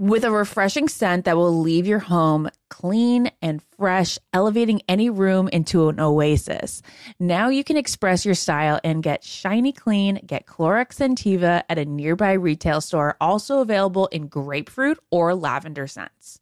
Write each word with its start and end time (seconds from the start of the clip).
With 0.00 0.24
a 0.24 0.30
refreshing 0.32 0.88
scent 0.88 1.24
that 1.24 1.36
will 1.36 1.60
leave 1.60 1.86
your 1.86 2.00
home 2.00 2.50
clean 2.68 3.30
and 3.40 3.62
fresh, 3.78 4.18
elevating 4.32 4.82
any 4.88 5.08
room 5.08 5.46
into 5.46 5.88
an 5.88 6.00
oasis. 6.00 6.82
Now 7.20 7.48
you 7.48 7.62
can 7.62 7.76
express 7.76 8.24
your 8.24 8.34
style 8.34 8.80
and 8.82 9.04
get 9.04 9.22
shiny 9.22 9.72
clean. 9.72 10.20
Get 10.26 10.46
Clorox 10.46 10.96
Scentiva 10.96 11.62
at 11.68 11.78
a 11.78 11.84
nearby 11.84 12.32
retail 12.32 12.80
store, 12.80 13.16
also 13.20 13.60
available 13.60 14.08
in 14.08 14.26
grapefruit 14.26 14.98
or 15.12 15.32
lavender 15.32 15.86
scents. 15.86 16.40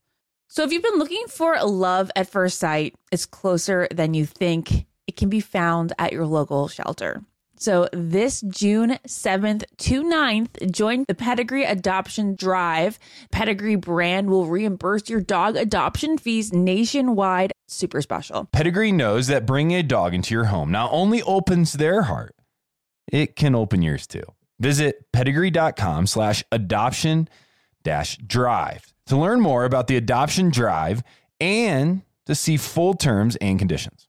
So 0.48 0.62
if 0.62 0.72
you've 0.72 0.82
been 0.82 0.98
looking 0.98 1.26
for 1.28 1.54
a 1.54 1.66
love 1.66 2.10
at 2.16 2.30
first 2.30 2.58
sight, 2.58 2.94
it's 3.10 3.26
closer 3.26 3.86
than 3.90 4.14
you 4.14 4.24
think. 4.24 4.86
It 5.06 5.16
can 5.18 5.28
be 5.28 5.40
found 5.40 5.92
at 5.98 6.14
your 6.14 6.24
local 6.24 6.68
shelter. 6.68 7.22
So 7.62 7.88
this 7.92 8.40
June 8.40 8.98
7th 9.06 9.62
to 9.78 10.02
9th, 10.02 10.72
join 10.72 11.04
the 11.06 11.14
Pedigree 11.14 11.62
Adoption 11.62 12.34
Drive. 12.34 12.98
Pedigree 13.30 13.76
brand 13.76 14.30
will 14.30 14.46
reimburse 14.46 15.08
your 15.08 15.20
dog 15.20 15.54
adoption 15.54 16.18
fees 16.18 16.52
nationwide. 16.52 17.52
Super 17.68 18.02
special. 18.02 18.48
Pedigree 18.50 18.90
knows 18.90 19.28
that 19.28 19.46
bringing 19.46 19.76
a 19.76 19.84
dog 19.84 20.12
into 20.12 20.34
your 20.34 20.46
home 20.46 20.72
not 20.72 20.90
only 20.92 21.22
opens 21.22 21.74
their 21.74 22.02
heart, 22.02 22.34
it 23.06 23.36
can 23.36 23.54
open 23.54 23.80
yours 23.80 24.08
too. 24.08 24.24
Visit 24.58 24.96
pedigree.com 25.12 26.08
slash 26.08 26.42
adoption 26.50 27.28
dash 27.84 28.16
drive 28.16 28.92
to 29.06 29.16
learn 29.16 29.40
more 29.40 29.64
about 29.64 29.86
the 29.86 29.96
adoption 29.96 30.50
drive 30.50 31.04
and 31.40 32.02
to 32.26 32.34
see 32.34 32.56
full 32.56 32.94
terms 32.94 33.36
and 33.36 33.60
conditions. 33.60 34.08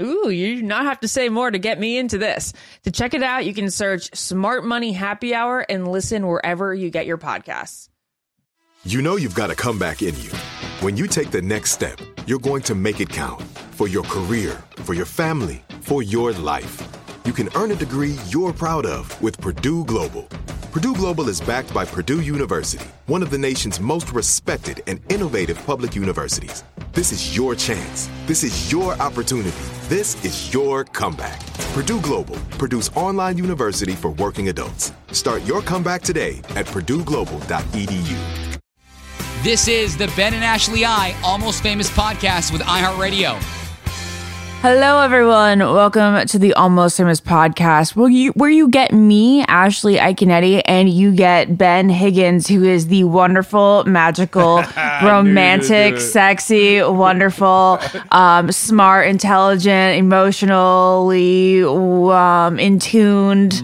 Ooh, 0.00 0.28
you 0.28 0.56
do 0.56 0.62
not 0.62 0.84
have 0.84 1.00
to 1.00 1.08
say 1.08 1.28
more 1.28 1.50
to 1.50 1.58
get 1.58 1.80
me 1.80 1.96
into 1.96 2.18
this. 2.18 2.52
To 2.84 2.90
check 2.90 3.14
it 3.14 3.22
out, 3.22 3.46
you 3.46 3.54
can 3.54 3.70
search 3.70 4.14
Smart 4.14 4.64
Money 4.64 4.92
Happy 4.92 5.34
Hour 5.34 5.60
and 5.60 5.88
listen 5.88 6.26
wherever 6.26 6.74
you 6.74 6.90
get 6.90 7.06
your 7.06 7.18
podcasts. 7.18 7.88
You 8.84 9.02
know 9.02 9.16
you've 9.16 9.34
got 9.34 9.50
a 9.50 9.54
comeback 9.54 10.02
in 10.02 10.14
you. 10.20 10.30
When 10.80 10.96
you 10.96 11.06
take 11.06 11.30
the 11.30 11.42
next 11.42 11.72
step, 11.72 11.98
you're 12.26 12.38
going 12.38 12.62
to 12.62 12.74
make 12.74 13.00
it 13.00 13.08
count 13.08 13.42
for 13.72 13.88
your 13.88 14.04
career, 14.04 14.62
for 14.76 14.94
your 14.94 15.06
family, 15.06 15.64
for 15.80 16.02
your 16.02 16.32
life. 16.32 16.82
You 17.26 17.32
can 17.32 17.48
earn 17.56 17.72
a 17.72 17.74
degree 17.74 18.14
you're 18.28 18.52
proud 18.52 18.86
of 18.86 19.20
with 19.20 19.40
Purdue 19.40 19.84
Global. 19.84 20.28
Purdue 20.70 20.94
Global 20.94 21.28
is 21.28 21.40
backed 21.40 21.74
by 21.74 21.84
Purdue 21.84 22.20
University, 22.20 22.86
one 23.06 23.20
of 23.20 23.30
the 23.30 23.36
nation's 23.36 23.80
most 23.80 24.12
respected 24.12 24.84
and 24.86 25.00
innovative 25.12 25.58
public 25.66 25.96
universities. 25.96 26.62
This 26.92 27.10
is 27.10 27.36
your 27.36 27.56
chance. 27.56 28.08
This 28.26 28.44
is 28.44 28.70
your 28.70 28.92
opportunity. 29.02 29.58
This 29.88 30.24
is 30.24 30.54
your 30.54 30.84
comeback. 30.84 31.44
Purdue 31.74 32.00
Global, 32.00 32.36
Purdue's 32.60 32.90
online 32.90 33.38
university 33.38 33.96
for 33.96 34.10
working 34.10 34.48
adults. 34.48 34.92
Start 35.10 35.44
your 35.44 35.62
comeback 35.62 36.02
today 36.02 36.38
at 36.50 36.66
purdueglobal.edu. 36.66 38.60
This 39.42 39.66
is 39.66 39.96
the 39.96 40.06
Ben 40.14 40.32
and 40.32 40.44
Ashley 40.44 40.84
I 40.84 41.12
Almost 41.24 41.60
Famous 41.60 41.90
podcast 41.90 42.52
with 42.52 42.62
iHeartRadio. 42.62 43.65
Hello, 44.62 45.00
everyone. 45.00 45.60
Welcome 45.60 46.26
to 46.26 46.38
the 46.40 46.52
Almost 46.54 46.96
Famous 46.96 47.20
podcast, 47.20 47.94
where 47.94 48.08
you 48.10 48.32
where 48.32 48.50
you 48.50 48.68
get 48.68 48.92
me, 48.92 49.42
Ashley 49.44 49.94
Iaconetti, 49.96 50.62
and 50.64 50.88
you 50.88 51.12
get 51.12 51.56
Ben 51.56 51.88
Higgins, 51.88 52.48
who 52.48 52.64
is 52.64 52.88
the 52.88 53.04
wonderful, 53.04 53.84
magical, 53.84 54.64
romantic, 55.02 56.00
sexy, 56.00 56.82
wonderful, 56.82 57.78
um, 58.10 58.50
smart, 58.50 59.06
intelligent, 59.06 59.98
emotionally 59.98 61.62
um, 61.62 62.58
in 62.58 62.80
tuned 62.80 63.62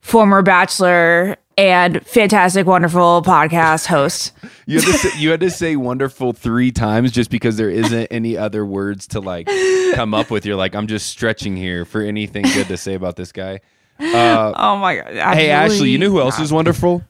former 0.00 0.42
bachelor 0.42 1.36
and 1.58 2.04
fantastic, 2.06 2.66
wonderful 2.66 3.22
podcast 3.22 3.86
host. 3.86 4.32
You 4.66 4.80
had, 4.80 4.86
to 4.92 4.98
say, 4.98 5.18
you 5.20 5.30
had 5.30 5.40
to 5.40 5.50
say 5.50 5.76
wonderful 5.76 6.32
three 6.32 6.72
times 6.72 7.12
just 7.12 7.30
because 7.30 7.58
there 7.58 7.68
isn't 7.68 8.06
any 8.10 8.34
other 8.38 8.64
words 8.64 9.06
to 9.08 9.20
like 9.20 9.46
come 9.94 10.14
up 10.14 10.30
with. 10.30 10.46
You're 10.46 10.56
like, 10.56 10.74
I'm 10.74 10.86
just 10.86 11.08
stretching 11.08 11.54
here 11.54 11.84
for 11.84 12.00
anything 12.00 12.44
good 12.44 12.68
to 12.68 12.78
say 12.78 12.94
about 12.94 13.16
this 13.16 13.30
guy. 13.30 13.60
Uh, 14.00 14.54
Oh 14.56 14.76
my 14.76 14.96
god! 14.96 15.34
hey, 15.36 15.50
Ashley, 15.50 15.90
you 15.90 15.98
know 15.98 16.08
who 16.08 16.18
else 16.18 16.38
is 16.40 16.50
wonderful? 16.50 17.02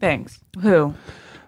Thanks. 0.00 0.40
Who? 0.60 0.92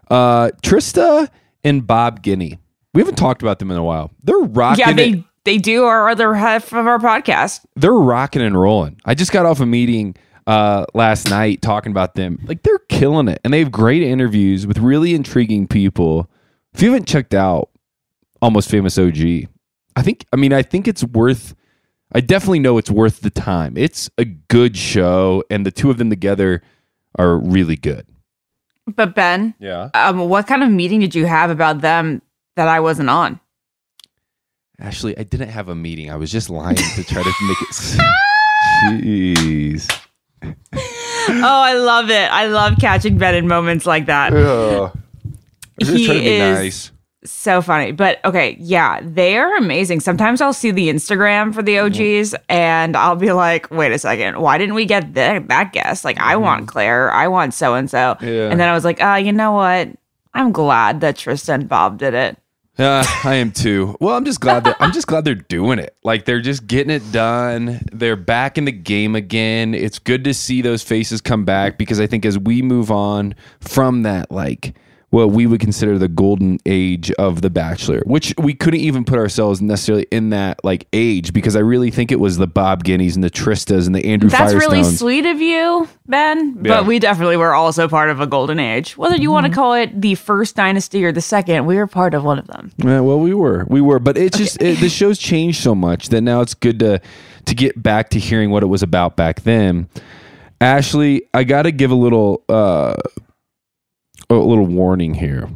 Uh, 0.09 0.51
Trista 0.63 1.29
and 1.65 1.85
Bob 1.85 2.23
Guiney. 2.23 2.59
We 2.95 3.01
haven't 3.01 3.17
talked 3.17 3.43
about 3.43 3.59
them 3.59 3.73
in 3.73 3.77
a 3.77 3.83
while. 3.85 4.13
They're 4.23 4.37
rocking 4.39 4.85
Yeah, 4.87 4.91
it. 4.93 4.97
they 4.97 5.25
they 5.45 5.59
do 5.59 5.83
our 5.85 6.09
other 6.09 6.35
half 6.35 6.73
of 6.73 6.87
our 6.87 7.01
podcast. 7.01 7.65
they're 7.75 7.93
rocking 7.93 8.41
and 8.43 8.57
rolling. 8.61 9.01
I 9.05 9.15
just 9.15 9.33
got 9.33 9.47
off 9.47 9.59
a 9.59 9.67
meeting 9.67 10.15
uh, 10.47 10.87
last 10.95 11.29
night 11.31 11.63
talking 11.63 11.93
about 11.93 12.15
them. 12.15 12.41
Like 12.45 12.63
they're 12.63 12.79
killing 12.89 13.29
it, 13.29 13.41
and 13.45 13.53
they 13.53 13.59
have 13.61 13.71
great 13.71 14.03
interviews 14.03 14.67
with 14.67 14.79
really 14.79 15.15
intriguing 15.15 15.67
people. 15.67 16.31
If 16.75 16.83
you 16.83 16.91
haven't 16.93 17.09
checked 17.09 17.35
out 17.35 17.71
Almost 18.43 18.71
Famous 18.71 18.99
OG, 18.99 19.19
I 19.97 20.03
think. 20.03 20.25
I 20.33 20.37
mean, 20.37 20.53
I 20.53 20.63
think 20.63 20.89
it's 20.89 21.05
worth. 21.05 21.55
I 22.13 22.21
definitely 22.21 22.59
know 22.59 22.79
it's 22.79 22.91
worth 22.91 23.21
the 23.21 23.31
time. 23.31 23.77
It's 23.77 24.11
a 24.19 24.25
good 24.25 24.77
show, 24.77 25.45
and 25.51 25.65
the 25.65 25.71
two 25.71 25.91
of 25.91 25.99
them 25.99 26.11
together 26.11 26.63
are 27.19 27.39
really 27.39 27.77
good. 27.77 28.07
But 28.87 29.15
Ben, 29.15 29.55
Yeah, 29.61 29.91
um, 29.95 30.29
what 30.29 30.47
kind 30.47 30.63
of 30.63 30.71
meeting 30.71 31.01
did 31.01 31.15
you 31.15 31.27
have 31.27 31.51
about 31.51 31.81
them 31.81 32.23
that 32.57 32.67
I 32.67 32.81
wasn't 32.81 33.11
on? 33.11 33.39
Ashley, 34.81 35.17
I 35.17 35.23
didn't 35.25 35.51
have 35.51 35.69
a 35.69 35.75
meeting. 35.75 36.11
I 36.11 36.17
was 36.17 36.33
just 36.33 36.49
lying 36.51 36.77
to 36.77 37.05
try 37.05 37.23
to 37.23 37.33
make 37.43 37.63
it. 37.63 38.01
Jeez. 39.05 40.01
oh, 40.43 40.53
I 41.43 41.75
love 41.75 42.11
it. 42.11 42.31
I 42.33 42.47
love 42.47 42.75
catching 42.81 43.19
Ben 43.19 43.35
in 43.35 43.47
moments 43.49 43.87
like 43.87 44.07
that. 44.07 44.33
Ugh. 44.33 44.91
I 44.95 44.99
was 45.79 45.89
just 45.89 45.99
He 45.99 46.07
trying 46.07 46.19
to 46.19 46.25
be 46.25 46.29
is- 46.31 46.55
nice. 46.59 46.91
So 47.23 47.61
funny. 47.61 47.93
But 47.93 48.19
okay, 48.25 48.57
yeah, 48.59 49.01
they 49.03 49.37
are 49.37 49.55
amazing. 49.57 50.01
Sometimes 50.01 50.41
I'll 50.41 50.55
see 50.55 50.71
the 50.71 50.89
Instagram 50.89 51.55
for 51.55 51.63
the 51.63 51.79
OGs 51.79 52.35
and 52.49 52.97
I'll 52.97 53.15
be 53.15 53.33
like, 53.33 53.71
wait 53.71 53.93
a 53.93 53.99
second, 53.99 54.41
why 54.41 54.57
didn't 54.57 54.75
we 54.75 54.87
get 54.87 55.13
that, 55.15 55.47
that 55.49 55.75
guest? 55.75 56.03
Like, 56.03 56.19
I 56.19 56.37
want 56.37 56.67
Claire, 56.67 57.13
I 57.13 57.29
want 57.29 57.53
so 57.53 57.75
and 57.75 57.91
so. 57.91 58.17
And 58.23 58.59
then 58.59 58.71
I 58.71 58.73
was 58.73 58.87
like, 58.87 59.03
ah, 59.03 59.17
you 59.17 59.33
know 59.33 59.53
what? 59.53 59.91
I'm 60.33 60.51
glad 60.51 61.03
that 61.03 61.19
Tristan 61.19 61.61
and 61.61 61.69
Bob 61.69 61.99
did 61.99 62.15
it. 62.15 62.39
Yeah, 62.81 63.05
I 63.25 63.35
am 63.35 63.53
too. 63.53 63.95
Well, 64.01 64.17
I'm 64.17 64.25
just 64.25 64.41
glad 64.41 64.65
that 64.65 64.75
I'm 64.81 64.93
just 64.93 65.07
glad 65.07 65.27
they're 65.27 65.35
doing 65.35 65.79
it. 65.79 65.95
Like 66.03 66.25
they're 66.25 66.41
just 66.41 66.67
getting 66.67 66.91
it 66.91 67.13
done. 67.13 67.87
They're 67.93 68.17
back 68.17 68.57
in 68.57 68.65
the 68.65 68.73
game 68.73 69.15
again. 69.15 69.75
It's 69.75 69.99
good 69.99 70.25
to 70.25 70.33
see 70.33 70.63
those 70.63 70.83
faces 70.83 71.21
come 71.21 71.45
back 71.45 71.77
because 71.77 72.01
I 72.01 72.07
think 72.07 72.25
as 72.25 72.39
we 72.39 72.63
move 72.63 72.91
on 72.91 73.35
from 73.61 74.05
that, 74.05 74.31
like 74.31 74.75
what 75.11 75.33
we 75.33 75.45
would 75.45 75.61
consider 75.61 75.99
the 75.99 76.09
golden 76.09 76.59
age 76.67 77.11
of 77.13 77.43
The 77.43 77.51
Bachelor, 77.51 78.01
which 78.07 78.33
we 78.39 78.55
couldn't 78.55 78.81
even 78.81 79.05
put 79.05 79.19
ourselves 79.19 79.61
necessarily 79.61 80.07
in 80.13 80.31
that 80.31 80.65
like 80.65 80.87
age 80.93 81.33
because 81.33 81.57
I 81.57 81.61
really 81.61 81.91
think 81.91 82.13
it 82.13 82.21
was 82.21 82.39
the 82.39 82.47
Bob 82.47 82.85
Guineys 82.85 83.17
and 83.17 83.25
the 83.25 83.31
Tristas 83.31 83.87
and 83.87 83.95
the 83.95 84.07
Andrew 84.07 84.31
That's 84.31 84.55
really 84.55 84.85
sweet 84.85 85.27
of 85.27 85.41
you, 85.41 85.89
Ben. 86.07 86.61
Yeah. 86.63 86.77
But 86.77 86.87
we 86.87 87.01
definitely 87.01 87.37
were 87.37 87.55
also 87.55 87.89
part 87.89 88.11
of 88.11 88.21
a 88.21 88.27
golden 88.27 88.61
age. 88.61 88.97
Whether 88.97 89.17
you 89.17 89.33
want 89.33 89.47
to 89.47 89.53
call 89.53 89.75
it 89.75 90.01
the 90.01 90.15
first 90.15 90.55
dynasty 90.55 91.05
or 91.05 91.11
the 91.11 91.21
second, 91.21 91.67
we 91.67 91.77
were 91.77 91.89
part 91.89 92.15
of 92.15 92.23
one 92.23 92.39
of 92.39 92.47
them. 92.47 92.71
Yeah, 92.77 93.01
well, 93.01 93.19
we 93.19 93.35
were, 93.35 93.67
we 93.69 93.81
were, 93.81 93.99
but 93.99 94.17
it's 94.17 94.39
just 94.39 94.63
it, 94.63 94.79
the 94.79 94.89
show's 94.89 95.19
changed 95.19 95.61
so 95.61 95.75
much 95.75 96.11
that 96.11 96.21
now 96.21 96.41
it's 96.41 96.55
good 96.55 96.79
to 96.81 97.01
to 97.47 97.55
get 97.55 97.83
back 97.83 98.11
to 98.11 98.21
hearing 98.21 98.51
what 98.51 98.63
it 98.63 98.67
was 98.67 98.85
about 98.85 99.17
back 99.17 99.43
then. 99.43 99.89
Ashley, 100.61 101.23
I 101.35 101.43
got 101.43 101.63
to 101.63 101.73
give 101.73 101.91
a 101.91 101.95
little 101.97 102.45
uh 102.49 102.95
a 104.31 104.35
little 104.35 104.67
warning 104.67 105.15
here. 105.15 105.49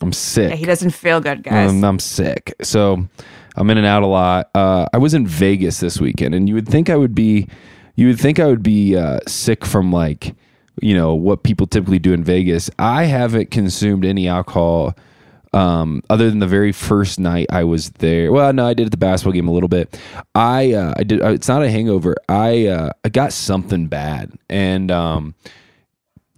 I'm 0.00 0.12
sick. 0.12 0.50
Yeah, 0.50 0.56
he 0.56 0.64
doesn't 0.64 0.90
feel 0.90 1.20
good, 1.20 1.42
guys. 1.42 1.70
Um, 1.70 1.84
I'm 1.84 1.98
sick. 1.98 2.54
So 2.62 3.08
I'm 3.56 3.70
in 3.70 3.78
and 3.78 3.86
out 3.86 4.02
a 4.02 4.06
lot. 4.06 4.50
Uh, 4.54 4.86
I 4.92 4.98
was 4.98 5.14
in 5.14 5.26
Vegas 5.26 5.80
this 5.80 6.00
weekend, 6.00 6.34
and 6.34 6.48
you 6.48 6.54
would 6.54 6.68
think 6.68 6.88
I 6.88 6.96
would 6.96 7.14
be, 7.14 7.48
you 7.96 8.06
would 8.06 8.20
think 8.20 8.38
I 8.38 8.46
would 8.46 8.62
be 8.62 8.96
uh, 8.96 9.20
sick 9.26 9.64
from 9.64 9.92
like, 9.92 10.34
you 10.80 10.94
know, 10.94 11.14
what 11.14 11.42
people 11.42 11.66
typically 11.66 11.98
do 11.98 12.12
in 12.12 12.22
Vegas. 12.22 12.70
I 12.78 13.04
haven't 13.04 13.50
consumed 13.50 14.04
any 14.04 14.28
alcohol 14.28 14.94
um, 15.52 16.02
other 16.10 16.30
than 16.30 16.38
the 16.38 16.46
very 16.46 16.72
first 16.72 17.18
night 17.18 17.46
I 17.50 17.64
was 17.64 17.90
there. 17.90 18.30
Well, 18.30 18.52
no, 18.52 18.66
I 18.66 18.74
did 18.74 18.86
at 18.86 18.90
the 18.92 18.98
basketball 18.98 19.32
game 19.32 19.48
a 19.48 19.52
little 19.52 19.68
bit. 19.68 19.98
I 20.34 20.72
uh, 20.74 20.94
I 20.96 21.02
did. 21.02 21.20
Uh, 21.20 21.30
it's 21.30 21.48
not 21.48 21.62
a 21.62 21.70
hangover. 21.70 22.16
I 22.28 22.66
uh, 22.66 22.90
I 23.04 23.08
got 23.08 23.32
something 23.32 23.88
bad, 23.88 24.32
and 24.48 24.90
um, 24.90 25.34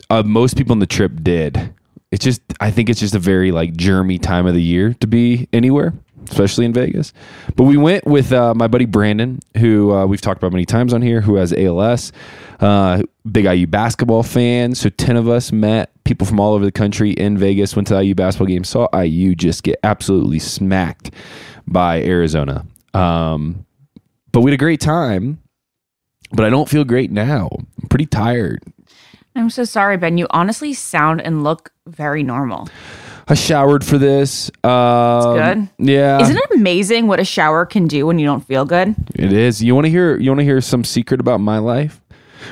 uh, 0.09 0.23
most 0.23 0.57
people 0.57 0.73
on 0.73 0.79
the 0.79 0.87
trip 0.87 1.13
did. 1.23 1.75
It's 2.11 2.25
just 2.25 2.43
I 2.61 2.71
think 2.71 2.89
it's 2.89 3.01
just 3.01 3.15
a 3.15 3.19
very 3.21 3.53
like 3.53 3.75
germy 3.75 4.21
time 4.21 4.47
of 4.47 4.55
the 4.55 4.63
year 4.63 4.95
to 4.95 5.07
be 5.07 5.49
anywhere, 5.53 5.95
especially 6.29 6.65
in 6.65 6.73
Vegas. 6.73 7.13
But 7.55 7.65
we 7.65 7.77
went 7.77 8.05
with 8.05 8.33
uh, 8.33 8.53
my 8.55 8.67
buddy 8.67 8.85
Brandon, 8.85 9.39
who 9.57 9.93
uh, 9.93 10.07
we've 10.07 10.21
talked 10.21 10.39
about 10.39 10.53
many 10.53 10.67
times 10.67 10.93
on 10.93 11.03
here, 11.03 11.21
who 11.21 11.37
has 11.37 11.53
ALS. 11.53 12.13
Uh, 12.59 13.03
big 13.31 13.45
IU 13.45 13.67
basketball 13.67 14.25
fan. 14.25 14.75
So 14.75 14.89
ten 14.89 15.17
of 15.17 15.29
us 15.29 15.53
met 15.53 15.93
people 16.05 16.27
from 16.27 16.41
all 16.41 16.55
over 16.55 16.65
the 16.65 16.73
country 16.73 17.13
in 17.13 17.39
Vegas. 17.39 17.77
Went 17.77 17.87
to 17.89 17.95
the 17.95 18.03
IU 18.03 18.17
basketball 18.17 18.49
game. 18.49 18.65
Saw 18.65 18.89
IU 18.97 19.37
just 19.37 19.63
get 19.63 19.79
absolutely 19.85 20.41
smacked 20.41 21.13
by 21.69 22.03
Arizona. 22.03 22.67
Um, 22.93 23.65
but 24.33 24.41
we 24.41 24.51
had 24.51 24.59
a 24.59 24.63
great 24.63 24.81
time. 24.81 25.41
But 26.33 26.45
I 26.45 26.51
don't 26.51 26.69
feel 26.69 26.85
great 26.85 27.11
now. 27.11 27.49
I'm 27.53 27.89
pretty 27.89 28.07
tired. 28.07 28.63
I'm 29.37 29.51
so 29.51 29.65
sorry, 29.65 29.97
Ben. 29.97 30.19
You 30.19 30.27
honestly 30.31 30.73
sound 30.75 31.21
and 31.23 31.45
look 31.45 31.73
very 31.87 32.23
normal. 32.23 32.69
I 33.29 33.35
showered 33.35 33.85
for 33.85 33.97
this. 33.97 34.51
Um, 34.65 35.37
good. 35.37 35.69
Yeah. 35.79 36.21
Isn't 36.21 36.37
it 36.37 36.51
amazing 36.57 37.07
what 37.07 37.21
a 37.21 37.25
shower 37.25 37.65
can 37.65 37.87
do 37.87 38.07
when 38.07 38.19
you 38.19 38.27
don't 38.27 38.45
feel 38.45 38.65
good? 38.65 38.95
It 39.15 39.33
is. 39.33 39.63
You 39.63 39.75
want 39.75 39.85
to 39.87 39.91
hear? 39.91 40.17
You 40.19 40.31
want 40.31 40.41
to 40.41 40.45
hear 40.45 40.61
some 40.61 40.83
secret 40.83 41.21
about 41.21 41.39
my 41.41 41.59
life? 41.59 42.01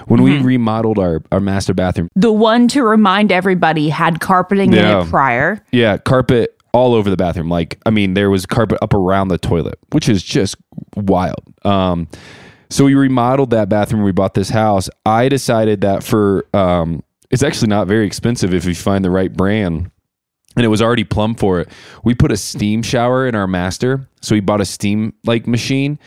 When 0.07 0.23
we 0.23 0.39
remodeled 0.39 0.99
our 0.99 1.23
our 1.33 1.41
master 1.41 1.73
bathroom, 1.75 2.09
The 2.15 2.31
one 2.31 2.69
to 2.69 2.83
remind 2.83 3.33
everybody 3.33 3.89
had 3.89 4.21
carpeting 4.21 4.73
in 4.73 4.85
it 4.85 5.09
prior. 5.09 5.65
yeah, 5.73 5.97
carpet 5.97 6.55
all 6.73 6.93
over 6.95 7.09
the 7.11 7.17
bathroom. 7.17 7.49
Like, 7.49 7.81
I 7.87 7.91
mean, 7.91 8.13
there 8.15 8.29
was 8.31 8.45
carpet 8.45 8.79
up 8.83 8.93
around 8.93 9.29
the 9.29 9.39
toilet, 9.39 9.79
which 9.93 10.09
is 10.09 10.23
just 10.23 10.57
wild. 10.95 11.43
Um, 11.65 12.07
so 12.71 12.85
we 12.85 12.95
remodeled 12.95 13.51
that 13.51 13.69
bathroom. 13.69 14.03
We 14.03 14.13
bought 14.13 14.35
this 14.35 14.51
house. 14.51 14.89
I 15.07 15.29
decided 15.29 15.81
that 15.83 16.03
for 16.03 16.47
um, 16.55 17.03
it's 17.31 17.43
actually 17.43 17.69
not 17.69 17.87
very 17.87 18.07
expensive 18.07 18.55
if 18.55 18.65
you 18.65 18.75
find 18.75 19.05
the 19.05 19.11
right 19.11 19.33
brand. 19.33 19.91
And 20.57 20.65
it 20.65 20.69
was 20.69 20.83
already 20.83 21.05
plumb 21.05 21.35
for 21.37 21.61
it. 21.61 21.69
We 22.03 22.15
put 22.15 22.33
a 22.33 22.37
steam 22.37 22.83
shower 22.83 23.29
in 23.29 23.35
our 23.35 23.47
master. 23.47 24.09
So 24.21 24.35
we 24.35 24.41
bought 24.41 24.61
a 24.61 24.65
steam 24.65 25.15
like 25.25 25.47
machine. 25.47 25.99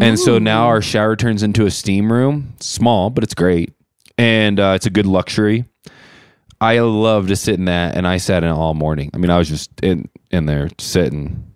And 0.00 0.18
so 0.18 0.38
now 0.38 0.66
our 0.66 0.82
shower 0.82 1.14
turns 1.14 1.42
into 1.42 1.66
a 1.66 1.70
steam 1.70 2.10
room. 2.10 2.54
Small, 2.58 3.10
but 3.10 3.22
it's 3.22 3.34
great. 3.34 3.72
And 4.18 4.58
uh, 4.58 4.72
it's 4.74 4.86
a 4.86 4.90
good 4.90 5.06
luxury. 5.06 5.66
I 6.60 6.78
love 6.78 7.28
to 7.28 7.36
sit 7.36 7.56
in 7.56 7.66
that, 7.66 7.94
and 7.94 8.06
I 8.06 8.16
sat 8.16 8.42
in 8.42 8.48
it 8.48 8.52
all 8.52 8.74
morning. 8.74 9.10
I 9.12 9.18
mean, 9.18 9.30
I 9.30 9.38
was 9.38 9.48
just 9.48 9.70
in 9.82 10.08
in 10.30 10.46
there 10.46 10.70
sitting. 10.78 11.52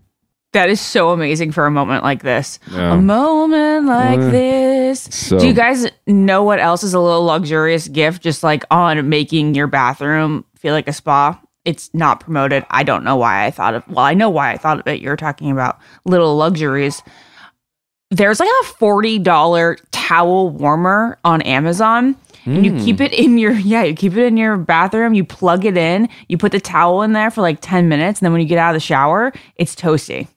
That 0.52 0.70
is 0.70 0.80
so 0.80 1.10
amazing 1.10 1.52
for 1.52 1.66
a 1.66 1.70
moment 1.70 2.02
like 2.02 2.22
this. 2.22 2.58
Yeah. 2.70 2.94
A 2.94 2.96
moment 2.96 3.86
like 3.86 4.18
this. 4.18 5.02
So- 5.02 5.38
Do 5.38 5.46
you 5.46 5.52
guys 5.52 5.86
know 6.06 6.42
what 6.42 6.58
else 6.58 6.82
is 6.82 6.94
a 6.94 7.00
little 7.00 7.24
luxurious 7.24 7.86
gift 7.86 8.22
just 8.22 8.42
like 8.42 8.64
on 8.70 9.08
making 9.08 9.54
your 9.54 9.66
bathroom 9.66 10.44
feel 10.56 10.72
like 10.72 10.88
a 10.88 10.92
spa? 10.92 11.38
It's 11.66 11.90
not 11.92 12.20
promoted. 12.20 12.64
I 12.70 12.82
don't 12.82 13.04
know 13.04 13.16
why 13.16 13.44
I 13.44 13.50
thought 13.50 13.74
of 13.74 13.86
well, 13.88 13.98
I 13.98 14.14
know 14.14 14.30
why 14.30 14.52
I 14.52 14.56
thought 14.56 14.80
of 14.80 14.86
it. 14.86 15.02
You're 15.02 15.16
talking 15.16 15.50
about 15.50 15.78
little 16.06 16.34
luxuries. 16.34 17.02
There's 18.10 18.40
like 18.40 18.48
a 18.48 18.64
$40 18.64 19.80
towel 19.90 20.48
warmer 20.48 21.18
on 21.24 21.42
Amazon. 21.42 22.16
And 22.46 22.64
you 22.64 22.82
keep 22.82 22.96
hmm. 22.96 23.02
it 23.02 23.12
in 23.12 23.36
your 23.36 23.52
yeah, 23.52 23.82
you 23.82 23.94
keep 23.94 24.14
it 24.14 24.24
in 24.24 24.38
your 24.38 24.56
bathroom, 24.56 25.12
you 25.12 25.24
plug 25.24 25.66
it 25.66 25.76
in, 25.76 26.08
you 26.28 26.38
put 26.38 26.52
the 26.52 26.60
towel 26.60 27.02
in 27.02 27.12
there 27.12 27.30
for 27.30 27.42
like 27.42 27.58
10 27.60 27.88
minutes, 27.90 28.20
and 28.20 28.24
then 28.24 28.32
when 28.32 28.40
you 28.40 28.48
get 28.48 28.56
out 28.56 28.70
of 28.70 28.74
the 28.74 28.80
shower, 28.80 29.34
it's 29.56 29.74
toasty. 29.74 30.28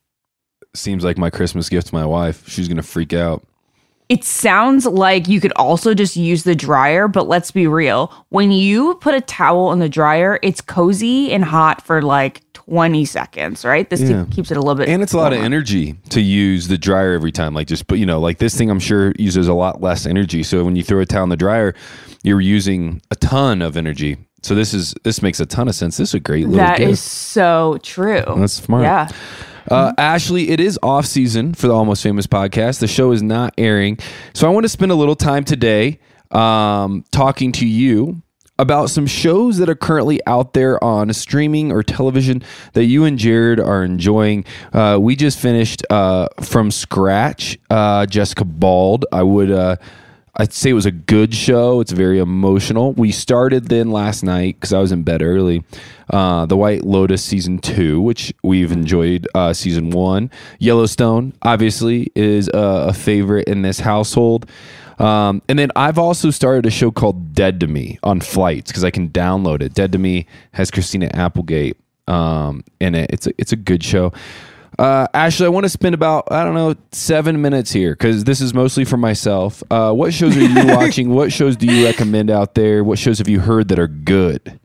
Seems 0.73 1.03
like 1.03 1.18
my 1.18 1.29
Christmas 1.29 1.68
gift 1.69 1.88
to 1.88 1.95
my 1.95 2.06
wife. 2.06 2.47
She's 2.47 2.68
gonna 2.68 2.83
freak 2.83 3.13
out. 3.13 3.44
It 4.07 4.23
sounds 4.25 4.85
like 4.85 5.27
you 5.29 5.39
could 5.39 5.53
also 5.56 5.94
just 5.94 6.18
use 6.18 6.44
the 6.44 6.56
dryer, 6.56 7.07
but 7.07 7.27
let's 7.29 7.51
be 7.51 7.65
real. 7.68 8.12
When 8.29 8.51
you 8.51 8.95
put 8.95 9.13
a 9.13 9.21
towel 9.21 9.71
in 9.71 9.79
the 9.79 9.88
dryer, 9.88 10.38
it's 10.41 10.59
cozy 10.59 11.31
and 11.31 11.45
hot 11.45 11.81
for 11.81 12.01
like 12.01 12.41
20 12.53 13.06
seconds, 13.06 13.63
right? 13.63 13.89
This 13.89 14.01
Yeah. 14.01 14.25
keeps 14.29 14.51
it 14.51 14.57
a 14.57 14.59
little 14.59 14.75
bit. 14.75 14.89
And 14.89 15.01
it's 15.01 15.13
a 15.13 15.18
lot 15.18 15.31
of 15.31 15.38
warmer. 15.39 15.45
energy 15.45 15.95
to 16.09 16.19
use 16.21 16.68
the 16.68 16.77
dryer 16.77 17.13
every 17.13 17.31
time. 17.31 17.53
Like 17.53 17.68
just, 17.68 17.88
but 17.88 18.00
you 18.00 18.06
know, 18.06 18.19
like 18.19 18.38
this 18.39 18.53
thing, 18.57 18.69
I'm 18.69 18.81
sure 18.81 19.13
uses 19.18 19.47
a 19.47 19.53
lot 19.53 19.81
less 19.81 20.06
energy. 20.06 20.44
So 20.44 20.63
when 20.65 20.75
you 20.75 20.83
throw 20.83 21.00
a 21.00 21.06
towel 21.06 21.23
in 21.23 21.29
the 21.29 21.38
dryer, 21.38 21.73
you're 22.23 22.41
using 22.41 23.01
a 23.12 23.15
ton 23.15 23.62
of 23.62 23.77
energy. 23.77 24.18
So 24.41 24.56
this 24.56 24.73
is 24.73 24.94
this 25.03 25.21
makes 25.21 25.39
a 25.39 25.45
ton 25.45 25.69
of 25.69 25.75
sense. 25.75 25.95
This 25.97 26.09
is 26.09 26.15
a 26.15 26.19
great 26.19 26.47
little 26.50 26.57
That 26.65 26.79
gift. 26.79 26.91
is 26.91 27.00
so 27.00 27.77
true. 27.81 28.23
That's 28.38 28.53
smart. 28.53 28.83
Yeah. 28.83 29.07
Uh, 29.71 29.94
Ashley, 29.97 30.50
it 30.50 30.59
is 30.59 30.77
off 30.83 31.06
season 31.06 31.53
for 31.53 31.68
the 31.68 31.73
Almost 31.73 32.03
Famous 32.03 32.27
podcast. 32.27 32.79
The 32.79 32.88
show 32.88 33.13
is 33.13 33.23
not 33.23 33.53
airing. 33.57 34.00
So 34.33 34.45
I 34.45 34.51
want 34.51 34.65
to 34.65 34.69
spend 34.69 34.91
a 34.91 34.95
little 34.95 35.15
time 35.15 35.45
today 35.45 36.00
um, 36.31 37.06
talking 37.12 37.53
to 37.53 37.65
you 37.65 38.21
about 38.59 38.89
some 38.89 39.07
shows 39.07 39.57
that 39.57 39.69
are 39.69 39.75
currently 39.75 40.19
out 40.27 40.53
there 40.53 40.81
on 40.83 41.12
streaming 41.13 41.71
or 41.71 41.83
television 41.83 42.44
that 42.73 42.83
you 42.83 43.06
and 43.06 43.18
Jared 43.18 43.62
are 43.62 43.83
enjoying. 43.83 44.44
Uh, 44.73 45.00
we 45.01 45.15
just 45.15 45.39
finished 45.39 45.83
uh, 45.89 46.27
from 46.41 46.69
scratch 46.69 47.57
uh, 47.69 48.06
Jessica 48.06 48.44
Bald. 48.44 49.06
I 49.12 49.23
would. 49.23 49.79
I'd 50.36 50.54
say 50.54 50.69
it 50.69 50.74
was 50.74 50.86
a 50.86 50.92
good 50.92 51.36
show. 51.36 51.81
It's 51.81 51.92
very 51.92 52.19
emotional. 52.19 52.94
We 52.94 53.12
started 53.12 53.68
then 53.68 53.92
last 53.92 54.24
night 54.24 54.56
because 54.56 54.72
I 54.72 54.80
was 54.80 54.92
in 54.92 55.04
bed 55.04 55.22
early. 55.22 55.63
Uh, 56.10 56.45
the 56.45 56.56
White 56.56 56.83
Lotus 56.83 57.24
season 57.24 57.60
two, 57.60 58.00
which 58.00 58.33
we've 58.42 58.72
enjoyed 58.72 59.28
uh, 59.36 59.54
season 59.54 59.89
one. 59.89 60.31
Yellowstone, 60.60 61.33
obviously, 61.42 62.12
is 62.16 62.48
a, 62.50 62.88
a 62.89 62.94
favorite 62.94 63.48
in 63.48 63.62
this 63.62 63.80
household. 63.80 64.50
Um, 65.00 65.42
and 65.50 65.57
then 65.57 65.72
I've 65.75 65.98
also 65.98 66.30
started 66.30 66.66
a 66.66 66.72
show 66.72 66.92
called 66.92 67.33
Dead 67.33 67.60
to 67.62 67.68
Me 67.68 67.98
on 68.04 68.22
flights 68.22 68.72
because 68.72 68.83
I 68.83 68.92
can 68.92 69.10
download 69.10 69.62
it. 69.62 69.74
Dead 69.74 69.92
to 69.94 69.98
Me 69.98 70.28
has 70.54 70.69
Christina 70.69 71.10
Applegate 71.13 71.75
um, 72.07 72.63
in 72.80 72.95
it. 72.95 73.10
It's 73.12 73.28
a, 73.28 73.31
it's 73.38 73.51
a 73.51 73.56
good 73.57 73.83
show. 73.83 74.13
Uh, 74.81 75.06
Ashley, 75.13 75.45
I 75.45 75.50
want 75.50 75.66
to 75.66 75.69
spend 75.69 75.94
about 75.94 76.31
I 76.31 76.44
don't 76.44 76.56
know 76.56 76.74
seven 76.92 77.39
minutes 77.39 77.72
here 77.72 77.92
because 77.92 78.24
this 78.24 78.42
is 78.42 78.51
mostly 78.51 78.83
for 78.83 78.98
myself. 78.98 79.61
Uh, 79.69 79.94
what 79.94 80.11
shows 80.11 80.35
are 80.35 80.42
you 80.42 80.68
watching? 80.76 81.11
What 81.11 81.31
shows 81.31 81.56
do 81.56 81.68
you 81.68 81.85
recommend 81.85 82.31
out 82.31 82.56
there? 82.56 82.83
What 82.83 82.97
shows 82.97 83.19
have 83.19 83.28
you 83.28 83.42
heard 83.42 83.68
that 83.68 83.78
are 83.78 83.88
good? 83.88 84.59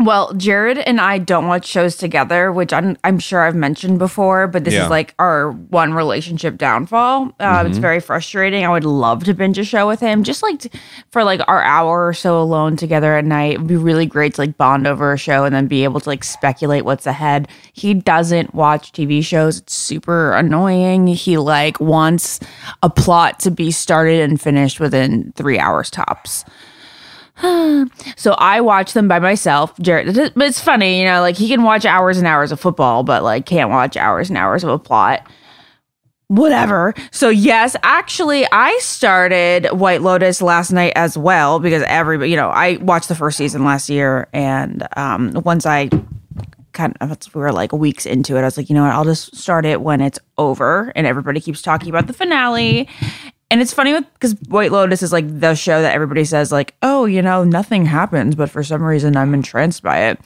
Well, 0.00 0.32
Jared 0.34 0.78
and 0.78 1.00
I 1.00 1.18
don't 1.18 1.48
watch 1.48 1.66
shows 1.66 1.96
together, 1.96 2.52
which 2.52 2.72
I'm, 2.72 2.96
I'm 3.02 3.18
sure 3.18 3.40
I've 3.40 3.56
mentioned 3.56 3.98
before, 3.98 4.46
but 4.46 4.62
this 4.62 4.74
Yeah. 4.74 4.84
is 4.84 4.90
like 4.90 5.12
our 5.18 5.50
one 5.50 5.92
relationship 5.92 6.56
downfall. 6.56 7.32
Uh, 7.40 7.64
It's 7.66 7.78
very 7.78 7.98
frustrating. 7.98 8.64
I 8.64 8.68
would 8.68 8.84
love 8.84 9.24
to 9.24 9.34
binge 9.34 9.58
a 9.58 9.64
show 9.64 9.88
with 9.88 9.98
him, 9.98 10.22
just 10.22 10.40
like 10.40 10.72
for 11.10 11.24
like 11.24 11.40
our 11.48 11.60
hour 11.64 12.06
or 12.06 12.14
so 12.14 12.40
alone 12.40 12.76
together 12.76 13.16
at 13.16 13.24
night. 13.24 13.54
It'd 13.54 13.66
be 13.66 13.74
really 13.74 14.06
great 14.06 14.34
to 14.34 14.42
like 14.42 14.56
bond 14.56 14.86
over 14.86 15.12
a 15.12 15.18
show 15.18 15.42
and 15.44 15.52
then 15.52 15.66
be 15.66 15.82
able 15.82 15.98
to 15.98 16.08
like 16.08 16.22
speculate 16.22 16.84
what's 16.84 17.04
ahead. 17.06 17.48
He 17.72 17.92
doesn't 17.92 18.54
watch 18.54 18.92
TV 18.92 19.20
shows. 19.24 19.58
It's 19.58 19.74
super 19.74 20.32
annoying. 20.32 21.08
He 21.08 21.38
like 21.38 21.80
wants 21.80 22.38
a 22.84 22.88
plot 22.90 23.40
to 23.40 23.50
be 23.50 23.72
started 23.72 24.20
and 24.20 24.40
finished 24.40 24.78
within 24.78 25.32
three 25.34 25.58
hours 25.58 25.90
tops. 25.90 26.44
So 28.16 28.32
I 28.32 28.60
watch 28.60 28.92
them 28.94 29.06
by 29.08 29.18
myself. 29.20 29.78
Jared, 29.78 30.14
but 30.34 30.46
it's 30.46 30.60
funny, 30.60 30.98
you 31.00 31.04
know, 31.04 31.20
like 31.20 31.36
he 31.36 31.48
can 31.48 31.62
watch 31.62 31.84
hours 31.84 32.18
and 32.18 32.26
hours 32.26 32.50
of 32.52 32.58
football, 32.60 33.02
but 33.04 33.22
like 33.22 33.46
can't 33.46 33.70
watch 33.70 33.96
hours 33.96 34.28
and 34.28 34.36
hours 34.36 34.64
of 34.64 34.70
a 34.70 34.78
plot. 34.78 35.26
Whatever. 36.26 36.94
So 37.10 37.30
yes, 37.30 37.74
actually, 37.82 38.46
I 38.52 38.76
started 38.82 39.66
White 39.72 40.02
Lotus 40.02 40.42
last 40.42 40.72
night 40.72 40.92
as 40.94 41.16
well 41.16 41.58
because 41.58 41.82
everybody, 41.86 42.30
you 42.30 42.36
know, 42.36 42.50
I 42.50 42.76
watched 42.76 43.08
the 43.08 43.14
first 43.14 43.38
season 43.38 43.64
last 43.64 43.88
year, 43.88 44.28
and 44.34 44.86
um, 44.96 45.32
once 45.44 45.64
I 45.64 45.88
kind 46.74 46.94
of 47.00 47.34
we 47.34 47.40
were 47.40 47.50
like 47.52 47.72
weeks 47.72 48.04
into 48.04 48.36
it, 48.36 48.40
I 48.40 48.44
was 48.44 48.58
like, 48.58 48.68
you 48.68 48.74
know 48.74 48.82
what, 48.82 48.92
I'll 48.92 49.04
just 49.04 49.34
start 49.36 49.64
it 49.64 49.80
when 49.80 50.02
it's 50.02 50.18
over, 50.36 50.92
and 50.94 51.06
everybody 51.06 51.40
keeps 51.40 51.62
talking 51.62 51.88
about 51.88 52.08
the 52.08 52.12
finale. 52.12 52.88
And 53.50 53.62
it's 53.62 53.72
funny 53.72 53.98
because 53.98 54.34
White 54.48 54.72
Lotus 54.72 55.02
is 55.02 55.12
like 55.12 55.26
the 55.40 55.54
show 55.54 55.80
that 55.80 55.94
everybody 55.94 56.24
says 56.24 56.52
like, 56.52 56.74
oh, 56.82 57.06
you 57.06 57.22
know, 57.22 57.44
nothing 57.44 57.86
happens, 57.86 58.34
but 58.34 58.50
for 58.50 58.62
some 58.62 58.82
reason 58.82 59.16
I'm 59.16 59.32
entranced 59.32 59.82
by 59.82 60.00
it. 60.08 60.20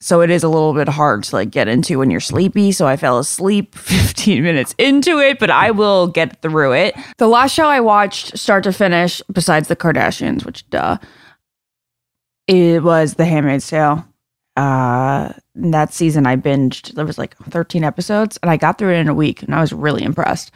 So 0.00 0.20
it 0.20 0.30
is 0.30 0.44
a 0.44 0.48
little 0.48 0.72
bit 0.74 0.88
hard 0.88 1.24
to 1.24 1.34
like 1.34 1.50
get 1.50 1.66
into 1.66 1.98
when 1.98 2.08
you're 2.10 2.20
sleepy. 2.20 2.70
So 2.70 2.86
I 2.86 2.96
fell 2.96 3.18
asleep 3.18 3.74
15 3.76 4.42
minutes 4.44 4.72
into 4.78 5.18
it, 5.18 5.40
but 5.40 5.50
I 5.50 5.72
will 5.72 6.06
get 6.06 6.40
through 6.40 6.74
it. 6.74 6.94
The 7.16 7.26
last 7.26 7.52
show 7.54 7.66
I 7.66 7.80
watched, 7.80 8.38
start 8.38 8.62
to 8.64 8.72
finish, 8.72 9.20
besides 9.32 9.66
the 9.66 9.74
Kardashians, 9.74 10.44
which 10.46 10.68
duh, 10.70 10.98
it 12.46 12.84
was 12.84 13.14
The 13.14 13.24
Handmaid's 13.24 13.66
Tale. 13.68 14.06
uh, 14.56 15.32
that 15.56 15.92
season 15.92 16.24
I 16.26 16.36
binged. 16.36 16.94
There 16.94 17.04
was 17.04 17.18
like 17.18 17.36
13 17.50 17.82
episodes, 17.82 18.38
and 18.42 18.50
I 18.50 18.56
got 18.56 18.78
through 18.78 18.92
it 18.92 18.98
in 19.00 19.08
a 19.08 19.14
week, 19.14 19.42
and 19.42 19.52
I 19.54 19.60
was 19.60 19.72
really 19.72 20.04
impressed. 20.04 20.52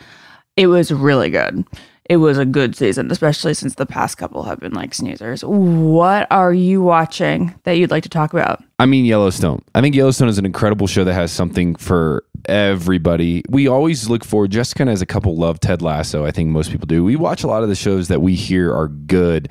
It 0.63 0.69
was 0.69 0.93
really 0.93 1.29
good. 1.29 1.65
It 2.09 2.19
was 2.19 2.39
a 2.39 2.45
good 2.45 2.77
season, 2.77 3.11
especially 3.11 3.53
since 3.53 3.75
the 3.75 3.85
past 3.85 4.17
couple 4.17 4.45
have 4.45 4.61
been 4.61 4.75
like 4.75 4.93
snoozers. 4.93 5.43
What 5.43 6.29
are 6.31 6.55
you 6.55 6.81
watching 6.81 7.53
that 7.65 7.73
you'd 7.73 7.91
like 7.91 8.05
to 8.05 8.09
talk 8.09 8.33
about? 8.33 8.63
I 8.79 8.87
mean, 8.87 9.05
Yellowstone. 9.05 9.61
I 9.75 9.81
think 9.81 9.97
Yellowstone 9.97 10.29
is 10.29 10.39
an 10.39 10.47
incredible 10.47 10.87
show 10.87 11.03
that 11.03 11.15
has 11.15 11.33
something 11.33 11.75
for 11.75 12.25
everybody. 12.45 13.43
We 13.49 13.67
always 13.67 14.09
look 14.09 14.25
forward, 14.25 14.53
kind 14.53 14.89
of 14.89 14.93
as 14.93 15.03
a 15.03 15.07
couple 15.07 15.37
love 15.37 15.59
Ted 15.59 15.83
Lasso. 15.83 16.25
I 16.25 16.31
think 16.31 16.51
most 16.51 16.71
people 16.71 16.87
do. 16.87 17.03
We 17.03 17.17
watch 17.17 17.43
a 17.43 17.49
lot 17.49 17.65
of 17.65 17.69
the 17.69 17.75
shows 17.75 18.07
that 18.07 18.23
we 18.23 18.37
hear 18.37 18.73
are 18.73 18.87
good. 18.87 19.49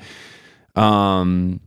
Um, 0.76 1.60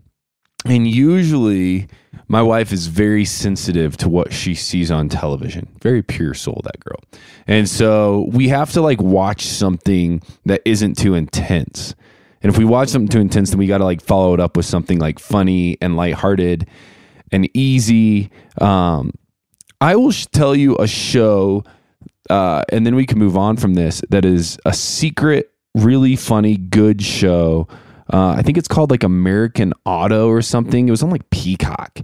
and 0.65 0.87
usually 0.87 1.87
my 2.27 2.41
wife 2.41 2.71
is 2.71 2.87
very 2.87 3.25
sensitive 3.25 3.97
to 3.97 4.09
what 4.09 4.33
she 4.33 4.55
sees 4.55 4.89
on 4.89 5.09
television. 5.09 5.67
Very 5.81 6.01
pure 6.01 6.33
soul, 6.33 6.61
that 6.63 6.79
girl. 6.79 6.99
And 7.47 7.69
so 7.69 8.27
we 8.31 8.47
have 8.49 8.71
to 8.73 8.81
like 8.81 9.01
watch 9.01 9.45
something 9.45 10.21
that 10.45 10.61
isn't 10.65 10.97
too 10.97 11.13
intense. 11.13 11.93
And 12.41 12.51
if 12.51 12.57
we 12.57 12.65
watch 12.65 12.89
something 12.89 13.09
too 13.09 13.19
intense, 13.19 13.51
then 13.51 13.59
we 13.59 13.67
got 13.67 13.79
to 13.79 13.83
like 13.83 14.01
follow 14.01 14.33
it 14.33 14.39
up 14.39 14.57
with 14.57 14.65
something 14.65 14.99
like 14.99 15.19
funny 15.19 15.77
and 15.81 15.95
lighthearted 15.95 16.67
and 17.31 17.49
easy. 17.55 18.31
Um, 18.59 19.11
I 19.81 19.95
will 19.95 20.11
tell 20.11 20.55
you 20.55 20.75
a 20.77 20.87
show, 20.87 21.63
uh, 22.29 22.63
and 22.69 22.85
then 22.85 22.95
we 22.95 23.05
can 23.05 23.19
move 23.19 23.37
on 23.37 23.57
from 23.57 23.73
this. 23.73 24.01
That 24.09 24.25
is 24.25 24.57
a 24.65 24.73
secret, 24.73 25.51
really 25.75 26.15
funny, 26.15 26.57
good 26.57 27.01
show. 27.01 27.67
Uh, 28.11 28.35
I 28.37 28.41
think 28.41 28.57
it's 28.57 28.67
called 28.67 28.91
like 28.91 29.03
American 29.03 29.73
Auto 29.85 30.27
or 30.27 30.41
something. 30.41 30.87
It 30.87 30.91
was 30.91 31.03
on 31.03 31.09
like 31.09 31.29
Peacock. 31.29 31.99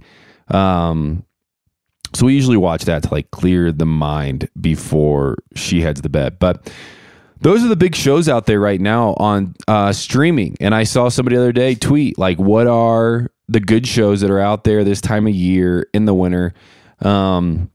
Um, 0.48 1.24
so 2.14 2.26
we 2.26 2.34
usually 2.34 2.56
watch 2.56 2.84
that 2.84 3.04
to 3.04 3.12
like 3.12 3.30
clear 3.30 3.72
the 3.72 3.86
mind 3.86 4.48
before 4.60 5.38
she 5.54 5.80
heads 5.80 6.00
to 6.02 6.08
bed. 6.08 6.38
But 6.38 6.70
those 7.40 7.64
are 7.64 7.68
the 7.68 7.76
big 7.76 7.94
shows 7.94 8.28
out 8.28 8.46
there 8.46 8.60
right 8.60 8.80
now 8.80 9.14
on 9.14 9.54
uh, 9.66 9.92
streaming. 9.92 10.56
And 10.60 10.74
I 10.74 10.84
saw 10.84 11.08
somebody 11.08 11.36
the 11.36 11.42
other 11.42 11.52
day 11.52 11.74
tweet 11.74 12.18
like, 12.18 12.38
"What 12.38 12.66
are 12.66 13.30
the 13.48 13.60
good 13.60 13.86
shows 13.86 14.20
that 14.20 14.30
are 14.30 14.40
out 14.40 14.64
there 14.64 14.84
this 14.84 15.00
time 15.00 15.26
of 15.26 15.34
year 15.34 15.88
in 15.92 16.04
the 16.04 16.14
winter?" 16.14 16.54
Um, 17.00 17.71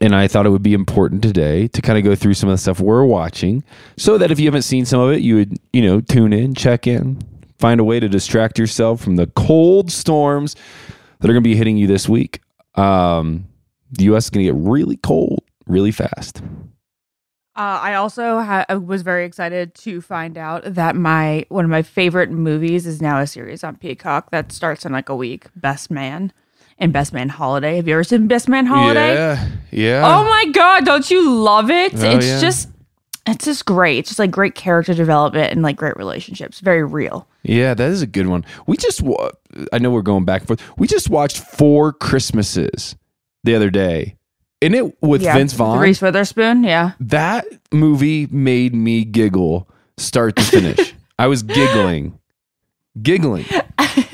and 0.00 0.14
I 0.14 0.28
thought 0.28 0.46
it 0.46 0.50
would 0.50 0.62
be 0.62 0.74
important 0.74 1.22
today 1.22 1.68
to 1.68 1.82
kind 1.82 1.98
of 1.98 2.04
go 2.04 2.14
through 2.14 2.34
some 2.34 2.48
of 2.48 2.54
the 2.54 2.58
stuff 2.58 2.80
we're 2.80 3.04
watching, 3.04 3.62
so 3.96 4.18
that 4.18 4.30
if 4.30 4.40
you 4.40 4.46
haven't 4.46 4.62
seen 4.62 4.84
some 4.84 5.00
of 5.00 5.12
it, 5.12 5.20
you 5.22 5.36
would 5.36 5.58
you 5.72 5.82
know 5.82 6.00
tune 6.00 6.32
in, 6.32 6.54
check 6.54 6.86
in, 6.86 7.20
find 7.58 7.80
a 7.80 7.84
way 7.84 8.00
to 8.00 8.08
distract 8.08 8.58
yourself 8.58 9.00
from 9.00 9.16
the 9.16 9.26
cold 9.28 9.90
storms 9.90 10.56
that 11.20 11.30
are 11.30 11.32
going 11.32 11.42
to 11.42 11.48
be 11.48 11.56
hitting 11.56 11.76
you 11.76 11.86
this 11.86 12.08
week. 12.08 12.40
Um, 12.74 13.46
the 13.92 14.04
U.S. 14.04 14.24
is 14.24 14.30
going 14.30 14.44
to 14.46 14.52
get 14.52 14.60
really 14.60 14.96
cold 14.96 15.42
really 15.66 15.92
fast. 15.92 16.42
Uh, 17.56 17.80
I 17.82 17.94
also 17.94 18.40
ha- 18.40 18.66
was 18.84 19.00
very 19.00 19.24
excited 19.24 19.74
to 19.76 20.02
find 20.02 20.36
out 20.36 20.74
that 20.74 20.94
my 20.94 21.46
one 21.48 21.64
of 21.64 21.70
my 21.70 21.80
favorite 21.80 22.30
movies 22.30 22.86
is 22.86 23.00
now 23.00 23.18
a 23.18 23.26
series 23.26 23.64
on 23.64 23.76
Peacock 23.76 24.30
that 24.30 24.52
starts 24.52 24.84
in 24.84 24.92
like 24.92 25.08
a 25.08 25.16
week. 25.16 25.46
Best 25.56 25.90
Man 25.90 26.32
and 26.78 26.92
Best 26.92 27.12
Man 27.12 27.28
Holiday. 27.28 27.76
Have 27.76 27.88
you 27.88 27.94
ever 27.94 28.04
seen 28.04 28.26
Best 28.26 28.48
Man 28.48 28.66
Holiday? 28.66 29.14
Yeah, 29.14 29.48
yeah. 29.70 30.02
Oh 30.04 30.24
my 30.24 30.50
god, 30.52 30.84
don't 30.84 31.10
you 31.10 31.30
love 31.30 31.70
it? 31.70 31.92
Oh, 31.94 32.10
it's 32.10 32.26
yeah. 32.26 32.40
just 32.40 32.68
it's 33.26 33.44
just 33.44 33.64
great. 33.64 33.98
It's 33.98 34.10
just 34.10 34.18
like 34.18 34.30
great 34.30 34.54
character 34.54 34.94
development 34.94 35.52
and 35.52 35.62
like 35.62 35.76
great 35.76 35.96
relationships. 35.96 36.60
Very 36.60 36.84
real. 36.84 37.26
Yeah, 37.42 37.74
that 37.74 37.90
is 37.90 38.02
a 38.02 38.06
good 38.06 38.26
one. 38.28 38.44
We 38.66 38.76
just, 38.76 39.02
wa- 39.02 39.30
I 39.72 39.78
know 39.78 39.90
we're 39.90 40.02
going 40.02 40.24
back 40.24 40.42
and 40.42 40.48
forth. 40.48 40.78
We 40.78 40.86
just 40.86 41.10
watched 41.10 41.38
Four 41.38 41.92
Christmases 41.92 42.96
the 43.44 43.54
other 43.54 43.70
day, 43.70 44.16
and 44.62 44.74
it 44.74 45.02
with 45.02 45.22
yeah. 45.22 45.34
Vince 45.34 45.52
Vaughn. 45.54 45.78
Reese 45.78 46.00
Witherspoon. 46.00 46.64
Yeah. 46.64 46.92
that 47.00 47.46
movie 47.72 48.26
made 48.28 48.74
me 48.74 49.04
giggle 49.04 49.68
start 49.96 50.36
to 50.36 50.42
finish. 50.42 50.94
I 51.18 51.26
was 51.28 51.42
giggling, 51.42 52.18
giggling. 53.00 53.46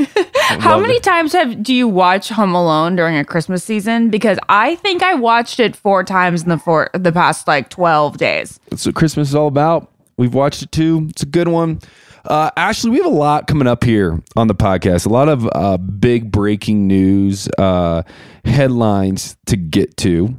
How 0.61 0.79
many 0.79 0.97
it. 0.97 1.03
times 1.03 1.33
have 1.33 1.63
do 1.63 1.75
you 1.75 1.89
watch 1.89 2.29
Home 2.29 2.55
Alone 2.55 2.97
during 2.97 3.17
a 3.17 3.25
Christmas 3.25 3.65
season? 3.65 4.11
Because 4.11 4.39
I 4.49 4.77
think 4.77 5.03
I 5.03 5.15
watched 5.15 5.61
it 5.61 5.77
four 5.77 6.05
times 6.05 6.43
in 6.43 6.49
the 6.49 6.59
four 6.59 6.91
the 6.95 7.13
past 7.13 7.47
like 7.47 7.71
twelve 7.71 8.19
days. 8.19 8.61
That's 8.71 8.87
what 8.87 8.95
Christmas 8.95 9.31
is 9.31 9.35
all 9.35 9.49
about. 9.49 9.91
We've 10.17 10.35
watched 10.35 10.63
it 10.63 10.73
too. 10.73 11.07
It's 11.11 11.23
a 11.23 11.27
good 11.27 11.49
one. 11.49 11.81
Uh, 12.25 12.51
Ashley, 12.57 12.91
we 12.91 12.99
have 12.99 13.07
a 13.07 13.09
lot 13.09 13.47
coming 13.47 13.67
up 13.67 13.83
here 13.83 14.23
on 14.37 14.47
the 14.47 14.55
podcast. 14.55 15.07
A 15.07 15.09
lot 15.09 15.29
of 15.29 15.49
uh, 15.53 15.77
big 15.77 16.31
breaking 16.31 16.87
news, 16.87 17.49
uh, 17.59 18.03
headlines 18.45 19.37
to 19.47 19.57
get 19.57 19.97
to. 19.99 20.39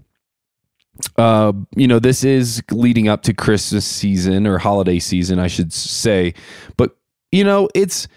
Uh, 1.17 1.51
you 1.75 1.87
know, 1.87 1.99
this 1.99 2.23
is 2.23 2.63
leading 2.71 3.07
up 3.07 3.23
to 3.23 3.33
Christmas 3.33 3.85
season 3.85 4.47
or 4.47 4.57
holiday 4.59 4.99
season, 4.99 5.39
I 5.39 5.47
should 5.47 5.73
say. 5.73 6.33
But 6.77 6.95
you 7.31 7.43
know, 7.43 7.67
it's 7.75 8.07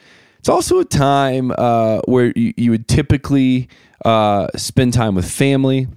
it's 0.47 0.49
also 0.49 0.79
a 0.79 0.85
time 0.85 1.51
uh, 1.59 2.01
where 2.05 2.33
you, 2.37 2.55
you 2.57 2.71
would 2.71 2.87
typically 2.87 3.69
uh, 4.05 4.47
spend 4.55 4.93
time 4.93 5.17
with 5.17 5.29
family. 5.29 5.89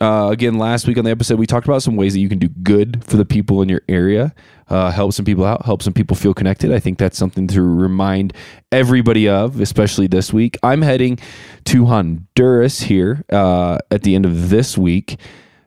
Uh, 0.00 0.30
again, 0.32 0.58
last 0.58 0.88
week 0.88 0.98
on 0.98 1.04
the 1.04 1.12
episode, 1.12 1.38
we 1.38 1.46
talked 1.46 1.68
about 1.68 1.80
some 1.80 1.94
ways 1.94 2.12
that 2.12 2.18
you 2.18 2.28
can 2.28 2.40
do 2.40 2.48
good 2.48 3.04
for 3.04 3.16
the 3.16 3.24
people 3.24 3.62
in 3.62 3.68
your 3.68 3.82
area, 3.88 4.34
uh, 4.68 4.90
help 4.90 5.12
some 5.12 5.24
people 5.24 5.44
out, 5.44 5.64
help 5.64 5.80
some 5.80 5.92
people 5.92 6.16
feel 6.16 6.34
connected. 6.34 6.72
I 6.72 6.80
think 6.80 6.98
that's 6.98 7.16
something 7.16 7.46
to 7.46 7.62
remind 7.62 8.32
everybody 8.72 9.28
of, 9.28 9.60
especially 9.60 10.08
this 10.08 10.32
week. 10.32 10.58
I'm 10.64 10.82
heading 10.82 11.20
to 11.66 11.86
Honduras 11.86 12.80
here 12.80 13.24
uh, 13.30 13.78
at 13.92 14.02
the 14.02 14.16
end 14.16 14.26
of 14.26 14.50
this 14.50 14.76
week 14.76 15.20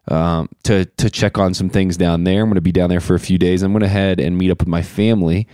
um, 0.10 0.50
to 0.64 0.84
to 0.84 1.10
check 1.10 1.38
on 1.38 1.54
some 1.54 1.70
things 1.70 1.96
down 1.96 2.26
there. 2.26 2.42
I'm 2.42 2.50
going 2.50 2.56
to 2.56 2.62
be 2.62 2.74
down 2.74 2.90
there 2.90 3.00
for 3.00 3.16
a 3.16 3.22
few 3.22 3.38
days. 3.38 3.64
I'm 3.64 3.72
going 3.72 3.84
to 3.84 3.88
head 3.88 4.20
and 4.20 4.38
meet 4.38 4.52
up 4.52 4.60
with 4.60 4.68
my 4.68 4.82
family 4.82 5.48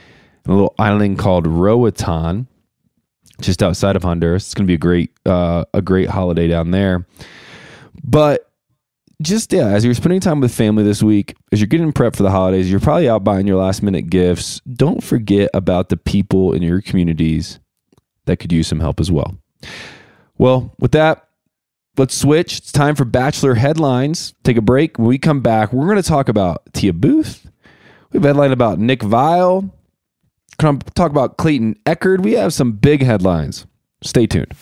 in 0.43 0.51
a 0.51 0.55
little 0.55 0.73
island 0.79 1.19
called 1.19 1.45
Roatan, 1.45 2.47
just 3.41 3.63
outside 3.63 3.95
of 3.95 4.03
Honduras. 4.03 4.45
It's 4.45 4.53
going 4.53 4.65
to 4.65 4.71
be 4.71 4.75
a 4.75 4.77
great 4.77 5.11
uh, 5.25 5.65
a 5.73 5.81
great 5.81 6.09
holiday 6.09 6.47
down 6.47 6.71
there. 6.71 7.05
But 8.03 8.49
just 9.21 9.53
yeah, 9.53 9.67
as 9.67 9.85
you're 9.85 9.93
spending 9.93 10.19
time 10.19 10.39
with 10.39 10.53
family 10.53 10.83
this 10.83 11.01
week, 11.01 11.35
as 11.51 11.59
you're 11.59 11.67
getting 11.67 11.93
prepped 11.93 12.15
for 12.15 12.23
the 12.23 12.31
holidays, 12.31 12.69
you're 12.69 12.79
probably 12.79 13.09
out 13.09 13.23
buying 13.23 13.47
your 13.47 13.61
last 13.61 13.81
minute 13.81 14.09
gifts. 14.09 14.59
Don't 14.61 15.03
forget 15.03 15.49
about 15.53 15.89
the 15.89 15.97
people 15.97 16.53
in 16.53 16.61
your 16.61 16.81
communities 16.81 17.59
that 18.25 18.37
could 18.37 18.51
use 18.51 18.67
some 18.67 18.79
help 18.79 18.99
as 18.99 19.11
well. 19.11 19.37
Well, 20.37 20.73
with 20.79 20.91
that, 20.91 21.27
let's 21.97 22.15
switch. 22.15 22.57
It's 22.57 22.71
time 22.71 22.95
for 22.95 23.05
Bachelor 23.05 23.55
headlines. 23.55 24.33
Take 24.43 24.57
a 24.57 24.61
break. 24.61 24.97
When 24.97 25.07
we 25.07 25.17
come 25.17 25.41
back, 25.41 25.71
we're 25.71 25.85
going 25.85 26.01
to 26.01 26.07
talk 26.07 26.27
about 26.27 26.73
Tia 26.73 26.93
Booth. 26.93 27.49
We 28.11 28.17
have 28.17 28.25
a 28.25 28.27
headline 28.29 28.51
about 28.51 28.79
Nick 28.79 28.99
Viall. 28.99 29.71
Talk 30.63 31.11
about 31.11 31.35
Clayton 31.37 31.75
Echard. 31.85 32.23
We 32.23 32.33
have 32.33 32.53
some 32.53 32.71
big 32.71 33.03
headlines. 33.03 33.65
Stay 34.01 34.27
tuned. 34.27 34.53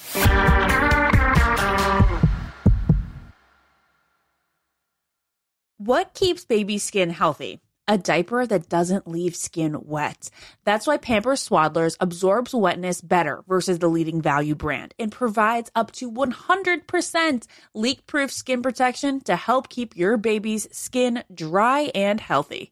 What 5.78 6.14
keeps 6.14 6.44
baby 6.46 6.80
skin 6.80 7.12
healthy? 7.12 7.60
A 7.88 7.98
diaper 7.98 8.48
that 8.48 8.70
doesn't 8.70 9.08
leave 9.08 9.36
skin 9.36 9.78
wet. 9.82 10.30
That's 10.64 10.88
why 10.88 10.98
Pampers 10.98 11.48
Swaddlers 11.48 11.98
absorbs 12.00 12.54
wetness 12.54 13.02
better 13.02 13.44
versus 13.48 13.80
the 13.80 13.90
leading 13.90 14.22
value 14.22 14.56
brand 14.56 14.94
and 14.98 15.12
provides 15.12 15.70
up 15.76 15.92
to 15.94 16.12
100% 16.12 17.48
leak 17.76 18.08
proof 18.08 18.32
skin 18.32 18.62
protection 18.62 19.22
to 19.22 19.36
help 19.36 19.70
keep 19.70 19.96
your 19.96 20.18
baby's 20.18 20.68
skin 20.72 21.24
dry 21.34 21.92
and 21.94 22.20
healthy. 22.20 22.72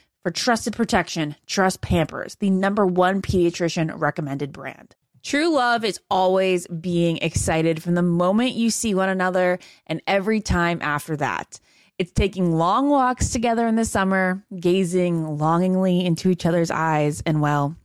For 0.23 0.29
trusted 0.29 0.75
protection, 0.75 1.35
trust 1.47 1.81
Pampers, 1.81 2.35
the 2.35 2.51
number 2.51 2.85
one 2.85 3.23
pediatrician 3.23 3.91
recommended 3.99 4.51
brand. 4.51 4.95
True 5.23 5.51
love 5.51 5.83
is 5.83 5.99
always 6.11 6.67
being 6.67 7.17
excited 7.17 7.81
from 7.81 7.95
the 7.95 8.03
moment 8.03 8.53
you 8.53 8.69
see 8.69 8.93
one 8.93 9.09
another 9.09 9.57
and 9.87 9.99
every 10.05 10.39
time 10.39 10.79
after 10.83 11.15
that. 11.17 11.59
It's 11.97 12.11
taking 12.11 12.55
long 12.55 12.89
walks 12.89 13.29
together 13.29 13.65
in 13.65 13.77
the 13.77 13.85
summer, 13.85 14.43
gazing 14.59 15.39
longingly 15.39 16.05
into 16.05 16.29
each 16.29 16.45
other's 16.45 16.69
eyes, 16.69 17.23
and 17.25 17.41
well, 17.41 17.75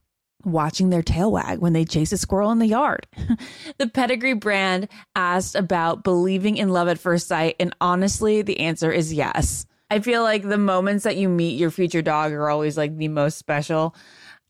watching 0.44 0.90
their 0.90 1.02
tail 1.02 1.32
wag 1.32 1.58
when 1.60 1.72
they 1.72 1.86
chase 1.86 2.12
a 2.12 2.18
squirrel 2.18 2.52
in 2.52 2.58
the 2.58 2.66
yard. 2.66 3.06
the 3.78 3.88
Pedigree 3.88 4.34
brand 4.34 4.88
asked 5.14 5.54
about 5.54 6.04
believing 6.04 6.58
in 6.58 6.68
love 6.68 6.88
at 6.88 6.98
first 6.98 7.28
sight, 7.28 7.56
and 7.58 7.74
honestly, 7.80 8.42
the 8.42 8.60
answer 8.60 8.92
is 8.92 9.14
yes. 9.14 9.66
I 9.90 10.00
feel 10.00 10.22
like 10.22 10.42
the 10.42 10.58
moments 10.58 11.04
that 11.04 11.16
you 11.16 11.28
meet 11.28 11.58
your 11.58 11.70
future 11.70 12.02
dog 12.02 12.32
are 12.32 12.50
always 12.50 12.76
like 12.76 12.96
the 12.96 13.08
most 13.08 13.38
special. 13.38 13.94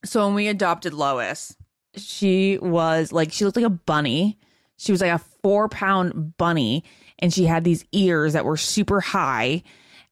So 0.05 0.25
when 0.25 0.35
we 0.35 0.49
adopted 0.49 0.95
Lois, 0.95 1.57
she 1.97 2.59
was 2.59 3.13
like 3.13 3.33
she 3.33 3.45
looked 3.45 3.57
like 3.57 3.67
a 3.67 3.71
bunny. 3.71 4.39
She 4.79 4.93
was 4.93 5.01
like 5.01 5.13
a 5.13 5.25
four 5.43 5.69
pound 5.69 6.37
bunny, 6.37 6.85
and 7.19 7.33
she 7.33 7.45
had 7.45 7.65
these 7.65 7.85
ears 7.93 8.35
that 8.35 8.45
were 8.45 8.57
super 8.57 9.01
high. 9.01 9.63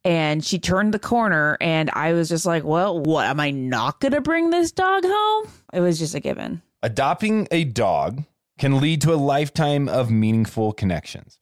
And 0.06 0.44
she 0.44 0.58
turned 0.58 0.92
the 0.92 0.98
corner, 0.98 1.56
and 1.62 1.90
I 1.94 2.12
was 2.12 2.28
just 2.28 2.44
like, 2.44 2.62
"Well, 2.62 3.00
what 3.00 3.26
am 3.26 3.40
I 3.40 3.50
not 3.50 4.00
gonna 4.00 4.20
bring 4.20 4.50
this 4.50 4.70
dog 4.70 5.02
home?" 5.06 5.48
It 5.72 5.80
was 5.80 5.98
just 5.98 6.14
a 6.14 6.20
given. 6.20 6.60
Adopting 6.82 7.48
a 7.50 7.64
dog 7.64 8.24
can 8.58 8.80
lead 8.80 9.00
to 9.02 9.14
a 9.14 9.16
lifetime 9.16 9.88
of 9.88 10.10
meaningful 10.10 10.72
connections. 10.72 11.38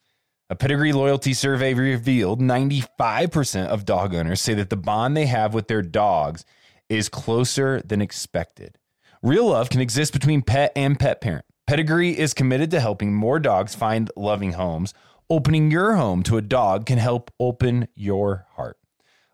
A 0.52 0.54
pedigree 0.54 0.92
loyalty 0.92 1.32
survey 1.32 1.72
revealed 1.72 2.38
95% 2.38 3.68
of 3.68 3.86
dog 3.86 4.14
owners 4.14 4.42
say 4.42 4.52
that 4.52 4.68
the 4.68 4.76
bond 4.76 5.16
they 5.16 5.24
have 5.24 5.54
with 5.54 5.66
their 5.66 5.80
dogs 5.80 6.44
is 6.90 7.08
closer 7.08 7.80
than 7.80 8.02
expected. 8.02 8.76
Real 9.22 9.48
love 9.48 9.70
can 9.70 9.80
exist 9.80 10.12
between 10.12 10.42
pet 10.42 10.70
and 10.76 11.00
pet 11.00 11.22
parent. 11.22 11.46
Pedigree 11.66 12.18
is 12.18 12.34
committed 12.34 12.70
to 12.72 12.80
helping 12.80 13.14
more 13.14 13.40
dogs 13.40 13.74
find 13.74 14.10
loving 14.14 14.52
homes. 14.52 14.92
Opening 15.30 15.70
your 15.70 15.94
home 15.94 16.22
to 16.24 16.36
a 16.36 16.42
dog 16.42 16.84
can 16.84 16.98
help 16.98 17.30
open 17.40 17.88
your 17.94 18.44
heart. 18.56 18.76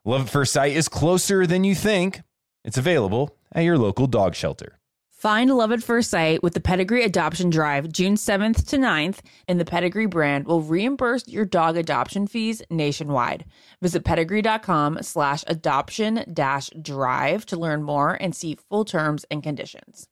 Love 0.04 0.20
at 0.20 0.28
First 0.28 0.52
Sight 0.52 0.76
is 0.76 0.88
closer 0.88 1.48
than 1.48 1.64
you 1.64 1.74
think. 1.74 2.22
It's 2.64 2.78
available 2.78 3.36
at 3.50 3.64
your 3.64 3.76
local 3.76 4.06
dog 4.06 4.36
shelter. 4.36 4.77
Find 5.18 5.50
love 5.50 5.72
at 5.72 5.82
first 5.82 6.10
sight 6.10 6.44
with 6.44 6.54
the 6.54 6.60
Pedigree 6.60 7.02
Adoption 7.02 7.50
Drive 7.50 7.90
June 7.90 8.14
7th 8.14 8.64
to 8.68 8.76
9th, 8.76 9.18
and 9.48 9.58
the 9.58 9.64
Pedigree 9.64 10.06
brand 10.06 10.46
will 10.46 10.62
reimburse 10.62 11.26
your 11.26 11.44
dog 11.44 11.76
adoption 11.76 12.28
fees 12.28 12.62
nationwide. 12.70 13.44
Visit 13.82 14.04
pedigree.com 14.04 15.02
slash 15.02 15.42
adoption 15.48 16.24
dash 16.32 16.70
drive 16.80 17.44
to 17.46 17.56
learn 17.56 17.82
more 17.82 18.16
and 18.20 18.32
see 18.32 18.58
full 18.68 18.84
terms 18.84 19.24
and 19.28 19.42
conditions. 19.42 20.06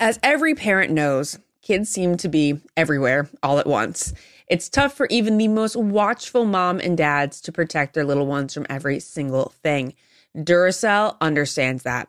As 0.00 0.18
every 0.22 0.54
parent 0.54 0.90
knows, 0.90 1.38
kids 1.60 1.90
seem 1.90 2.16
to 2.16 2.28
be 2.30 2.62
everywhere 2.78 3.28
all 3.42 3.58
at 3.58 3.66
once. 3.66 4.14
It's 4.48 4.70
tough 4.70 4.94
for 4.94 5.06
even 5.10 5.36
the 5.36 5.48
most 5.48 5.76
watchful 5.76 6.46
mom 6.46 6.80
and 6.80 6.96
dads 6.96 7.42
to 7.42 7.52
protect 7.52 7.92
their 7.92 8.06
little 8.06 8.26
ones 8.26 8.54
from 8.54 8.64
every 8.70 9.00
single 9.00 9.52
thing. 9.62 9.92
Duracell 10.34 11.18
understands 11.20 11.82
that. 11.82 12.08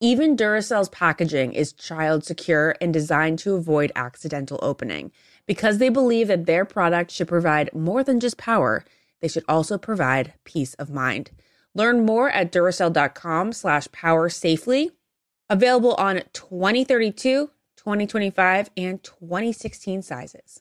Even 0.00 0.36
Duracell's 0.36 0.90
packaging 0.90 1.54
is 1.54 1.72
child 1.72 2.22
secure 2.22 2.76
and 2.82 2.92
designed 2.92 3.38
to 3.38 3.54
avoid 3.54 3.90
accidental 3.96 4.58
opening. 4.60 5.10
Because 5.46 5.78
they 5.78 5.88
believe 5.88 6.28
that 6.28 6.44
their 6.44 6.66
product 6.66 7.10
should 7.10 7.28
provide 7.28 7.74
more 7.74 8.04
than 8.04 8.20
just 8.20 8.36
power, 8.36 8.84
they 9.20 9.28
should 9.28 9.44
also 9.48 9.78
provide 9.78 10.34
peace 10.44 10.74
of 10.74 10.90
mind. 10.90 11.30
Learn 11.74 12.04
more 12.04 12.28
at 12.28 12.52
Duracell.com 12.52 13.54
slash 13.54 13.88
power 13.90 14.28
safely. 14.28 14.90
Available 15.48 15.94
on 15.94 16.20
2032, 16.34 17.50
2025, 17.76 18.70
and 18.76 19.02
2016 19.02 20.02
sizes. 20.02 20.60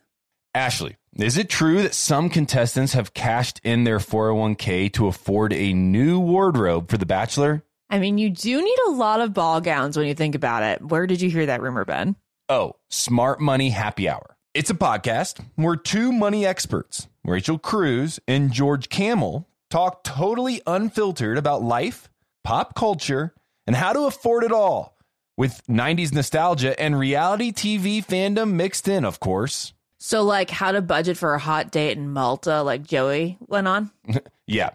Ashley, 0.53 0.95
is 1.13 1.37
it 1.37 1.49
true 1.49 1.81
that 1.81 1.93
some 1.93 2.29
contestants 2.29 2.93
have 2.93 3.13
cashed 3.13 3.59
in 3.65 3.83
their 3.83 3.99
401k 3.99 4.93
to 4.93 5.07
afford 5.07 5.51
a 5.51 5.73
new 5.73 6.21
wardrobe 6.21 6.89
for 6.89 6.97
The 6.97 7.05
Bachelor? 7.05 7.65
I 7.89 7.99
mean, 7.99 8.17
you 8.17 8.29
do 8.29 8.61
need 8.61 8.77
a 8.87 8.91
lot 8.91 9.21
of 9.21 9.33
ball 9.33 9.61
gowns 9.61 9.97
when 9.97 10.07
you 10.07 10.15
think 10.15 10.35
about 10.35 10.63
it. 10.63 10.81
Where 10.81 11.05
did 11.07 11.21
you 11.21 11.29
hear 11.29 11.45
that 11.45 11.61
rumor, 11.61 11.85
Ben? 11.85 12.15
Oh, 12.49 12.73
Smart 12.89 13.39
Money 13.39 13.69
Happy 13.69 14.09
Hour. 14.09 14.37
It's 14.53 14.69
a 14.69 14.75
podcast 14.75 15.43
where 15.55 15.75
two 15.75 16.11
money 16.11 16.45
experts, 16.45 17.07
Rachel 17.23 17.57
Cruz 17.59 18.19
and 18.27 18.51
George 18.51 18.89
Kamel, 18.89 19.47
talk 19.69 20.03
totally 20.03 20.61
unfiltered 20.65 21.37
about 21.37 21.63
life, 21.63 22.09
pop 22.43 22.75
culture, 22.75 23.33
and 23.67 23.75
how 23.75 23.93
to 23.93 24.01
afford 24.01 24.43
it 24.43 24.51
all 24.51 24.97
with 25.37 25.61
90s 25.67 26.13
nostalgia 26.13 26.79
and 26.79 26.97
reality 26.97 27.51
TV 27.51 28.05
fandom 28.05 28.53
mixed 28.53 28.87
in, 28.87 29.03
of 29.03 29.19
course. 29.19 29.73
So, 29.99 30.23
like, 30.23 30.49
how 30.49 30.71
to 30.71 30.81
budget 30.81 31.17
for 31.17 31.33
a 31.33 31.39
hot 31.39 31.71
date 31.71 31.97
in 31.97 32.11
Malta, 32.11 32.61
like 32.61 32.83
Joey 32.83 33.37
went 33.47 33.67
on? 33.67 33.91
Yeah. 34.47 34.69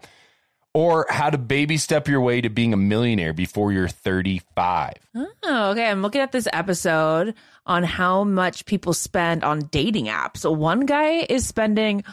Or 0.73 1.05
how 1.09 1.29
to 1.29 1.37
baby 1.37 1.75
step 1.77 2.07
your 2.07 2.21
way 2.21 2.39
to 2.39 2.49
being 2.49 2.71
a 2.71 2.77
millionaire 2.77 3.33
before 3.33 3.73
you're 3.73 3.89
35. 3.89 4.93
Oh, 5.15 5.71
okay. 5.71 5.89
I'm 5.89 6.01
looking 6.01 6.21
at 6.21 6.31
this 6.31 6.47
episode 6.53 7.35
on 7.65 7.83
how 7.83 8.23
much 8.23 8.65
people 8.65 8.93
spend 8.93 9.43
on 9.43 9.67
dating 9.71 10.05
apps. 10.05 10.37
So, 10.37 10.51
one 10.51 10.85
guy 10.85 11.25
is 11.29 11.45
spending 11.45 12.05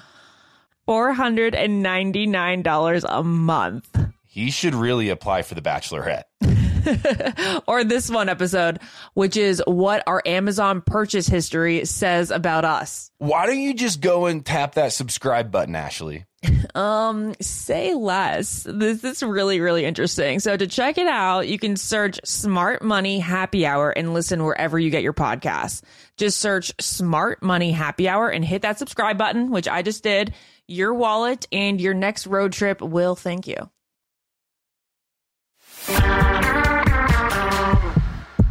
$499 0.89 3.05
a 3.09 3.23
month. 3.23 3.99
He 4.25 4.51
should 4.51 4.75
really 4.75 5.11
apply 5.11 5.43
for 5.43 5.55
the 5.55 5.63
Bachelorette. 5.63 6.25
or 7.67 7.85
this 7.85 8.11
one 8.11 8.29
episode, 8.29 8.79
which 9.15 9.37
is 9.37 9.63
what 9.67 10.03
our 10.07 10.23
Amazon 10.25 10.81
purchase 10.81 11.27
history 11.27 11.85
says 11.85 12.31
about 12.31 12.65
us. 12.65 13.11
Why 13.19 13.47
don't 13.47 13.61
you 13.61 13.75
just 13.75 14.01
go 14.01 14.27
and 14.27 14.45
tap 14.45 14.75
that 14.75 14.93
subscribe 14.93 15.51
button, 15.51 15.77
Ashley? 15.77 16.25
Um, 16.75 17.35
say 17.41 17.95
less. 17.95 18.65
This 18.69 19.03
is 19.03 19.23
really, 19.23 19.59
really 19.59 19.85
interesting. 19.85 20.39
So 20.39 20.57
to 20.57 20.67
check 20.67 20.97
it 20.97 21.09
out, 21.09 21.49
you 21.49 21.59
can 21.59 21.77
search 21.77 22.21
Smart 22.25 22.83
Money 22.83 23.19
Happy 23.19 23.67
Hour 23.67 23.91
and 23.91 24.15
listen 24.15 24.45
wherever 24.45 24.79
you 24.79 24.91
get 24.91 25.03
your 25.03 25.15
podcasts. 25.15 25.83
Just 26.17 26.39
search 26.39 26.73
Smart 26.79 27.43
Money 27.43 27.73
Happy 27.73 28.09
Hour 28.09 28.29
and 28.29 28.45
hit 28.45 28.63
that 28.63 28.79
subscribe 28.79 29.19
button, 29.19 29.51
which 29.51 29.67
I 29.67 29.83
just 29.83 30.05
did. 30.05 30.35
Your 30.69 30.95
wallet 30.95 31.49
and 31.51 31.81
your 31.81 31.95
next 31.95 32.29
road 32.29 32.53
trip 32.53 32.81
will 32.81 33.17
thank 33.17 33.49
you. 33.49 33.71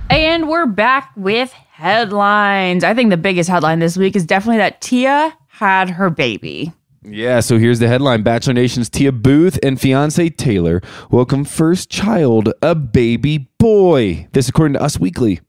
And 0.09 0.49
we're 0.49 0.65
back 0.65 1.11
with 1.15 1.51
headlines. 1.51 2.83
I 2.83 2.93
think 2.93 3.11
the 3.11 3.17
biggest 3.17 3.49
headline 3.49 3.79
this 3.79 3.95
week 3.95 4.15
is 4.15 4.25
definitely 4.25 4.57
that 4.57 4.81
Tia 4.81 5.37
had 5.47 5.91
her 5.91 6.09
baby. 6.09 6.73
Yeah, 7.09 7.39
so 7.39 7.57
here's 7.57 7.79
the 7.79 7.87
headline 7.87 8.21
Bachelor 8.21 8.53
Nation's 8.53 8.89
Tia 8.89 9.13
Booth 9.13 9.57
and 9.63 9.79
fiance 9.79 10.27
Taylor 10.29 10.81
welcome 11.09 11.45
first 11.45 11.89
child, 11.89 12.51
a 12.61 12.75
baby 12.75 13.49
boy. 13.59 14.27
This 14.33 14.49
according 14.49 14.73
to 14.73 14.81
Us 14.81 14.99
Weekly. 14.99 15.39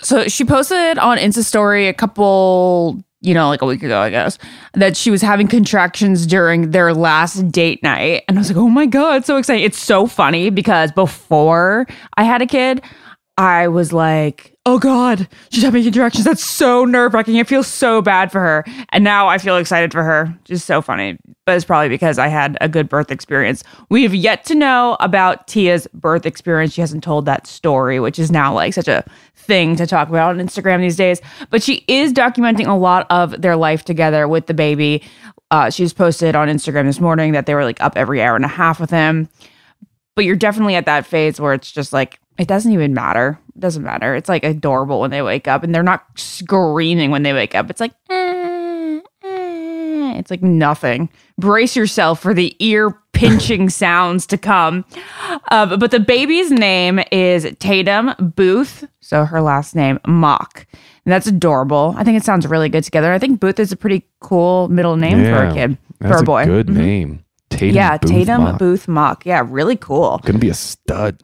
So 0.00 0.28
she 0.28 0.44
posted 0.44 0.98
on 0.98 1.16
Insta 1.16 1.44
story 1.44 1.88
a 1.88 1.94
couple, 1.94 3.02
you 3.22 3.32
know, 3.32 3.48
like 3.48 3.62
a 3.62 3.66
week 3.66 3.82
ago, 3.82 4.00
I 4.00 4.10
guess, 4.10 4.36
that 4.74 4.94
she 4.94 5.10
was 5.10 5.22
having 5.22 5.48
contractions 5.48 6.26
during 6.26 6.72
their 6.72 6.92
last 6.92 7.50
date 7.50 7.82
night. 7.82 8.24
And 8.28 8.36
I 8.36 8.40
was 8.40 8.50
like, 8.50 8.58
oh 8.58 8.68
my 8.68 8.84
God, 8.84 9.24
so 9.24 9.38
exciting. 9.38 9.64
It's 9.64 9.80
so 9.80 10.06
funny 10.06 10.50
because 10.50 10.92
before 10.92 11.86
I 12.18 12.24
had 12.24 12.42
a 12.42 12.46
kid, 12.46 12.82
I 13.38 13.68
was 13.68 13.94
like, 13.94 14.51
oh 14.64 14.78
God, 14.78 15.28
she's 15.50 15.64
having 15.64 15.82
contractions. 15.82 16.24
That's 16.24 16.44
so 16.44 16.84
nerve 16.84 17.14
wracking. 17.14 17.38
I 17.38 17.44
feel 17.44 17.64
so 17.64 18.00
bad 18.00 18.30
for 18.30 18.40
her. 18.40 18.64
And 18.90 19.02
now 19.02 19.26
I 19.26 19.38
feel 19.38 19.56
excited 19.56 19.92
for 19.92 20.04
her. 20.04 20.32
Just 20.44 20.66
so 20.66 20.80
funny. 20.80 21.18
But 21.44 21.56
it's 21.56 21.64
probably 21.64 21.88
because 21.88 22.18
I 22.18 22.28
had 22.28 22.56
a 22.60 22.68
good 22.68 22.88
birth 22.88 23.10
experience. 23.10 23.64
We 23.88 24.04
have 24.04 24.14
yet 24.14 24.44
to 24.46 24.54
know 24.54 24.96
about 25.00 25.48
Tia's 25.48 25.88
birth 25.92 26.26
experience. 26.26 26.74
She 26.74 26.80
hasn't 26.80 27.02
told 27.02 27.26
that 27.26 27.48
story, 27.48 27.98
which 27.98 28.18
is 28.20 28.30
now 28.30 28.54
like 28.54 28.72
such 28.74 28.86
a 28.86 29.04
thing 29.34 29.74
to 29.76 29.86
talk 29.86 30.08
about 30.08 30.38
on 30.38 30.46
Instagram 30.46 30.80
these 30.80 30.96
days. 30.96 31.20
But 31.50 31.62
she 31.62 31.84
is 31.88 32.12
documenting 32.12 32.68
a 32.68 32.74
lot 32.78 33.06
of 33.10 33.42
their 33.42 33.56
life 33.56 33.84
together 33.84 34.28
with 34.28 34.46
the 34.46 34.54
baby. 34.54 35.02
Uh, 35.50 35.70
she's 35.70 35.92
posted 35.92 36.36
on 36.36 36.46
Instagram 36.46 36.84
this 36.84 37.00
morning 37.00 37.32
that 37.32 37.46
they 37.46 37.54
were 37.54 37.64
like 37.64 37.82
up 37.82 37.96
every 37.96 38.22
hour 38.22 38.36
and 38.36 38.44
a 38.44 38.48
half 38.48 38.78
with 38.78 38.90
him. 38.90 39.28
But 40.14 40.24
you're 40.24 40.36
definitely 40.36 40.76
at 40.76 40.86
that 40.86 41.04
phase 41.04 41.40
where 41.40 41.52
it's 41.52 41.72
just 41.72 41.92
like, 41.92 42.20
it 42.38 42.48
doesn't 42.48 42.72
even 42.72 42.94
matter. 42.94 43.38
It 43.54 43.60
doesn't 43.60 43.82
matter. 43.82 44.14
It's 44.14 44.28
like 44.28 44.44
adorable 44.44 45.00
when 45.00 45.10
they 45.10 45.22
wake 45.22 45.46
up 45.48 45.62
and 45.62 45.74
they're 45.74 45.82
not 45.82 46.04
screaming 46.16 47.10
when 47.10 47.22
they 47.22 47.32
wake 47.32 47.54
up. 47.54 47.68
It's 47.70 47.80
like, 47.80 47.92
eh, 48.10 49.00
eh. 49.24 50.14
it's 50.18 50.30
like 50.30 50.42
nothing. 50.42 51.08
Brace 51.38 51.76
yourself 51.76 52.20
for 52.20 52.32
the 52.34 52.54
ear 52.58 52.98
pinching 53.12 53.68
sounds 53.68 54.26
to 54.26 54.38
come. 54.38 54.84
Uh, 55.50 55.76
but 55.76 55.90
the 55.90 56.00
baby's 56.00 56.50
name 56.50 57.00
is 57.12 57.46
Tatum 57.58 58.12
Booth. 58.34 58.88
So 59.00 59.24
her 59.24 59.40
last 59.42 59.74
name, 59.74 59.98
Mock. 60.06 60.66
And 61.04 61.12
that's 61.12 61.26
adorable. 61.26 61.94
I 61.96 62.04
think 62.04 62.16
it 62.16 62.24
sounds 62.24 62.46
really 62.46 62.68
good 62.68 62.84
together. 62.84 63.12
I 63.12 63.18
think 63.18 63.40
Booth 63.40 63.58
is 63.58 63.72
a 63.72 63.76
pretty 63.76 64.06
cool 64.20 64.68
middle 64.68 64.96
name 64.96 65.24
for 65.24 65.44
a 65.44 65.52
kid, 65.52 65.76
for 66.00 66.08
That's 66.08 66.22
a 66.22 66.24
boy. 66.24 66.44
good 66.44 66.68
Mhm. 66.68 66.74
name. 66.76 67.24
Tatum 67.50 67.74
yeah, 67.76 67.98
Booth 67.98 68.10
Tatum 68.10 68.42
Mock. 68.42 68.58
Booth 68.58 68.88
Mock. 68.88 69.26
Yeah, 69.26 69.44
really 69.46 69.76
cool. 69.76 70.20
Gonna 70.24 70.38
be 70.38 70.48
a 70.48 70.54
stud. 70.54 71.22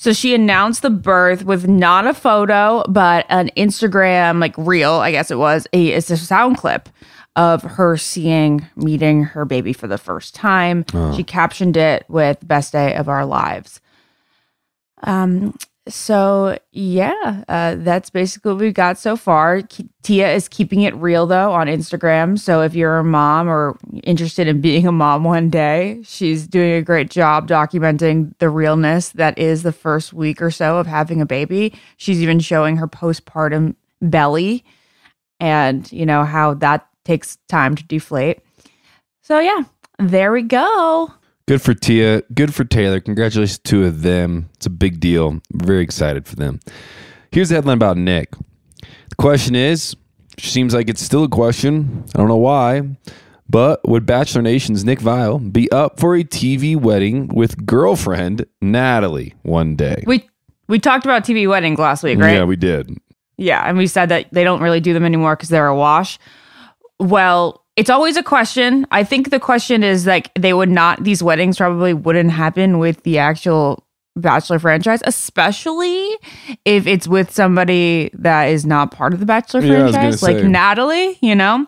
So 0.00 0.14
she 0.14 0.34
announced 0.34 0.80
the 0.80 0.88
birth 0.88 1.44
with 1.44 1.68
not 1.68 2.06
a 2.06 2.14
photo, 2.14 2.82
but 2.88 3.26
an 3.28 3.50
Instagram 3.54 4.40
like 4.40 4.56
reel, 4.56 4.92
I 4.92 5.10
guess 5.10 5.30
it 5.30 5.36
was. 5.36 5.66
A, 5.74 5.88
it's 5.88 6.08
a 6.08 6.16
sound 6.16 6.56
clip 6.56 6.88
of 7.36 7.60
her 7.62 7.98
seeing 7.98 8.66
meeting 8.76 9.24
her 9.24 9.44
baby 9.44 9.74
for 9.74 9.88
the 9.88 9.98
first 9.98 10.34
time. 10.34 10.86
She 11.14 11.22
captioned 11.22 11.76
it 11.76 12.06
with 12.08 12.38
"Best 12.48 12.72
day 12.72 12.94
of 12.94 13.10
our 13.10 13.26
lives." 13.26 13.82
Um. 15.02 15.54
So 15.88 16.58
yeah, 16.72 17.42
uh, 17.48 17.76
that's 17.78 18.10
basically 18.10 18.52
what 18.52 18.60
we've 18.60 18.74
got 18.74 18.98
so 18.98 19.16
far. 19.16 19.62
K- 19.62 19.88
Tia 20.02 20.32
is 20.32 20.48
keeping 20.48 20.82
it 20.82 20.94
real 20.94 21.26
though 21.26 21.52
on 21.52 21.66
Instagram. 21.66 22.38
So 22.38 22.62
if 22.62 22.74
you're 22.74 22.98
a 22.98 23.04
mom 23.04 23.48
or 23.48 23.76
interested 24.04 24.46
in 24.46 24.60
being 24.60 24.86
a 24.86 24.92
mom 24.92 25.24
one 25.24 25.48
day, 25.50 26.00
she's 26.04 26.46
doing 26.46 26.72
a 26.72 26.82
great 26.82 27.10
job 27.10 27.48
documenting 27.48 28.36
the 28.38 28.50
realness 28.50 29.10
that 29.10 29.38
is 29.38 29.62
the 29.62 29.72
first 29.72 30.12
week 30.12 30.40
or 30.40 30.50
so 30.50 30.78
of 30.78 30.86
having 30.86 31.20
a 31.20 31.26
baby. 31.26 31.72
She's 31.96 32.22
even 32.22 32.40
showing 32.40 32.76
her 32.76 32.86
postpartum 32.86 33.74
belly 34.02 34.64
and 35.40 35.90
you 35.90 36.06
know 36.06 36.24
how 36.24 36.54
that 36.54 36.86
takes 37.04 37.36
time 37.48 37.74
to 37.74 37.84
deflate. 37.84 38.40
So 39.22 39.40
yeah, 39.40 39.62
there 39.98 40.30
we 40.32 40.42
go. 40.42 41.12
Good 41.50 41.62
for 41.62 41.74
Tia. 41.74 42.22
Good 42.32 42.54
for 42.54 42.62
Taylor. 42.62 43.00
Congratulations 43.00 43.58
to 43.64 43.90
them. 43.90 44.48
It's 44.54 44.66
a 44.66 44.70
big 44.70 45.00
deal. 45.00 45.26
I'm 45.26 45.42
very 45.52 45.82
excited 45.82 46.28
for 46.28 46.36
them. 46.36 46.60
Here's 47.32 47.48
the 47.48 47.56
headline 47.56 47.74
about 47.74 47.96
Nick. 47.96 48.36
The 48.80 49.16
question 49.18 49.56
is, 49.56 49.96
seems 50.38 50.72
like 50.72 50.88
it's 50.88 51.02
still 51.02 51.24
a 51.24 51.28
question. 51.28 52.04
I 52.14 52.18
don't 52.18 52.28
know 52.28 52.36
why, 52.36 52.82
but 53.48 53.80
would 53.88 54.06
Bachelor 54.06 54.42
Nation's 54.42 54.84
Nick 54.84 55.00
Viall 55.00 55.52
be 55.52 55.68
up 55.72 55.98
for 55.98 56.14
a 56.14 56.22
TV 56.22 56.76
wedding 56.76 57.26
with 57.34 57.66
girlfriend 57.66 58.46
Natalie 58.60 59.34
one 59.42 59.74
day? 59.74 60.04
We 60.06 60.30
we 60.68 60.78
talked 60.78 61.04
about 61.04 61.24
TV 61.24 61.48
weddings 61.48 61.80
last 61.80 62.04
week, 62.04 62.20
right? 62.20 62.34
Yeah, 62.34 62.44
we 62.44 62.54
did. 62.54 62.96
Yeah, 63.38 63.64
and 63.68 63.76
we 63.76 63.88
said 63.88 64.10
that 64.10 64.28
they 64.30 64.44
don't 64.44 64.62
really 64.62 64.78
do 64.78 64.92
them 64.92 65.04
anymore 65.04 65.34
because 65.34 65.48
they're 65.48 65.66
a 65.66 65.74
wash. 65.74 66.16
Well, 67.00 67.64
it's 67.80 67.88
always 67.88 68.18
a 68.18 68.22
question. 68.22 68.86
I 68.90 69.04
think 69.04 69.30
the 69.30 69.40
question 69.40 69.82
is 69.82 70.06
like 70.06 70.30
they 70.34 70.52
would 70.52 70.68
not; 70.68 71.02
these 71.02 71.22
weddings 71.22 71.56
probably 71.56 71.94
wouldn't 71.94 72.30
happen 72.30 72.78
with 72.78 73.02
the 73.04 73.16
actual 73.16 73.86
Bachelor 74.16 74.58
franchise, 74.58 75.00
especially 75.06 76.10
if 76.66 76.86
it's 76.86 77.08
with 77.08 77.30
somebody 77.30 78.10
that 78.12 78.50
is 78.50 78.66
not 78.66 78.90
part 78.90 79.14
of 79.14 79.20
the 79.20 79.24
Bachelor 79.24 79.62
Yeah, 79.62 79.80
I 79.80 79.82
was 79.84 79.92
gonna 79.92 80.02
franchise, 80.02 80.22
like 80.22 80.38
say. 80.40 80.46
Natalie. 80.48 81.18
You 81.22 81.34
know, 81.34 81.66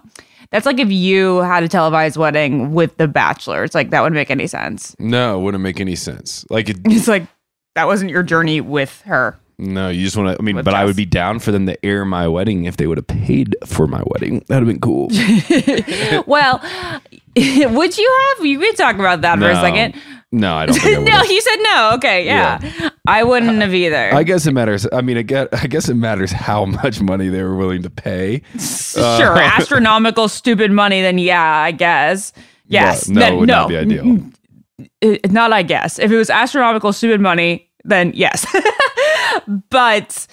that's 0.51 0.67
like 0.67 0.79
if 0.79 0.93
you 0.93 1.39
had 1.39 1.63
a 1.63 1.69
televised 1.69 2.19
wedding 2.19 2.75
with 2.75 2.95
the 2.99 3.09
Bachelor. 3.09 3.65
It's 3.65 3.75
like 3.75 3.89
that 3.89 4.03
wouldn't 4.03 4.17
make 4.17 4.31
any 4.31 4.47
sense. 4.47 4.95
No, 4.99 5.41
it 5.41 5.43
wouldn't 5.43 5.63
make 5.63 5.81
any 5.81 5.95
sense. 5.97 6.45
Like, 6.51 6.69
it, 6.69 6.77
It's 6.85 7.09
like 7.09 7.27
that 7.75 7.87
wasn't 7.87 8.11
your 8.11 8.23
journey 8.23 8.61
with 8.61 9.01
her. 9.07 9.39
No, 9.59 9.89
you 9.89 10.05
just 10.05 10.17
want 10.17 10.35
to. 10.35 10.41
I 10.41 10.43
mean, 10.43 10.63
but 10.63 10.75
I 10.75 10.85
would 10.85 10.97
be 10.97 11.05
down 11.05 11.39
for 11.39 11.53
them 11.53 11.67
to 11.67 11.85
air 11.85 12.05
my 12.05 12.27
wedding 12.29 12.65
if 12.65 12.77
they 12.77 12.87
would 12.87 12.99
have 12.99 13.07
paid 13.07 13.57
for 13.65 13.87
my 13.87 14.03
wedding. 14.07 14.45
That'd 14.49 14.67
have 14.67 14.69
been 14.69 14.81
cool. 14.81 15.09
well, 16.27 16.61
would 17.37 17.99
you 17.99 18.35
have? 18.37 18.47
You 18.47 18.59
could 18.59 18.77
talk 18.77 18.97
about 18.97 19.21
that 19.23 19.39
for 19.39 19.51
a 19.51 19.55
second. 19.57 19.95
No, 20.35 20.55
I 20.55 20.67
don't 20.67 20.83
I 20.83 20.91
no, 21.03 21.23
you 21.25 21.41
said 21.43 21.57
no. 21.61 21.93
Okay, 21.95 22.25
yeah. 22.25 22.91
I 23.07 23.23
wouldn't 23.23 23.61
have 23.61 23.75
either. 23.75 24.15
I 24.15 24.23
guess 24.23 24.47
it 24.47 24.53
matters. 24.53 24.87
I 24.91 25.03
mean, 25.03 25.19
I 25.19 25.23
guess, 25.23 25.49
I 25.53 25.67
guess 25.67 25.89
it 25.91 25.95
matters 25.95 26.33
how 26.33 26.65
much 26.65 27.03
money 27.03 27.29
they 27.29 27.43
were 27.43 27.55
willing 27.55 27.83
to 27.83 27.91
pay. 27.91 28.43
sure, 28.59 29.39
astronomical, 29.39 30.29
stupid 30.29 30.73
money. 30.73 31.03
Then 31.03 31.19
yeah, 31.19 31.59
I 31.59 31.73
guess. 31.73 32.33
Yes. 32.67 33.09
No, 33.09 33.21
Then 33.21 33.33
it 33.35 33.37
would 33.37 33.49
not 33.49 33.69
be 33.69 33.77
ideal. 33.77 34.19
Uh, 35.05 35.17
not 35.29 35.53
I 35.53 35.63
guess. 35.63 35.99
If 35.99 36.11
it 36.11 36.17
was 36.17 36.31
astronomical, 36.31 36.93
stupid 36.93 37.21
money, 37.21 37.71
then 37.85 38.13
yes. 38.15 38.47
But 39.71 40.27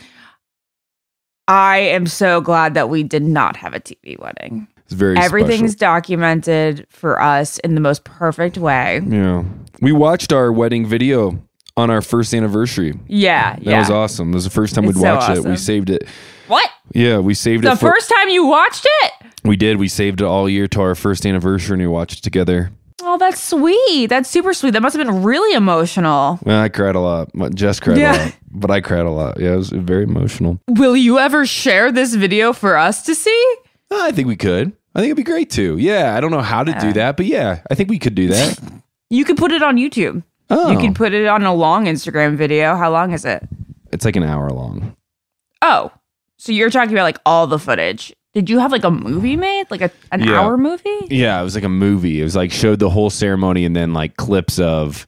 I 1.48 1.78
am 1.80 2.06
so 2.08 2.42
glad 2.42 2.74
that 2.76 2.90
we 2.90 3.04
did 3.04 3.24
not 3.24 3.56
have 3.58 3.74
a 3.74 3.80
TV 3.80 4.20
wedding. 4.20 4.68
It's 4.86 4.94
very 4.94 5.18
Everything's 5.18 5.74
special. 5.74 5.94
documented 5.96 6.88
for 6.90 7.22
us 7.22 7.60
in 7.60 7.76
the 7.76 7.82
most 7.82 8.04
perfect 8.04 8.58
way. 8.58 9.02
Yeah, 9.08 9.44
we 9.82 9.92
watched 9.92 10.34
our 10.34 10.52
wedding 10.52 10.86
video 10.86 11.42
on 11.78 11.90
our 11.90 12.02
first 12.02 12.34
anniversary. 12.34 13.00
Yeah, 13.08 13.54
That 13.56 13.64
yeah. 13.64 13.80
was 13.80 13.90
awesome. 13.90 14.32
That 14.32 14.36
was 14.38 14.44
the 14.44 14.50
first 14.50 14.76
time 14.76 14.86
we'd 14.86 14.96
so 14.96 15.02
watched 15.16 15.30
it. 15.30 15.38
awesome. 15.40 15.52
We 15.52 15.58
saved 15.58 15.90
it. 15.90 16.08
What? 16.48 16.70
Yeah, 16.94 17.20
we 17.20 17.36
saved 17.36 17.64
The 17.64 17.72
it. 17.72 17.76
For, 17.80 17.92
first 17.92 18.10
time 18.10 18.30
you 18.30 18.46
watched 18.48 18.86
it? 19.04 19.14
we 19.44 19.56
did. 19.56 19.78
We 19.78 19.88
saved 19.88 20.22
it 20.22 20.26
all 20.26 20.50
year 20.50 20.68
to 20.68 20.82
our 20.82 20.96
first 20.96 21.26
anniversary, 21.26 21.76
and 21.76 21.82
we 21.84 21.88
watched 21.88 22.20
it 22.20 22.22
together. 22.24 22.72
Oh, 23.04 23.18
that's 23.18 23.42
sweet. 23.42 24.08
That's 24.08 24.30
super 24.30 24.54
sweet. 24.54 24.72
That 24.72 24.82
must 24.82 24.96
have 24.96 25.06
been 25.06 25.24
really 25.24 25.56
emotional. 25.56 26.40
Well, 26.44 26.62
I 26.62 26.70
cried 26.70 26.96
a 26.96 27.00
lot. 27.00 27.30
Jess 27.56 27.80
cried 27.80 27.98
Yeah. 27.98 28.16
a 28.16 28.26
lot, 28.26 28.36
but 28.52 28.72
I 28.72 28.82
cried 28.82 29.06
a 29.06 29.10
lot. 29.12 29.40
Yeah, 29.40 29.54
it 29.54 29.58
was 29.58 29.70
very 29.70 30.04
emotional. 30.04 30.60
Will 30.68 30.96
you 30.98 31.20
ever 31.20 31.46
share 31.46 31.92
this 31.92 32.14
video 32.16 32.54
for 32.54 32.78
us 32.78 33.04
to 33.04 33.16
see? 33.16 33.56
Uh, 33.92 34.00
I 34.02 34.12
think 34.12 34.28
we 34.28 34.36
could. 34.36 34.74
I 34.96 35.00
think 35.00 35.08
it'd 35.12 35.18
be 35.18 35.24
great 35.24 35.50
too. 35.50 35.78
Yeah, 35.78 36.16
I 36.16 36.20
don't 36.20 36.32
know 36.32 36.42
how 36.42 36.64
to 36.64 36.74
do 36.80 36.94
that, 36.94 37.16
but 37.18 37.26
yeah, 37.26 37.62
I 37.70 37.76
think 37.76 37.90
we 37.90 38.00
could 38.00 38.16
do 38.16 38.28
that. 38.28 38.60
You 39.12 39.26
could 39.26 39.38
put 39.38 39.52
it 39.52 39.64
on 39.64 39.78
YouTube. 39.78 40.22
Oh, 40.52 40.70
You 40.72 40.78
could 40.78 40.92
oh. 40.92 40.94
put 40.94 41.14
it 41.16 41.26
on 41.26 41.42
a 41.44 41.52
long 41.52 41.86
Instagram 41.86 42.36
video. 42.36 42.76
How 42.76 42.92
long 42.92 43.12
is 43.12 43.26
it? 43.26 43.42
it's 43.92 44.06
like 44.06 44.16
an 44.16 44.22
hour 44.24 44.52
long. 44.52 44.96
Oh, 45.64 45.92
so 46.38 46.52
you're 46.52 46.70
talking 46.70 46.94
about 46.94 47.06
like 47.06 47.18
all 47.26 47.48
the 47.48 47.58
footage. 47.58 48.14
Did 48.34 48.50
you 48.50 48.60
have 48.60 48.72
like 48.72 48.84
a 48.84 48.92
movie 48.92 49.36
made? 49.36 49.70
Like 49.72 49.82
a, 49.82 49.92
an 50.12 50.22
Yeah. 50.24 50.40
hour 50.40 50.58
movie? 50.58 51.08
Yeah, 51.10 51.40
it 51.40 51.44
was 51.44 51.56
like 51.56 51.64
a 51.64 51.70
movie. 51.70 52.20
It 52.20 52.24
was 52.24 52.36
like 52.36 52.52
showed 52.52 52.80
the 52.80 52.90
whole 52.90 53.10
ceremony 53.10 53.66
and 53.66 53.76
then 53.76 53.94
like 53.94 54.18
clips 54.18 54.60
of 54.60 55.08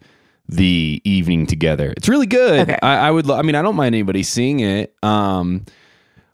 the 0.49 1.01
evening 1.05 1.45
together. 1.45 1.93
It's 1.97 2.09
really 2.09 2.25
good. 2.25 2.61
Okay. 2.61 2.79
I, 2.81 3.07
I 3.07 3.11
would. 3.11 3.25
lo- 3.27 3.37
I 3.37 3.41
mean, 3.43 3.55
I 3.55 3.61
don't 3.61 3.75
mind 3.75 3.93
anybody 3.95 4.23
seeing 4.23 4.59
it. 4.61 4.95
Um, 5.03 5.65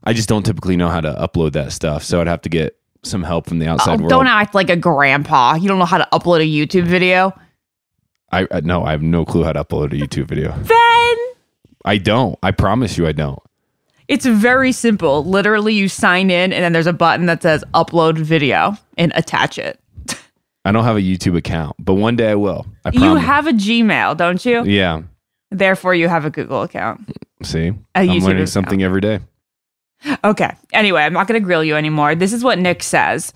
I 0.04 0.14
just 0.14 0.30
don't 0.30 0.44
typically 0.46 0.78
know 0.78 0.90
how 0.90 1.02
to 1.02 1.14
upload 1.14 1.52
that 1.54 1.72
stuff, 1.74 2.04
so 2.04 2.22
I'd 2.22 2.28
have 2.28 2.42
to 2.44 2.50
get 2.50 2.78
some 3.04 3.22
help 3.24 3.48
from 3.48 3.60
the 3.60 3.68
Oh, 3.68 3.74
outside 3.74 4.00
world. 4.00 4.10
don't 4.10 4.28
act 4.28 4.56
like 4.56 4.70
a 4.70 4.76
grandpa. 4.78 5.56
You 5.56 5.68
don't 5.68 5.80
know 5.80 5.86
how 5.86 5.98
to 5.98 6.08
upload 6.14 6.38
a 6.42 6.46
YouTube 6.68 6.86
video. 6.86 7.38
I, 8.32 8.48
I 8.52 8.62
no, 8.62 8.84
I 8.86 8.92
have 8.92 9.02
no 9.02 9.26
clue 9.26 9.44
how 9.44 9.52
to 9.54 9.64
upload 9.64 9.88
a 9.92 10.08
YouTube 10.08 10.26
video. 10.26 10.52
Then 10.58 11.18
I 11.86 11.98
don't. 11.98 12.40
I 12.42 12.52
promise 12.52 12.98
you, 12.98 13.06
I 13.08 13.12
don't. 13.12 13.40
It's 14.08 14.26
very 14.26 14.72
simple. 14.72 15.24
Literally, 15.26 15.74
you 15.74 15.88
sign 15.90 16.30
in 16.30 16.54
and 16.54 16.64
then 16.64 16.74
there's 16.74 16.88
a 16.88 16.94
button 16.94 17.26
that 17.28 17.42
says 17.42 17.64
upload 17.74 18.18
video 18.18 18.78
and 18.98 19.12
attach 19.16 19.58
it. 19.58 19.80
I 20.66 20.72
don't 20.72 20.84
have 20.84 20.98
a 20.98 21.02
YouTube 21.02 21.38
account, 21.38 21.76
but 21.80 21.94
one 21.94 22.16
day 22.18 22.32
I 22.32 22.36
will. 22.36 22.66
I 22.84 22.90
You 22.94 23.16
have 23.16 23.48
a 23.48 23.54
Gmail, 23.54 24.18
don't 24.18 24.44
you? 24.46 24.66
Yeah. 24.66 25.02
Therefore, 25.50 25.96
you 25.96 26.10
have 26.10 26.26
a 26.26 26.30
Google 26.30 26.64
account. 26.64 27.10
See, 27.42 27.68
A 27.68 27.74
I'm 28.00 28.08
learning 28.08 28.30
account. 28.38 28.50
something 28.50 28.84
every 28.84 29.00
day. 29.00 29.20
Okay. 30.24 30.54
Anyway, 30.74 31.02
I'm 31.02 31.14
not 31.14 31.28
going 31.28 31.40
to 31.42 31.46
grill 31.46 31.64
you 31.64 31.76
anymore. 31.76 32.16
This 32.16 32.34
is 32.34 32.44
what 32.44 32.60
Nick 32.60 32.84
says. 32.84 33.32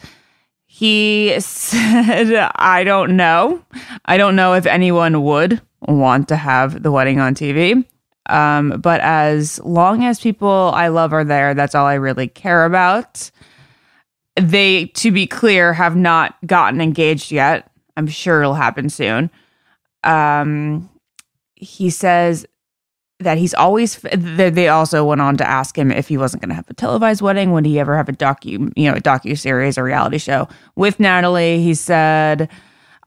He 0.65 1.33
said, 1.39 2.49
I 2.55 2.83
don't 2.83 3.15
know. 3.15 3.63
I 4.05 4.17
don't 4.17 4.35
know 4.35 4.53
if 4.53 4.65
anyone 4.65 5.23
would 5.23 5.61
want 5.87 6.27
to 6.29 6.35
have 6.35 6.83
the 6.83 6.91
wedding 6.91 7.19
on 7.19 7.33
TV. 7.33 7.85
Um, 8.27 8.79
but 8.81 9.01
as 9.01 9.59
long 9.63 10.03
as 10.05 10.19
people 10.19 10.71
I 10.73 10.89
love 10.89 11.13
are 11.13 11.23
there, 11.23 11.53
that's 11.53 11.75
all 11.75 11.85
I 11.85 11.95
really 11.95 12.27
care 12.27 12.65
about. 12.65 13.31
They, 14.39 14.85
to 14.87 15.11
be 15.11 15.27
clear, 15.27 15.73
have 15.73 15.95
not 15.95 16.35
gotten 16.45 16.81
engaged 16.81 17.31
yet. 17.31 17.69
I'm 17.97 18.07
sure 18.07 18.41
it'll 18.41 18.53
happen 18.53 18.89
soon. 18.89 19.29
Um, 20.03 20.89
he 21.55 21.89
says 21.89 22.45
that 23.19 23.37
he's 23.37 23.53
always 23.53 23.97
they 23.97 24.67
also 24.67 25.05
went 25.05 25.21
on 25.21 25.37
to 25.37 25.47
ask 25.47 25.77
him 25.77 25.91
if 25.91 26.07
he 26.07 26.17
wasn't 26.17 26.41
going 26.41 26.49
to 26.49 26.55
have 26.55 26.69
a 26.69 26.73
televised 26.73 27.21
wedding 27.21 27.51
would 27.51 27.65
he 27.65 27.79
ever 27.79 27.95
have 27.95 28.09
a 28.09 28.13
docu 28.13 28.71
you 28.75 28.89
know 28.89 28.97
a 28.97 29.01
docu 29.01 29.37
series 29.37 29.77
or 29.77 29.83
reality 29.83 30.17
show 30.17 30.47
with 30.75 30.99
Natalie 30.99 31.61
he 31.61 31.73
said 31.75 32.49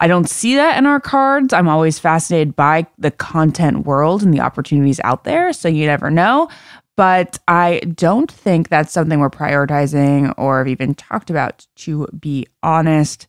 I 0.00 0.06
don't 0.06 0.28
see 0.28 0.56
that 0.56 0.76
in 0.78 0.86
our 0.86 1.00
cards 1.00 1.52
I'm 1.52 1.68
always 1.68 1.98
fascinated 1.98 2.56
by 2.56 2.86
the 2.98 3.10
content 3.10 3.86
world 3.86 4.22
and 4.22 4.34
the 4.34 4.40
opportunities 4.40 5.00
out 5.04 5.24
there 5.24 5.52
so 5.52 5.68
you 5.68 5.86
never 5.86 6.10
know 6.10 6.48
but 6.96 7.38
I 7.48 7.80
don't 7.94 8.30
think 8.30 8.68
that's 8.68 8.92
something 8.92 9.18
we're 9.18 9.30
prioritizing 9.30 10.32
or 10.38 10.58
have 10.58 10.68
even 10.68 10.94
talked 10.94 11.30
about 11.30 11.66
to 11.76 12.06
be 12.18 12.46
honest 12.62 13.26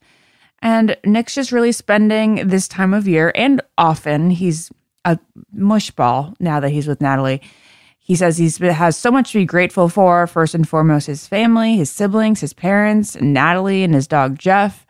and 0.60 0.98
Nick's 1.06 1.36
just 1.36 1.52
really 1.52 1.72
spending 1.72 2.48
this 2.48 2.68
time 2.68 2.94
of 2.94 3.08
year 3.08 3.32
and 3.36 3.62
often 3.78 4.30
he's 4.32 4.72
a 5.06 5.20
mushball 5.56 6.36
now 6.40 6.60
that 6.60 6.72
he's 6.72 6.88
with 6.88 7.00
Natalie. 7.00 7.42
He 8.00 8.16
says 8.16 8.38
he 8.38 8.50
has 8.68 8.98
so 8.98 9.12
much 9.12 9.32
to 9.32 9.40
be 9.40 9.46
grateful 9.46 9.90
for. 9.90 10.28
First 10.28 10.54
and 10.54 10.68
foremost, 10.68 11.08
his 11.08 11.28
family, 11.28 11.78
his 11.78 11.90
siblings, 11.90 12.42
his 12.42 12.54
parents, 12.54 13.16
and 13.16 13.34
Natalie, 13.34 13.84
and 13.84 13.96
his 13.96 14.08
dog 14.08 14.38
Jeff, 14.38 14.86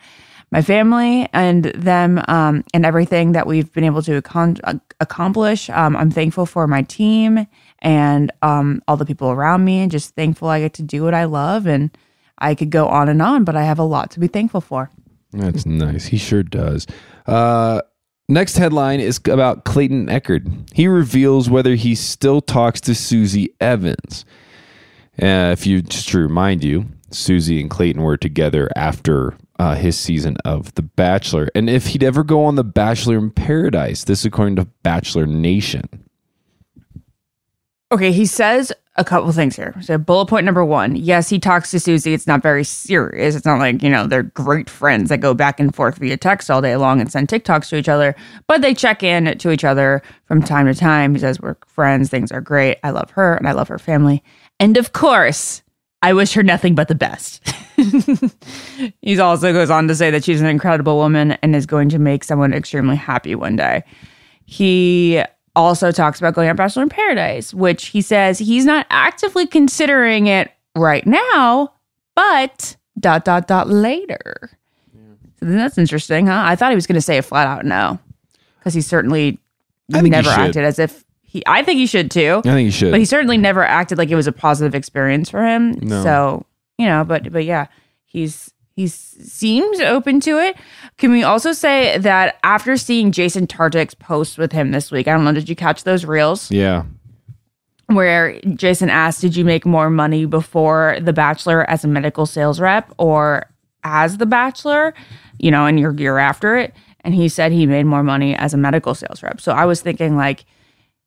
my 0.51 0.62
family, 0.62 1.27
and 1.34 1.65
them, 1.65 2.21
um, 2.27 2.63
and 2.73 2.86
everything 2.86 3.34
that 3.34 3.47
we've 3.47 3.71
been 3.73 3.84
able 3.84 4.01
to 4.03 4.21
accom- 4.21 4.60
ac- 4.67 4.79
accomplish. 4.99 5.69
Um, 5.69 5.95
I'm 5.95 6.12
thankful 6.12 6.45
for 6.45 6.67
my 6.67 6.84
team 6.84 7.47
and 7.79 8.31
um, 8.41 8.81
all 8.88 8.97
the 8.97 9.05
people 9.05 9.29
around 9.29 9.65
me, 9.65 9.79
and 9.79 9.91
just 9.91 10.15
thankful 10.15 10.47
I 10.47 10.62
get 10.62 10.73
to 10.75 10.84
do 10.84 11.03
what 11.03 11.13
I 11.13 11.25
love. 11.25 11.67
And 11.67 11.95
I 12.38 12.55
could 12.55 12.69
go 12.69 12.88
on 12.88 13.10
and 13.10 13.21
on, 13.21 13.43
but 13.43 13.55
I 13.55 13.63
have 13.63 13.79
a 13.79 13.84
lot 13.84 14.12
to 14.12 14.19
be 14.19 14.27
thankful 14.27 14.62
for. 14.62 14.89
That's 15.31 15.65
nice. 15.65 16.05
He 16.05 16.17
sure 16.17 16.43
does. 16.43 16.88
Uh, 17.25 17.81
next 18.29 18.58
headline 18.58 18.99
is 18.99 19.19
about 19.25 19.65
Clayton 19.65 20.08
Echard. 20.08 20.69
He 20.73 20.88
reveals 20.88 21.49
whether 21.49 21.75
he 21.75 21.95
still 21.95 22.41
talks 22.41 22.79
to 22.81 22.95
Susie 22.95 23.53
Evans. 23.60 24.25
Uh, 25.21 25.51
if 25.53 25.65
you 25.65 25.81
just 25.81 26.10
to 26.10 26.19
remind 26.19 26.63
you, 26.63 26.86
Susie 27.12 27.62
and 27.62 27.69
Clayton 27.69 28.01
were 28.01 28.17
together 28.17 28.69
after 28.75 29.38
uh, 29.59 29.75
his 29.75 29.97
season 29.97 30.37
of 30.45 30.73
The 30.75 30.81
Bachelor, 30.81 31.49
and 31.55 31.69
if 31.69 31.87
he'd 31.87 32.03
ever 32.03 32.23
go 32.23 32.45
on 32.45 32.55
The 32.55 32.63
Bachelor 32.63 33.17
in 33.17 33.31
Paradise. 33.31 34.03
This 34.03 34.25
according 34.25 34.57
to 34.57 34.65
Bachelor 34.83 35.25
Nation. 35.25 35.87
Okay, 37.91 38.11
he 38.11 38.25
says 38.25 38.73
a 38.97 39.03
couple 39.03 39.31
things 39.31 39.55
here. 39.55 39.75
So, 39.81 39.97
bullet 39.97 40.27
point 40.27 40.45
number 40.45 40.63
one 40.65 40.95
yes, 40.95 41.29
he 41.29 41.39
talks 41.39 41.71
to 41.71 41.79
Susie. 41.79 42.13
It's 42.13 42.27
not 42.27 42.41
very 42.41 42.63
serious. 42.63 43.35
It's 43.35 43.45
not 43.45 43.59
like, 43.59 43.83
you 43.83 43.89
know, 43.89 44.07
they're 44.07 44.23
great 44.23 44.69
friends 44.69 45.09
that 45.09 45.19
go 45.19 45.33
back 45.33 45.59
and 45.59 45.73
forth 45.73 45.97
via 45.97 46.17
text 46.17 46.49
all 46.49 46.61
day 46.61 46.75
long 46.75 46.99
and 46.99 47.11
send 47.11 47.27
TikToks 47.27 47.69
to 47.69 47.77
each 47.77 47.89
other, 47.89 48.15
but 48.47 48.61
they 48.61 48.73
check 48.73 49.03
in 49.03 49.37
to 49.37 49.51
each 49.51 49.63
other 49.63 50.01
from 50.25 50.41
time 50.41 50.65
to 50.65 50.73
time. 50.73 51.13
He 51.13 51.19
says, 51.19 51.39
We're 51.39 51.57
friends. 51.67 52.09
Things 52.09 52.31
are 52.31 52.41
great. 52.41 52.79
I 52.83 52.89
love 52.89 53.11
her 53.11 53.35
and 53.35 53.47
I 53.47 53.51
love 53.51 53.67
her 53.67 53.79
family. 53.79 54.23
And 54.59 54.77
of 54.77 54.93
course, 54.93 55.61
I 56.05 56.13
wish 56.13 56.33
her 56.33 56.43
nothing 56.43 56.75
but 56.75 56.87
the 56.87 56.93
best. 56.93 57.41
he 59.01 59.19
also 59.19 59.51
goes 59.51 59.71
on 59.71 59.87
to 59.87 59.95
say 59.95 60.11
that 60.11 60.23
she's 60.23 60.39
an 60.39 60.45
incredible 60.45 60.97
woman 60.97 61.31
and 61.41 61.55
is 61.55 61.65
going 61.65 61.89
to 61.89 61.97
make 61.97 62.23
someone 62.23 62.53
extremely 62.53 62.95
happy 62.95 63.33
one 63.33 63.55
day. 63.55 63.83
He 64.45 65.23
also 65.55 65.91
talks 65.91 66.19
about 66.19 66.35
going 66.35 66.47
on 66.47 66.55
Bachelor 66.55 66.83
in 66.83 66.89
Paradise, 66.89 67.55
which 67.55 67.87
he 67.87 68.03
says 68.03 68.37
he's 68.37 68.65
not 68.65 68.85
actively 68.91 69.47
considering 69.47 70.27
it 70.27 70.51
right 70.75 71.07
now, 71.07 71.73
but 72.13 72.77
dot 72.99 73.25
dot 73.25 73.47
dot 73.47 73.67
later. 73.67 74.51
So 75.39 75.47
then 75.47 75.57
that's 75.57 75.79
interesting, 75.79 76.27
huh? 76.27 76.43
I 76.45 76.55
thought 76.55 76.69
he 76.69 76.75
was 76.75 76.85
going 76.85 76.95
to 76.95 77.01
say 77.01 77.17
a 77.17 77.23
flat 77.23 77.47
out 77.47 77.65
no, 77.65 77.97
because 78.59 78.75
he 78.75 78.81
certainly 78.81 79.39
never 79.89 80.29
acted 80.29 80.63
as 80.63 80.77
if 80.77 81.03
he. 81.36 81.43
I 81.45 81.63
think 81.63 81.78
he 81.78 81.86
should 81.86 82.10
too, 82.10 82.41
I 82.45 82.50
think 82.50 82.65
he 82.67 82.71
should. 82.71 82.91
but 82.91 83.00
he 83.00 83.06
certainly 83.06 83.38
never 83.38 83.63
acted 83.63 83.98
like 83.98 84.10
it 84.10 84.15
was 84.15 84.28
a 84.28 84.32
positive 84.32 84.74
experience 84.74 85.30
for 85.30 85.45
him. 85.45 85.74
No. 85.82 86.02
So 86.04 86.45
you 86.78 86.86
know, 86.86 87.04
but 87.04 87.32
but 87.32 87.45
yeah, 87.45 87.67
he's 88.06 88.54
he 88.76 88.88
seems 88.88 89.80
open 89.80 90.19
to 90.21 90.38
it. 90.39 90.58
Can 90.98 91.12
we 91.12 91.24
also 91.24 91.54
say 91.54 91.98
that 91.98 92.38
after 92.43 92.76
seeing 92.76 93.12
Jason 93.12 93.48
Tartick's 93.48 93.93
post 93.93 94.38
with 94.38 94.52
him 94.52 94.71
this 94.71 94.91
week, 94.91 95.08
I 95.08 95.13
don't 95.13 95.24
know, 95.24 95.34
did 95.34 95.48
you 95.48 95.56
catch 95.56 95.84
those 95.84 96.04
reels 96.04 96.52
yeah. 96.52 96.84
where 97.88 98.39
Jason 98.41 98.89
asked, 98.89 99.21
"Did 99.21 99.36
you 99.36 99.45
make 99.45 99.65
more 99.65 99.89
money 99.89 100.26
before 100.26 100.98
The 101.02 101.13
Bachelor 101.13 101.69
as 101.69 101.84
a 101.84 101.88
medical 101.88 102.26
sales 102.26 102.60
rep 102.60 102.93
or 102.98 103.50
as 103.84 104.17
The 104.17 104.26
Bachelor?" 104.26 104.93
You 105.39 105.52
know, 105.52 105.65
and 105.65 105.80
your 105.80 105.93
year 105.93 106.17
after 106.17 106.58
it, 106.58 106.74
and 107.02 107.13
he 107.13 107.30
said 107.30 107.52
he 107.52 107.65
made 107.65 107.86
more 107.86 108.04
money 108.04 108.36
as 108.36 108.54
a 108.54 108.58
medical 108.58 108.95
sales 108.95 109.21
rep. 109.21 109.39
So 109.41 109.52
I 109.52 109.65
was 109.65 109.82
thinking 109.82 110.15
like 110.15 110.45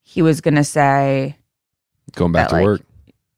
he 0.09 0.21
was 0.23 0.41
gonna 0.41 0.63
say 0.63 1.37
Going 2.15 2.31
back 2.31 2.49
that, 2.49 2.49
to 2.49 2.55
like, 2.55 2.65
work. 2.65 2.81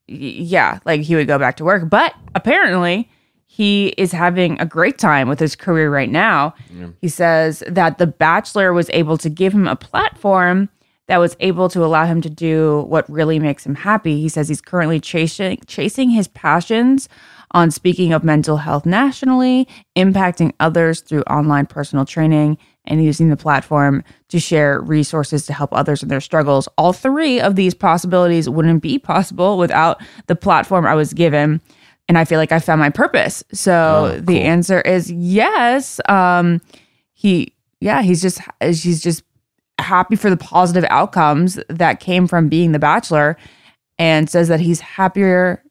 yeah, 0.06 0.78
like 0.86 1.02
he 1.02 1.14
would 1.14 1.26
go 1.26 1.38
back 1.38 1.56
to 1.58 1.64
work. 1.64 1.90
But 1.90 2.14
apparently, 2.34 3.10
he 3.46 3.88
is 3.98 4.12
having 4.12 4.58
a 4.60 4.64
great 4.64 4.96
time 4.96 5.28
with 5.28 5.38
his 5.38 5.54
career 5.54 5.90
right 5.90 6.08
now. 6.10 6.54
He 7.02 7.08
says 7.08 7.62
that 7.66 7.98
The 7.98 8.06
Bachelor 8.06 8.72
was 8.72 8.88
able 8.90 9.18
to 9.18 9.28
give 9.28 9.52
him 9.52 9.68
a 9.68 9.76
platform 9.76 10.70
that 11.08 11.18
was 11.18 11.36
able 11.40 11.68
to 11.68 11.84
allow 11.84 12.06
him 12.06 12.22
to 12.22 12.30
do 12.30 12.82
what 12.88 13.08
really 13.10 13.38
makes 13.38 13.66
him 13.66 13.74
happy. 13.74 14.20
He 14.22 14.30
says 14.30 14.48
he's 14.48 14.62
currently 14.62 15.00
chasing 15.00 15.58
chasing 15.66 16.08
his 16.08 16.28
passions 16.28 17.08
on 17.50 17.70
speaking 17.70 18.14
of 18.14 18.24
mental 18.24 18.56
health 18.56 18.86
nationally, 18.86 19.68
impacting 19.94 20.52
others 20.58 21.00
through 21.02 21.20
online 21.22 21.66
personal 21.66 22.06
training, 22.06 22.56
and 22.84 23.02
using 23.02 23.28
the 23.28 23.36
platform 23.36 24.02
to 24.28 24.40
share 24.40 24.80
resources 24.80 25.46
to 25.46 25.52
help 25.52 25.72
others 25.72 26.02
in 26.02 26.08
their 26.08 26.20
struggles. 26.20 26.68
All 26.76 26.92
three 26.92 27.40
of 27.40 27.54
these 27.54 27.74
possibilities 27.74 28.48
wouldn't 28.48 28.82
be 28.82 28.98
possible 28.98 29.56
without 29.56 30.00
the 30.26 30.34
platform 30.34 30.86
I 30.86 30.94
was 30.94 31.12
given. 31.12 31.60
And 32.08 32.18
I 32.18 32.24
feel 32.24 32.38
like 32.38 32.50
I 32.52 32.58
found 32.58 32.80
my 32.80 32.90
purpose. 32.90 33.44
So 33.52 34.12
Oh, 34.12 34.20
the 34.20 34.40
answer 34.40 34.80
is 34.80 35.10
yes. 35.10 36.00
Um, 36.08 36.60
he, 37.12 37.54
yeah, 37.80 38.02
he's 38.02 38.20
just, 38.20 38.40
he's 38.60 39.00
just 39.00 39.22
happy 39.78 40.16
for 40.16 40.28
the 40.28 40.36
positive 40.36 40.84
outcomes 40.90 41.60
that 41.68 42.00
came 42.00 42.26
from 42.26 42.48
being 42.48 42.72
the 42.72 42.78
bachelor 42.78 43.36
and 43.98 44.28
says 44.28 44.48
that 44.48 44.60
he's 44.60 44.80
happier 44.80 45.62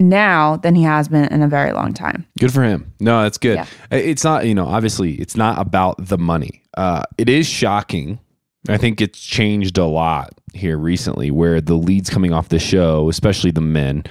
now 0.00 0.56
than 0.56 0.74
he 0.74 0.82
has 0.82 1.08
been 1.08 1.26
in 1.26 1.42
a 1.42 1.48
very 1.48 1.72
long 1.72 1.92
time. 1.92 2.26
Good 2.38 2.52
for 2.52 2.62
him. 2.62 2.92
No, 3.00 3.22
that's 3.22 3.38
good. 3.38 3.56
Yeah. 3.56 3.66
It's 3.90 4.24
not, 4.24 4.46
you 4.46 4.54
know, 4.54 4.66
obviously 4.66 5.14
it's 5.14 5.36
not 5.36 5.58
about 5.58 6.04
the 6.04 6.18
money. 6.18 6.62
Uh, 6.76 7.04
it 7.18 7.28
is 7.28 7.46
shocking. 7.46 8.18
I 8.68 8.76
think 8.76 9.00
it's 9.00 9.20
changed 9.20 9.78
a 9.78 9.86
lot 9.86 10.30
here 10.52 10.76
recently 10.76 11.30
where 11.30 11.60
the 11.60 11.74
leads 11.74 12.10
coming 12.10 12.32
off 12.32 12.48
the 12.48 12.58
show, 12.58 13.08
especially 13.08 13.50
the 13.50 13.60
men, 13.60 14.04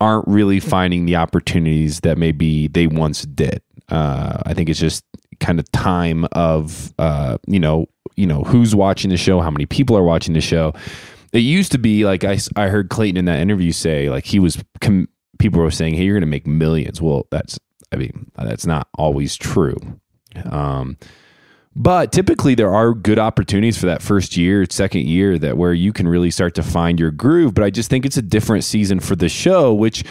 aren't 0.00 0.26
really 0.28 0.60
finding 0.60 1.06
the 1.06 1.16
opportunities 1.16 2.00
that 2.00 2.16
maybe 2.16 2.68
they 2.68 2.86
once 2.86 3.22
did. 3.22 3.62
Uh, 3.88 4.42
I 4.46 4.54
think 4.54 4.68
it's 4.68 4.80
just 4.80 5.04
kind 5.40 5.58
of 5.58 5.70
time 5.72 6.26
of, 6.32 6.94
uh, 6.98 7.38
you 7.46 7.60
know, 7.60 7.86
you 8.16 8.26
know 8.26 8.42
who's 8.42 8.74
watching 8.74 9.10
the 9.10 9.16
show, 9.16 9.40
how 9.40 9.50
many 9.50 9.66
people 9.66 9.96
are 9.96 10.02
watching 10.02 10.34
the 10.34 10.40
show. 10.40 10.74
It 11.32 11.40
used 11.40 11.72
to 11.72 11.78
be 11.78 12.04
like 12.04 12.24
I, 12.24 12.38
I 12.56 12.68
heard 12.68 12.88
Clayton 12.90 13.16
in 13.16 13.24
that 13.26 13.40
interview 13.40 13.72
say 13.72 14.10
like 14.10 14.26
he 14.26 14.38
was 14.38 14.62
com- 14.80 15.08
people 15.38 15.60
were 15.60 15.70
saying 15.70 15.94
hey 15.94 16.04
you're 16.04 16.14
going 16.14 16.22
to 16.22 16.26
make 16.26 16.46
millions. 16.46 17.00
Well, 17.00 17.26
that's 17.30 17.58
I 17.92 17.96
mean 17.96 18.30
that's 18.36 18.66
not 18.66 18.88
always 18.96 19.36
true. 19.36 19.76
Um, 20.44 20.96
but 21.76 22.12
typically 22.12 22.54
there 22.54 22.72
are 22.72 22.94
good 22.94 23.18
opportunities 23.18 23.78
for 23.78 23.86
that 23.86 24.02
first 24.02 24.36
year, 24.36 24.66
second 24.68 25.06
year 25.06 25.38
that 25.38 25.56
where 25.56 25.72
you 25.72 25.92
can 25.92 26.08
really 26.08 26.30
start 26.30 26.54
to 26.56 26.62
find 26.62 26.98
your 26.98 27.12
groove. 27.12 27.54
But 27.54 27.64
I 27.64 27.70
just 27.70 27.90
think 27.90 28.04
it's 28.04 28.16
a 28.16 28.22
different 28.22 28.64
season 28.64 28.98
for 28.98 29.14
the 29.14 29.28
show, 29.28 29.72
which 29.72 30.04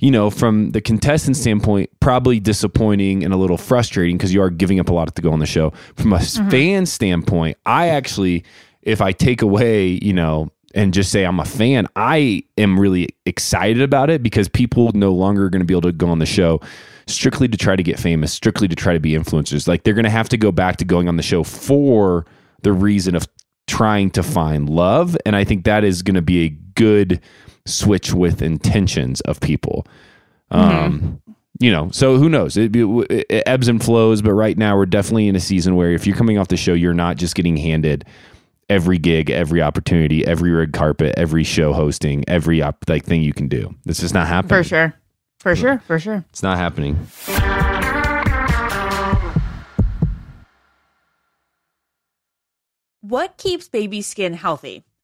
you 0.00 0.10
know, 0.10 0.30
from 0.30 0.70
the 0.70 0.80
contestant 0.80 1.36
standpoint, 1.36 1.90
probably 2.00 2.40
disappointing 2.40 3.22
and 3.22 3.34
a 3.34 3.36
little 3.36 3.58
frustrating 3.58 4.16
because 4.16 4.32
you 4.32 4.40
are 4.40 4.50
giving 4.50 4.80
up 4.80 4.88
a 4.88 4.92
lot 4.92 5.14
to 5.14 5.22
go 5.22 5.30
on 5.30 5.38
the 5.38 5.46
show. 5.46 5.72
From 5.94 6.14
a 6.14 6.20
fan 6.20 6.86
standpoint, 6.86 7.58
I 7.66 7.88
actually, 7.88 8.44
if 8.82 9.00
I 9.00 9.12
take 9.12 9.42
away, 9.42 9.98
you 10.02 10.12
know, 10.12 10.50
and 10.74 10.94
just 10.94 11.10
say 11.10 11.24
I'm 11.24 11.40
a 11.40 11.44
fan, 11.44 11.86
I 11.96 12.44
am 12.56 12.78
really 12.78 13.08
excited 13.26 13.82
about 13.82 14.10
it 14.10 14.22
because 14.22 14.48
people 14.48 14.92
no 14.94 15.12
longer 15.12 15.44
are 15.44 15.50
going 15.50 15.60
to 15.60 15.66
be 15.66 15.74
able 15.74 15.82
to 15.82 15.92
go 15.92 16.08
on 16.08 16.20
the 16.20 16.26
show 16.26 16.60
strictly 17.06 17.48
to 17.48 17.58
try 17.58 17.74
to 17.74 17.82
get 17.82 17.98
famous, 17.98 18.32
strictly 18.32 18.68
to 18.68 18.76
try 18.76 18.92
to 18.92 19.00
be 19.00 19.12
influencers. 19.12 19.66
Like 19.66 19.82
they're 19.82 19.94
going 19.94 20.04
to 20.04 20.10
have 20.10 20.28
to 20.28 20.36
go 20.36 20.52
back 20.52 20.76
to 20.76 20.84
going 20.84 21.08
on 21.08 21.16
the 21.16 21.22
show 21.22 21.42
for 21.42 22.24
the 22.62 22.72
reason 22.72 23.16
of 23.16 23.26
trying 23.66 24.10
to 24.12 24.22
find 24.22 24.68
love. 24.68 25.16
And 25.26 25.34
I 25.34 25.44
think 25.44 25.64
that 25.64 25.82
is 25.82 26.02
going 26.02 26.14
to 26.14 26.22
be 26.22 26.44
a 26.44 26.48
good 26.48 27.20
switch 27.66 28.12
with 28.12 28.40
intentions 28.42 29.20
of 29.22 29.40
people. 29.40 29.86
Um, 30.50 31.20
you 31.58 31.70
know, 31.70 31.90
so 31.90 32.16
who 32.16 32.28
knows? 32.28 32.56
It, 32.56 32.74
it, 32.74 33.26
it 33.28 33.42
ebbs 33.46 33.68
and 33.68 33.82
flows, 33.82 34.22
but 34.22 34.32
right 34.32 34.56
now 34.56 34.76
we're 34.76 34.86
definitely 34.86 35.28
in 35.28 35.36
a 35.36 35.40
season 35.40 35.76
where 35.76 35.92
if 35.92 36.06
you're 36.06 36.16
coming 36.16 36.38
off 36.38 36.48
the 36.48 36.56
show, 36.56 36.74
you're 36.74 36.94
not 36.94 37.16
just 37.16 37.34
getting 37.34 37.56
handed 37.56 38.04
every 38.70 38.98
gig, 38.98 39.28
every 39.30 39.60
opportunity, 39.60 40.24
every 40.26 40.50
red 40.50 40.72
carpet, 40.72 41.14
every 41.16 41.44
show 41.44 41.72
hosting, 41.72 42.24
every 42.28 42.62
op- 42.62 42.84
like 42.88 43.04
thing 43.04 43.22
you 43.22 43.34
can 43.34 43.48
do. 43.48 43.74
It's 43.84 44.00
just 44.00 44.14
not 44.14 44.28
happening. 44.28 44.62
For 44.62 44.64
sure. 44.64 44.94
For 45.40 45.56
sure. 45.56 45.78
For 45.86 45.98
sure. 45.98 46.24
It's 46.30 46.42
not 46.42 46.56
happening. 46.56 46.96
What 53.00 53.36
keeps 53.38 53.68
baby 53.68 54.02
skin 54.02 54.34
healthy? 54.34 54.84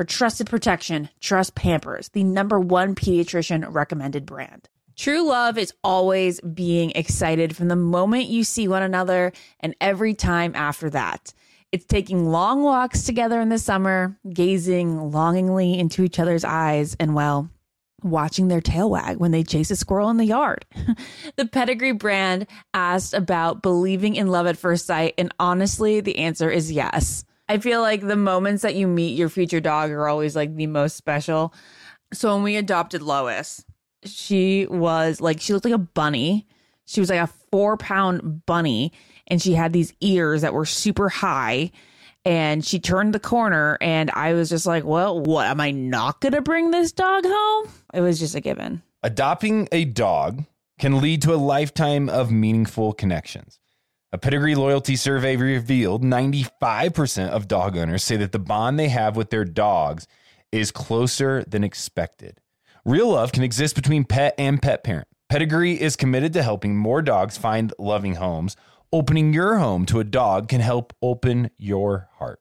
For 0.00 0.04
trusted 0.06 0.46
protection, 0.46 1.10
trust 1.20 1.54
Pampers, 1.54 2.08
the 2.08 2.24
number 2.24 2.58
one 2.58 2.94
pediatrician 2.94 3.66
recommended 3.68 4.24
brand. 4.24 4.66
True 4.96 5.28
love 5.28 5.58
is 5.58 5.74
always 5.84 6.40
being 6.40 6.90
excited 6.92 7.54
from 7.54 7.68
the 7.68 7.76
moment 7.76 8.24
you 8.24 8.42
see 8.42 8.66
one 8.66 8.82
another 8.82 9.30
and 9.60 9.76
every 9.78 10.14
time 10.14 10.54
after 10.54 10.88
that. 10.88 11.34
It's 11.70 11.84
taking 11.84 12.30
long 12.30 12.62
walks 12.62 13.02
together 13.02 13.42
in 13.42 13.50
the 13.50 13.58
summer, 13.58 14.18
gazing 14.32 15.10
longingly 15.10 15.78
into 15.78 16.02
each 16.02 16.18
other's 16.18 16.44
eyes, 16.44 16.96
and 16.98 17.14
well, 17.14 17.50
watching 18.02 18.48
their 18.48 18.62
tail 18.62 18.88
wag 18.88 19.18
when 19.18 19.32
they 19.32 19.42
chase 19.42 19.70
a 19.70 19.76
squirrel 19.76 20.08
in 20.08 20.16
the 20.16 20.24
yard. 20.24 20.64
the 21.36 21.44
Pedigree 21.44 21.92
brand 21.92 22.46
asked 22.72 23.12
about 23.12 23.60
believing 23.60 24.16
in 24.16 24.28
love 24.28 24.46
at 24.46 24.56
first 24.56 24.86
sight, 24.86 25.12
and 25.18 25.30
honestly, 25.38 26.00
the 26.00 26.16
answer 26.16 26.48
is 26.48 26.72
yes. 26.72 27.26
I 27.50 27.58
feel 27.58 27.80
like 27.80 28.06
the 28.06 28.14
moments 28.14 28.62
that 28.62 28.76
you 28.76 28.86
meet 28.86 29.18
your 29.18 29.28
future 29.28 29.58
dog 29.58 29.90
are 29.90 30.06
always 30.06 30.36
like 30.36 30.54
the 30.54 30.68
most 30.68 30.96
special. 30.96 31.52
So 32.12 32.32
when 32.32 32.44
we 32.44 32.54
adopted 32.54 33.02
Lois, 33.02 33.64
she 34.04 34.66
was 34.66 35.20
like, 35.20 35.40
she 35.40 35.52
looked 35.52 35.64
like 35.64 35.74
a 35.74 35.78
bunny. 35.78 36.46
She 36.84 37.00
was 37.00 37.10
like 37.10 37.18
a 37.18 37.26
four 37.50 37.76
pound 37.76 38.46
bunny, 38.46 38.92
and 39.26 39.42
she 39.42 39.54
had 39.54 39.72
these 39.72 39.92
ears 40.00 40.42
that 40.42 40.54
were 40.54 40.64
super 40.64 41.08
high. 41.08 41.72
And 42.24 42.64
she 42.64 42.78
turned 42.78 43.14
the 43.14 43.18
corner, 43.18 43.78
and 43.80 44.12
I 44.12 44.34
was 44.34 44.48
just 44.48 44.64
like, 44.64 44.84
well, 44.84 45.18
what? 45.18 45.46
Am 45.46 45.60
I 45.60 45.72
not 45.72 46.20
going 46.20 46.34
to 46.34 46.42
bring 46.42 46.70
this 46.70 46.92
dog 46.92 47.24
home? 47.26 47.68
It 47.92 48.00
was 48.00 48.20
just 48.20 48.36
a 48.36 48.40
given. 48.40 48.80
Adopting 49.02 49.66
a 49.72 49.86
dog 49.86 50.44
can 50.78 51.00
lead 51.00 51.22
to 51.22 51.34
a 51.34 51.36
lifetime 51.36 52.08
of 52.08 52.30
meaningful 52.30 52.92
connections. 52.92 53.58
A 54.12 54.18
pedigree 54.18 54.56
loyalty 54.56 54.96
survey 54.96 55.36
revealed 55.36 56.02
95% 56.02 57.28
of 57.28 57.46
dog 57.46 57.76
owners 57.76 58.02
say 58.02 58.16
that 58.16 58.32
the 58.32 58.40
bond 58.40 58.76
they 58.76 58.88
have 58.88 59.14
with 59.14 59.30
their 59.30 59.44
dogs 59.44 60.08
is 60.50 60.72
closer 60.72 61.44
than 61.44 61.62
expected. 61.62 62.40
Real 62.84 63.10
love 63.10 63.30
can 63.30 63.44
exist 63.44 63.76
between 63.76 64.02
pet 64.02 64.34
and 64.36 64.60
pet 64.60 64.82
parent. 64.82 65.06
Pedigree 65.28 65.80
is 65.80 65.94
committed 65.94 66.32
to 66.32 66.42
helping 66.42 66.76
more 66.76 67.02
dogs 67.02 67.38
find 67.38 67.72
loving 67.78 68.16
homes. 68.16 68.56
Opening 68.92 69.32
your 69.32 69.58
home 69.58 69.86
to 69.86 70.00
a 70.00 70.04
dog 70.04 70.48
can 70.48 70.60
help 70.60 70.92
open 71.00 71.50
your 71.56 72.08
heart. 72.14 72.40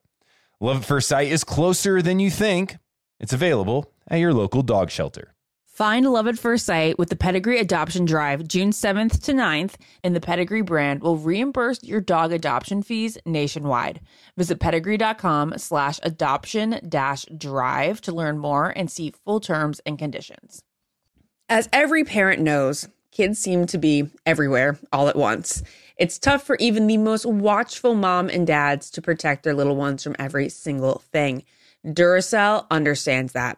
Love 0.59 0.77
at 0.77 0.85
First 0.85 1.07
Sight 1.07 1.27
is 1.27 1.43
closer 1.43 2.01
than 2.01 2.19
you 2.19 2.31
think. 2.31 2.77
It's 3.19 3.33
available 3.33 3.93
at 4.07 4.17
your 4.17 4.33
local 4.33 4.63
dog 4.63 4.89
shelter. 4.89 5.35
Find 5.79 6.05
love 6.05 6.27
at 6.27 6.37
first 6.37 6.65
sight 6.65 6.99
with 6.99 7.07
the 7.07 7.15
Pedigree 7.15 7.57
Adoption 7.57 8.03
Drive 8.03 8.45
June 8.45 8.71
7th 8.71 9.23
to 9.23 9.31
9th, 9.31 9.75
and 10.03 10.13
the 10.13 10.19
Pedigree 10.19 10.61
brand 10.61 11.01
will 11.01 11.15
reimburse 11.15 11.81
your 11.85 12.01
dog 12.01 12.33
adoption 12.33 12.83
fees 12.83 13.17
nationwide. 13.25 14.01
Visit 14.35 14.59
pedigree.com 14.59 15.57
slash 15.57 15.97
adoption 16.03 16.81
dash 16.89 17.25
drive 17.37 18.01
to 18.01 18.11
learn 18.11 18.39
more 18.39 18.73
and 18.75 18.91
see 18.91 19.13
full 19.23 19.39
terms 19.39 19.79
and 19.85 19.97
conditions. 19.97 20.65
As 21.47 21.69
every 21.71 22.03
parent 22.03 22.41
knows, 22.41 22.89
kids 23.13 23.39
seem 23.39 23.65
to 23.67 23.77
be 23.77 24.09
everywhere 24.25 24.77
all 24.91 25.07
at 25.07 25.15
once. 25.15 25.63
It's 25.95 26.19
tough 26.19 26.43
for 26.43 26.57
even 26.57 26.87
the 26.87 26.97
most 26.97 27.25
watchful 27.25 27.95
mom 27.95 28.27
and 28.27 28.45
dads 28.45 28.91
to 28.91 29.01
protect 29.01 29.43
their 29.43 29.55
little 29.55 29.77
ones 29.77 30.03
from 30.03 30.17
every 30.19 30.49
single 30.49 31.01
thing. 31.13 31.45
Duracell 31.85 32.65
understands 32.69 33.31
that. 33.31 33.57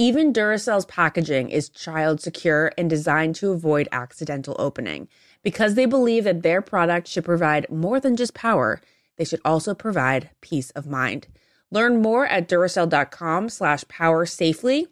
Even 0.00 0.32
Duracell's 0.32 0.86
packaging 0.86 1.48
is 1.50 1.68
child 1.68 2.20
secure 2.20 2.70
and 2.78 2.88
designed 2.88 3.34
to 3.34 3.50
avoid 3.50 3.88
accidental 3.90 4.54
opening. 4.56 5.08
Because 5.42 5.74
they 5.74 5.86
believe 5.86 6.22
that 6.22 6.42
their 6.42 6.62
product 6.62 7.08
should 7.08 7.24
provide 7.24 7.68
more 7.68 7.98
than 7.98 8.14
just 8.14 8.32
power, 8.32 8.80
they 9.16 9.24
should 9.24 9.40
also 9.44 9.74
provide 9.74 10.30
peace 10.40 10.70
of 10.70 10.86
mind. 10.86 11.26
Learn 11.72 12.00
more 12.00 12.26
at 12.26 12.48
Duracell.com 12.48 13.48
slash 13.48 13.82
power 13.88 14.24
safely. 14.24 14.86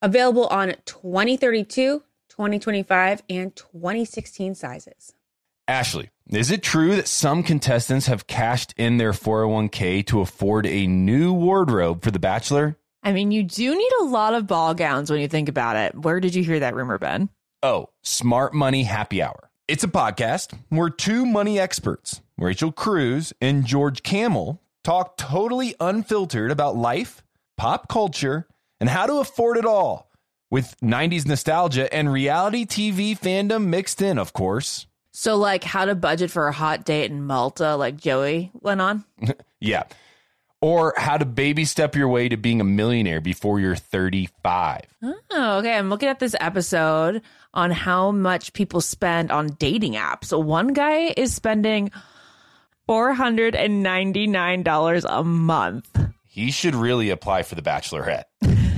Available 0.00 0.46
on 0.46 0.76
2032, 0.84 2.04
2025, 2.28 3.22
and 3.28 3.56
2016 3.56 4.54
sizes. 4.54 5.14
Ashley, 5.66 6.10
is 6.28 6.52
it 6.52 6.62
true 6.62 6.94
that 6.94 7.08
some 7.08 7.42
contestants 7.42 8.06
have 8.06 8.28
cashed 8.28 8.72
in 8.76 8.98
their 8.98 9.12
401k 9.12 10.06
to 10.06 10.20
afford 10.20 10.64
a 10.64 10.86
new 10.86 11.32
wardrobe 11.32 12.04
for 12.04 12.12
The 12.12 12.20
Bachelor? 12.20 12.76
I 13.04 13.12
mean, 13.12 13.30
you 13.30 13.42
do 13.42 13.76
need 13.76 13.92
a 14.00 14.04
lot 14.04 14.32
of 14.32 14.46
ball 14.46 14.72
gowns 14.72 15.10
when 15.10 15.20
you 15.20 15.28
think 15.28 15.50
about 15.50 15.76
it. 15.76 15.94
Where 15.94 16.20
did 16.20 16.34
you 16.34 16.42
hear 16.42 16.60
that 16.60 16.74
rumor, 16.74 16.98
Ben? 16.98 17.28
Oh, 17.62 17.90
Smart 18.02 18.54
Money 18.54 18.84
Happy 18.84 19.22
Hour. 19.22 19.50
It's 19.68 19.84
a 19.84 19.88
podcast 19.88 20.58
where 20.70 20.88
two 20.88 21.26
money 21.26 21.60
experts, 21.60 22.22
Rachel 22.38 22.72
Cruz 22.72 23.34
and 23.42 23.66
George 23.66 24.02
Kamel, 24.02 24.62
talk 24.82 25.18
totally 25.18 25.74
unfiltered 25.80 26.50
about 26.50 26.76
life, 26.76 27.22
pop 27.58 27.88
culture, 27.88 28.48
and 28.80 28.88
how 28.88 29.04
to 29.04 29.16
afford 29.16 29.58
it 29.58 29.66
all 29.66 30.10
with 30.50 30.74
90s 30.80 31.26
nostalgia 31.26 31.92
and 31.92 32.10
reality 32.10 32.64
TV 32.64 33.18
fandom 33.18 33.66
mixed 33.66 34.00
in, 34.00 34.18
of 34.18 34.32
course. 34.32 34.86
So, 35.12 35.36
like, 35.36 35.62
how 35.62 35.84
to 35.84 35.94
budget 35.94 36.30
for 36.30 36.48
a 36.48 36.52
hot 36.52 36.84
date 36.84 37.10
in 37.10 37.22
Malta, 37.22 37.76
like 37.76 37.98
Joey 37.98 38.50
went 38.54 38.80
on? 38.80 39.04
yeah 39.60 39.84
or 40.64 40.94
how 40.96 41.18
to 41.18 41.26
baby 41.26 41.66
step 41.66 41.94
your 41.94 42.08
way 42.08 42.26
to 42.26 42.38
being 42.38 42.58
a 42.58 42.64
millionaire 42.64 43.20
before 43.20 43.60
you're 43.60 43.76
35. 43.76 44.80
Oh, 45.02 45.58
okay. 45.58 45.76
I'm 45.76 45.90
looking 45.90 46.08
at 46.08 46.20
this 46.20 46.34
episode 46.40 47.20
on 47.52 47.70
how 47.70 48.10
much 48.10 48.54
people 48.54 48.80
spend 48.80 49.30
on 49.30 49.48
dating 49.58 49.92
apps. 49.92 50.24
So 50.24 50.38
one 50.38 50.68
guy 50.68 51.12
is 51.18 51.34
spending 51.34 51.90
$499 52.88 55.04
a 55.06 55.22
month. 55.22 55.98
He 56.24 56.50
should 56.50 56.74
really 56.74 57.10
apply 57.10 57.42
for 57.42 57.56
the 57.56 57.62
bachelorette. 57.62 58.24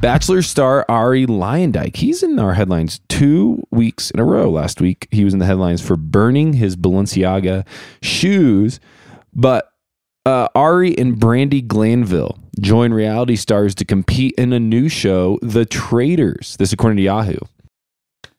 Bachelor 0.00 0.42
star 0.42 0.84
Arie 0.90 1.26
Luyendyk. 1.26 1.96
He's 1.96 2.22
in 2.22 2.38
our 2.38 2.52
headlines 2.52 3.00
two 3.08 3.62
weeks 3.70 4.10
in 4.10 4.20
a 4.20 4.24
row. 4.24 4.50
Last 4.50 4.80
week, 4.80 5.08
he 5.10 5.24
was 5.24 5.32
in 5.32 5.38
the 5.38 5.46
headlines 5.46 5.80
for 5.80 5.96
burning 5.96 6.52
his 6.52 6.76
Balenciaga 6.76 7.66
shoes. 8.02 8.78
But 9.32 9.72
uh, 10.26 10.48
Arie 10.54 10.96
and 10.98 11.16
Brandi 11.16 11.66
Glanville 11.66 12.38
join 12.60 12.92
reality 12.92 13.36
stars 13.36 13.74
to 13.76 13.84
compete 13.86 14.34
in 14.36 14.52
a 14.52 14.60
new 14.60 14.90
show, 14.90 15.38
The 15.40 15.64
Traitors. 15.64 16.56
This, 16.58 16.72
according 16.74 16.98
to 16.98 17.02
Yahoo. 17.02 17.38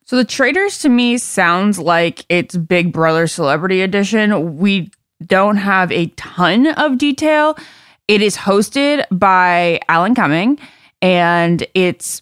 So, 0.06 0.16
The 0.16 0.26
Traitors 0.26 0.78
to 0.80 0.90
me 0.90 1.18
sounds 1.18 1.80
like 1.80 2.24
it's 2.30 2.56
Big 2.56 2.94
Brother 2.94 3.26
Celebrity 3.26 3.82
Edition. 3.82 4.58
We 4.58 4.92
don't 5.26 5.58
have 5.58 5.92
a 5.92 6.08
ton 6.18 6.68
of 6.68 7.00
detail. 7.00 7.58
It 8.08 8.22
is 8.22 8.38
hosted 8.38 9.06
by 9.12 9.80
Alan 9.90 10.14
Cumming 10.14 10.60
and 11.02 11.66
it's 11.74 12.22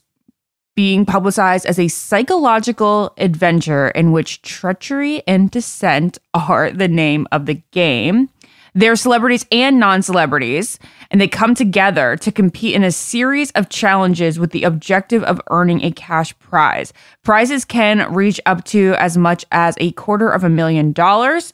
being 0.76 1.06
publicized 1.06 1.66
as 1.66 1.80
a 1.80 1.88
psychological 1.88 3.14
adventure 3.18 3.90
in 3.90 4.12
which 4.12 4.42
treachery 4.42 5.24
and 5.26 5.50
dissent 5.50 6.18
are 6.34 6.70
the 6.70 6.88
name 6.88 7.28
of 7.32 7.46
the 7.46 7.62
game. 7.72 8.30
They're 8.78 8.98
celebrities 8.98 9.46
and 9.54 9.80
non 9.80 10.02
celebrities, 10.02 10.80
and 11.10 11.22
they 11.22 11.30
come 11.30 11.56
together 11.56 12.18
to 12.18 12.32
compete 12.32 12.76
in 12.76 12.84
a 12.84 12.92
series 12.92 13.52
of 13.52 13.70
challenges 13.70 14.38
with 14.38 14.52
the 14.52 14.66
objective 14.66 15.24
of 15.24 15.42
earning 15.50 15.82
a 15.82 15.92
cash 15.92 16.38
prize. 16.40 16.92
Prizes 17.24 17.64
can 17.64 18.14
reach 18.14 18.42
up 18.46 18.66
to 18.66 18.96
as 19.00 19.18
much 19.18 19.46
as 19.54 19.76
a 19.80 19.94
quarter 19.94 20.30
of 20.30 20.44
a 20.44 20.50
million 20.50 20.92
dollars. 20.92 21.54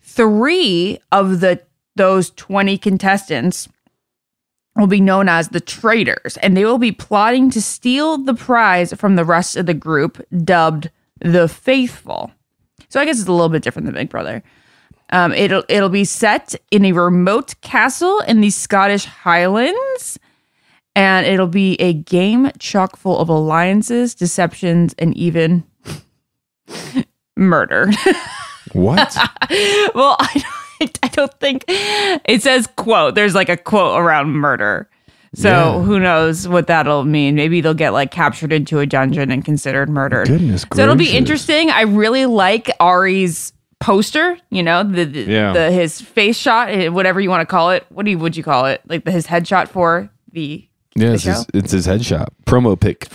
Three 0.00 1.00
of 1.10 1.40
the 1.40 1.60
those 1.96 2.30
20 2.30 2.78
contestants 2.78 3.68
will 4.80 4.86
be 4.86 5.00
known 5.00 5.28
as 5.28 5.48
the 5.48 5.60
traitors, 5.60 6.36
and 6.38 6.56
they 6.56 6.64
will 6.64 6.78
be 6.78 6.92
plotting 6.92 7.50
to 7.50 7.62
steal 7.62 8.18
the 8.18 8.34
prize 8.34 8.92
from 8.94 9.16
the 9.16 9.24
rest 9.24 9.56
of 9.56 9.66
the 9.66 9.74
group, 9.74 10.20
dubbed 10.44 10.90
the 11.20 11.48
faithful. 11.48 12.32
So 12.88 13.00
I 13.00 13.04
guess 13.04 13.20
it's 13.20 13.28
a 13.28 13.32
little 13.32 13.48
bit 13.48 13.62
different 13.62 13.86
than 13.86 13.94
Big 13.94 14.08
Brother. 14.08 14.42
Um, 15.12 15.32
it'll 15.32 15.64
it'll 15.68 15.88
be 15.88 16.04
set 16.04 16.54
in 16.70 16.84
a 16.84 16.92
remote 16.92 17.54
castle 17.60 18.20
in 18.20 18.40
the 18.40 18.50
Scottish 18.50 19.04
Highlands, 19.04 20.18
and 20.94 21.26
it'll 21.26 21.46
be 21.46 21.74
a 21.80 21.92
game 21.92 22.50
chock 22.58 22.96
full 22.96 23.18
of 23.18 23.28
alliances, 23.28 24.14
deceptions, 24.14 24.94
and 24.98 25.16
even 25.16 25.64
murder. 27.36 27.90
What? 28.72 29.16
well, 29.96 30.16
I 30.20 30.30
don't, 30.32 30.59
I 31.02 31.08
don't 31.08 31.32
think 31.40 31.64
it 31.68 32.42
says 32.42 32.66
quote. 32.76 33.14
There's 33.14 33.34
like 33.34 33.48
a 33.48 33.56
quote 33.56 34.00
around 34.00 34.30
murder. 34.32 34.88
So 35.34 35.48
Yeah. 35.48 35.82
who 35.82 36.00
knows 36.00 36.48
what 36.48 36.66
that'll 36.66 37.04
mean? 37.04 37.36
Maybe 37.36 37.60
they'll 37.60 37.72
get 37.74 37.92
like 37.92 38.10
captured 38.10 38.52
into 38.52 38.80
a 38.80 38.86
dungeon 38.86 39.30
and 39.30 39.44
considered 39.44 39.88
murdered. 39.88 40.26
Goodness 40.26 40.64
So 40.74 40.82
it'll 40.82 40.96
be 40.96 41.16
interesting. 41.16 41.70
I 41.70 41.82
really 41.82 42.26
like 42.26 42.68
Arie's 42.80 43.52
poster. 43.78 44.36
You 44.50 44.62
know, 44.64 44.82
the 44.82 45.04
the, 45.04 45.20
Yeah. 45.22 45.52
the 45.52 45.70
his 45.70 46.00
face 46.00 46.36
shot, 46.36 46.70
eh, 46.70 46.88
whatever 46.88 47.20
you 47.20 47.30
want 47.30 47.42
to 47.42 47.46
call 47.46 47.70
it. 47.70 47.86
What 47.90 48.04
do 48.04 48.10
you 48.10 48.18
would 48.18 48.36
you 48.36 48.42
call 48.42 48.66
it? 48.66 48.80
Like 48.88 49.04
the, 49.04 49.12
his 49.12 49.26
headshot 49.28 49.68
for 49.68 50.10
the 50.32 50.66
yeah, 50.96 51.12
it's 51.12 51.22
the 51.24 51.32
his, 51.34 51.46
it's 51.54 51.70
his 51.72 51.86
headshot 51.86 52.26
promo 52.46 52.78
pic. 52.78 53.06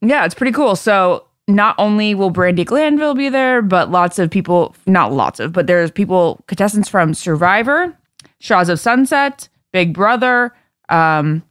Yeah, 0.00 0.24
it's 0.24 0.34
pretty 0.34 0.52
cool. 0.52 0.74
So 0.74 1.26
not 1.48 1.74
only 1.78 2.14
will 2.14 2.30
Brandi 2.32 2.64
Glanville 2.64 3.14
be 3.14 3.28
there, 3.28 3.62
but 3.62 3.90
lots 3.90 4.18
of 4.18 4.30
people, 4.30 4.74
not 4.86 5.12
lots 5.12 5.40
of, 5.40 5.52
but 5.52 5.66
there's 5.66 5.90
people, 5.90 6.42
contestants 6.46 6.88
from 6.88 7.14
Survivor, 7.14 7.96
Shahs 8.38 8.68
of 8.68 8.78
Sunset, 8.78 9.48
Big 9.72 9.92
Brother, 9.92 10.54
um, 10.88 11.42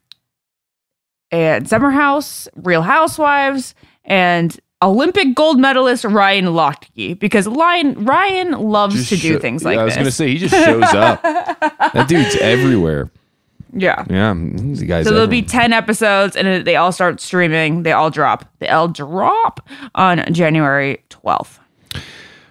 and 1.32 1.68
Summer 1.68 1.92
House, 1.92 2.48
Real 2.56 2.82
Housewives, 2.82 3.76
and 4.04 4.58
Olympic 4.82 5.36
gold 5.36 5.60
medalist 5.60 6.04
Ryan 6.04 6.46
Lochte. 6.46 7.18
Because 7.20 7.48
Ryan, 7.48 8.06
Ryan 8.06 8.52
loves 8.52 8.96
Just 8.96 9.10
to 9.10 9.18
do 9.18 9.40
things 9.40 9.64
Yeah, 9.64 9.70
like 9.70 9.80
I 9.80 9.84
was 9.84 9.96
gonna 9.96 10.12
say 10.12 10.30
he 10.30 10.38
just 10.38 10.54
shows 10.54 10.84
up. 10.84 11.22
that 11.24 12.08
dude's 12.08 12.36
everywhere. 12.38 13.12
Yeah. 13.74 14.06
Yeah, 14.10 14.34
the 14.34 14.86
guy's. 14.86 15.06
So 15.06 15.14
there'll 15.14 15.28
be 15.28 15.42
10 15.42 15.74
episodes 15.74 16.36
and 16.36 16.66
they 16.66 16.76
all 16.76 16.92
start 16.92 17.20
streaming. 17.20 17.84
They 17.84 17.92
all 17.92 18.10
drop. 18.10 18.46
They 18.60 18.70
all 18.70 18.88
drop 18.88 19.68
on 19.96 20.34
January 20.34 21.04
12th. 21.10 21.60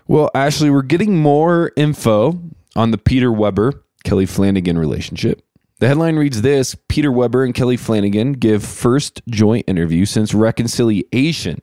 Well, 0.06 0.30
Ashley, 0.34 0.70
we're 0.70 0.82
getting 0.82 1.18
more 1.18 1.72
info 1.76 2.40
on 2.74 2.90
the 2.90 2.98
Peter 2.98 3.30
Weber 3.30 3.84
Kelly 4.04 4.26
Flanagan 4.26 4.76
relationship. 4.76 5.42
The 5.78 5.88
headline 5.88 6.16
reads 6.16 6.42
this 6.42 6.76
Peter 6.88 7.10
Weber 7.10 7.44
and 7.44 7.54
Kelly 7.54 7.76
Flanagan 7.76 8.34
give 8.34 8.64
first 8.64 9.22
joint 9.28 9.64
interview 9.66 10.04
since 10.04 10.34
reconciliation. 10.34 11.62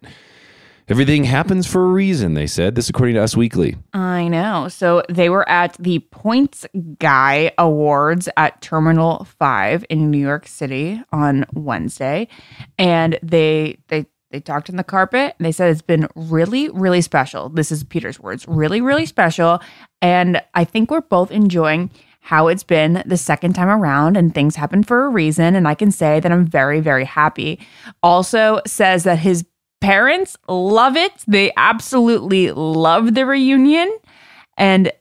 Everything 0.89 1.25
happens 1.25 1.67
for 1.67 1.83
a 1.83 1.89
reason, 1.89 2.33
they 2.33 2.47
said. 2.47 2.75
This 2.75 2.89
according 2.89 3.15
to 3.15 3.21
Us 3.21 3.35
Weekly. 3.35 3.75
I 3.91 4.29
know. 4.29 4.69
So 4.69 5.03
they 5.09 5.29
were 5.29 5.47
at 5.49 5.73
the 5.73 5.99
Points 5.99 6.65
Guy 6.97 7.51
Awards 7.57 8.29
at 8.37 8.61
Terminal 8.61 9.25
5 9.37 9.83
in 9.89 10.09
New 10.09 10.17
York 10.17 10.47
City 10.47 11.03
on 11.11 11.45
Wednesday 11.53 12.29
and 12.77 13.19
they 13.21 13.77
they 13.89 14.05
they 14.31 14.39
talked 14.39 14.69
on 14.69 14.77
the 14.77 14.83
carpet 14.83 15.35
and 15.37 15.45
they 15.45 15.51
said 15.51 15.71
it's 15.71 15.81
been 15.81 16.07
really 16.15 16.69
really 16.69 17.01
special. 17.01 17.49
This 17.49 17.69
is 17.69 17.83
Peter's 17.83 18.19
words. 18.19 18.47
Really 18.47 18.79
really 18.79 19.05
special 19.05 19.59
and 20.01 20.41
I 20.53 20.63
think 20.63 20.89
we're 20.89 21.01
both 21.01 21.31
enjoying 21.31 21.91
how 22.21 22.47
it's 22.47 22.63
been 22.63 23.03
the 23.05 23.17
second 23.17 23.53
time 23.53 23.69
around 23.69 24.15
and 24.15 24.33
things 24.33 24.55
happen 24.55 24.83
for 24.83 25.03
a 25.03 25.09
reason 25.09 25.53
and 25.53 25.67
I 25.67 25.75
can 25.75 25.91
say 25.91 26.21
that 26.21 26.31
I'm 26.31 26.45
very 26.45 26.79
very 26.79 27.03
happy. 27.05 27.59
Also 28.01 28.61
says 28.65 29.03
that 29.03 29.19
his 29.19 29.43
parents 29.79 30.37
love 30.47 30.95
it. 30.95 31.13
They 31.27 31.51
absolutely 31.57 32.51
love 32.51 33.13
the 33.13 33.25
reunion. 33.25 33.95
And 34.57 34.91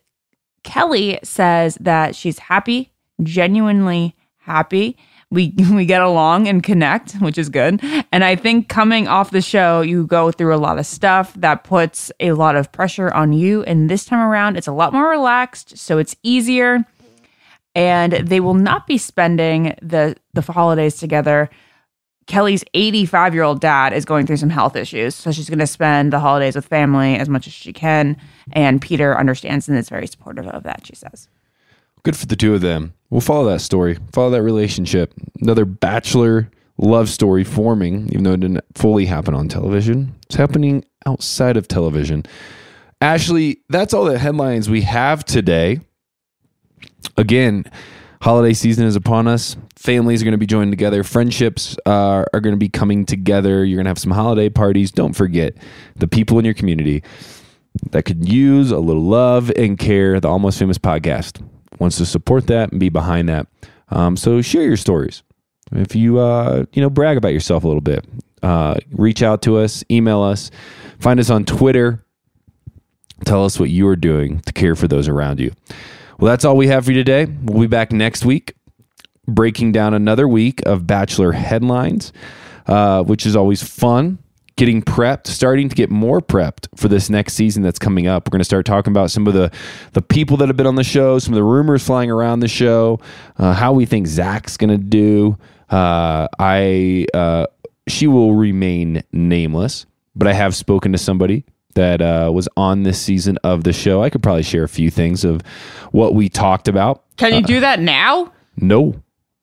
Kelly 0.64 1.18
says 1.22 1.76
that 1.80 2.14
she's 2.14 2.38
happy, 2.38 2.92
genuinely 3.22 4.16
happy. 4.38 4.96
We 5.30 5.54
we 5.72 5.86
get 5.86 6.02
along 6.02 6.48
and 6.48 6.62
connect, 6.62 7.14
which 7.14 7.38
is 7.38 7.48
good. 7.48 7.80
And 8.12 8.24
I 8.24 8.36
think 8.36 8.68
coming 8.68 9.08
off 9.08 9.30
the 9.30 9.40
show, 9.40 9.80
you 9.80 10.06
go 10.06 10.30
through 10.30 10.54
a 10.54 10.58
lot 10.58 10.78
of 10.78 10.86
stuff 10.86 11.32
that 11.34 11.64
puts 11.64 12.12
a 12.20 12.32
lot 12.32 12.56
of 12.56 12.70
pressure 12.72 13.12
on 13.12 13.32
you. 13.32 13.62
And 13.64 13.88
this 13.88 14.04
time 14.04 14.20
around, 14.20 14.56
it's 14.56 14.66
a 14.66 14.72
lot 14.72 14.92
more 14.92 15.08
relaxed, 15.08 15.78
so 15.78 15.98
it's 15.98 16.16
easier. 16.22 16.84
And 17.74 18.12
they 18.12 18.40
will 18.40 18.54
not 18.54 18.86
be 18.86 18.98
spending 18.98 19.74
the 19.82 20.16
the 20.34 20.42
holidays 20.42 20.96
together. 20.96 21.50
Kelly's 22.26 22.64
85 22.74 23.34
year 23.34 23.42
old 23.44 23.60
dad 23.60 23.92
is 23.92 24.04
going 24.04 24.26
through 24.26 24.38
some 24.38 24.50
health 24.50 24.76
issues. 24.76 25.14
So 25.14 25.30
she's 25.32 25.48
going 25.48 25.60
to 25.60 25.66
spend 25.66 26.12
the 26.12 26.18
holidays 26.18 26.56
with 26.56 26.66
family 26.66 27.16
as 27.16 27.28
much 27.28 27.46
as 27.46 27.52
she 27.52 27.72
can. 27.72 28.16
And 28.52 28.82
Peter 28.82 29.16
understands 29.16 29.68
and 29.68 29.78
is 29.78 29.88
very 29.88 30.06
supportive 30.06 30.46
of 30.48 30.64
that, 30.64 30.86
she 30.86 30.94
says. 30.94 31.28
Good 32.02 32.16
for 32.16 32.26
the 32.26 32.36
two 32.36 32.54
of 32.54 32.60
them. 32.60 32.94
We'll 33.10 33.20
follow 33.20 33.48
that 33.50 33.60
story, 33.60 33.98
follow 34.12 34.30
that 34.30 34.42
relationship. 34.42 35.14
Another 35.40 35.64
bachelor 35.64 36.50
love 36.78 37.08
story 37.08 37.44
forming, 37.44 38.08
even 38.08 38.24
though 38.24 38.32
it 38.32 38.40
didn't 38.40 38.64
fully 38.74 39.06
happen 39.06 39.34
on 39.34 39.48
television. 39.48 40.14
It's 40.26 40.34
happening 40.34 40.84
outside 41.06 41.56
of 41.56 41.68
television. 41.68 42.24
Ashley, 43.00 43.58
that's 43.68 43.94
all 43.94 44.04
the 44.04 44.18
headlines 44.18 44.68
we 44.68 44.82
have 44.82 45.24
today. 45.24 45.80
Again, 47.16 47.64
holiday 48.20 48.52
season 48.52 48.86
is 48.86 48.96
upon 48.96 49.28
us. 49.28 49.56
Families 49.76 50.22
are 50.22 50.24
going 50.24 50.32
to 50.32 50.38
be 50.38 50.46
joining 50.46 50.70
together. 50.70 51.02
Friendships 51.04 51.76
uh, 51.86 52.24
are 52.32 52.40
going 52.40 52.54
to 52.54 52.58
be 52.58 52.68
coming 52.68 53.04
together. 53.04 53.64
You're 53.64 53.76
going 53.76 53.84
to 53.84 53.90
have 53.90 53.98
some 53.98 54.12
holiday 54.12 54.48
parties. 54.48 54.90
Don't 54.90 55.12
forget 55.12 55.56
the 55.96 56.08
people 56.08 56.38
in 56.38 56.44
your 56.44 56.54
community 56.54 57.02
that 57.90 58.04
could 58.04 58.28
use 58.28 58.70
a 58.70 58.78
little 58.78 59.02
love 59.02 59.50
and 59.56 59.78
care. 59.78 60.18
The 60.20 60.28
Almost 60.28 60.58
Famous 60.58 60.78
podcast 60.78 61.46
wants 61.78 61.98
to 61.98 62.06
support 62.06 62.46
that 62.46 62.70
and 62.70 62.80
be 62.80 62.88
behind 62.88 63.28
that. 63.28 63.46
Um, 63.90 64.16
so 64.16 64.42
share 64.42 64.62
your 64.62 64.76
stories. 64.76 65.22
If 65.72 65.94
you 65.96 66.18
uh, 66.18 66.64
you 66.72 66.82
know 66.82 66.90
brag 66.90 67.16
about 67.16 67.32
yourself 67.32 67.64
a 67.64 67.66
little 67.66 67.80
bit, 67.80 68.04
uh, 68.42 68.76
reach 68.92 69.22
out 69.22 69.42
to 69.42 69.58
us, 69.58 69.84
email 69.90 70.22
us, 70.22 70.50
find 71.00 71.18
us 71.20 71.30
on 71.30 71.44
Twitter. 71.44 72.04
Tell 73.24 73.44
us 73.44 73.58
what 73.58 73.70
you 73.70 73.88
are 73.88 73.96
doing 73.96 74.40
to 74.40 74.52
care 74.52 74.76
for 74.76 74.86
those 74.86 75.08
around 75.08 75.40
you. 75.40 75.52
Well, 76.18 76.30
that's 76.30 76.44
all 76.46 76.56
we 76.56 76.68
have 76.68 76.86
for 76.86 76.92
you 76.92 77.04
today. 77.04 77.26
We'll 77.42 77.62
be 77.62 77.66
back 77.66 77.92
next 77.92 78.24
week, 78.24 78.54
breaking 79.28 79.72
down 79.72 79.92
another 79.92 80.26
week 80.26 80.62
of 80.64 80.86
Bachelor 80.86 81.32
headlines, 81.32 82.12
uh, 82.66 83.02
which 83.02 83.26
is 83.26 83.36
always 83.36 83.62
fun. 83.62 84.18
Getting 84.56 84.80
prepped, 84.80 85.26
starting 85.26 85.68
to 85.68 85.74
get 85.74 85.90
more 85.90 86.22
prepped 86.22 86.68
for 86.74 86.88
this 86.88 87.10
next 87.10 87.34
season 87.34 87.62
that's 87.62 87.78
coming 87.78 88.06
up. 88.06 88.26
We're 88.26 88.30
going 88.30 88.40
to 88.40 88.44
start 88.46 88.64
talking 88.64 88.90
about 88.90 89.10
some 89.10 89.26
of 89.26 89.34
the 89.34 89.52
the 89.92 90.00
people 90.00 90.38
that 90.38 90.48
have 90.48 90.56
been 90.56 90.66
on 90.66 90.76
the 90.76 90.84
show, 90.84 91.18
some 91.18 91.34
of 91.34 91.36
the 91.36 91.42
rumors 91.42 91.84
flying 91.84 92.10
around 92.10 92.40
the 92.40 92.48
show, 92.48 92.98
uh, 93.36 93.52
how 93.52 93.74
we 93.74 93.84
think 93.84 94.06
Zach's 94.06 94.56
going 94.56 94.70
to 94.70 94.78
do. 94.78 95.36
Uh, 95.68 96.26
I 96.38 97.04
uh, 97.12 97.48
she 97.86 98.06
will 98.06 98.32
remain 98.32 99.02
nameless, 99.12 99.84
but 100.14 100.26
I 100.26 100.32
have 100.32 100.56
spoken 100.56 100.90
to 100.92 100.98
somebody 100.98 101.44
that 101.76 102.02
uh, 102.02 102.30
was 102.34 102.48
on 102.56 102.82
this 102.82 103.00
season 103.00 103.38
of 103.44 103.64
the 103.64 103.72
show. 103.72 104.02
I 104.02 104.10
could 104.10 104.22
probably 104.22 104.42
share 104.42 104.64
a 104.64 104.68
few 104.68 104.90
things 104.90 105.24
of 105.24 105.40
what 105.92 106.14
we 106.14 106.28
talked 106.28 106.68
about. 106.68 107.04
Can 107.16 107.32
you 107.32 107.42
do 107.42 107.60
that 107.60 107.80
now? 107.80 108.32
No, 108.56 109.00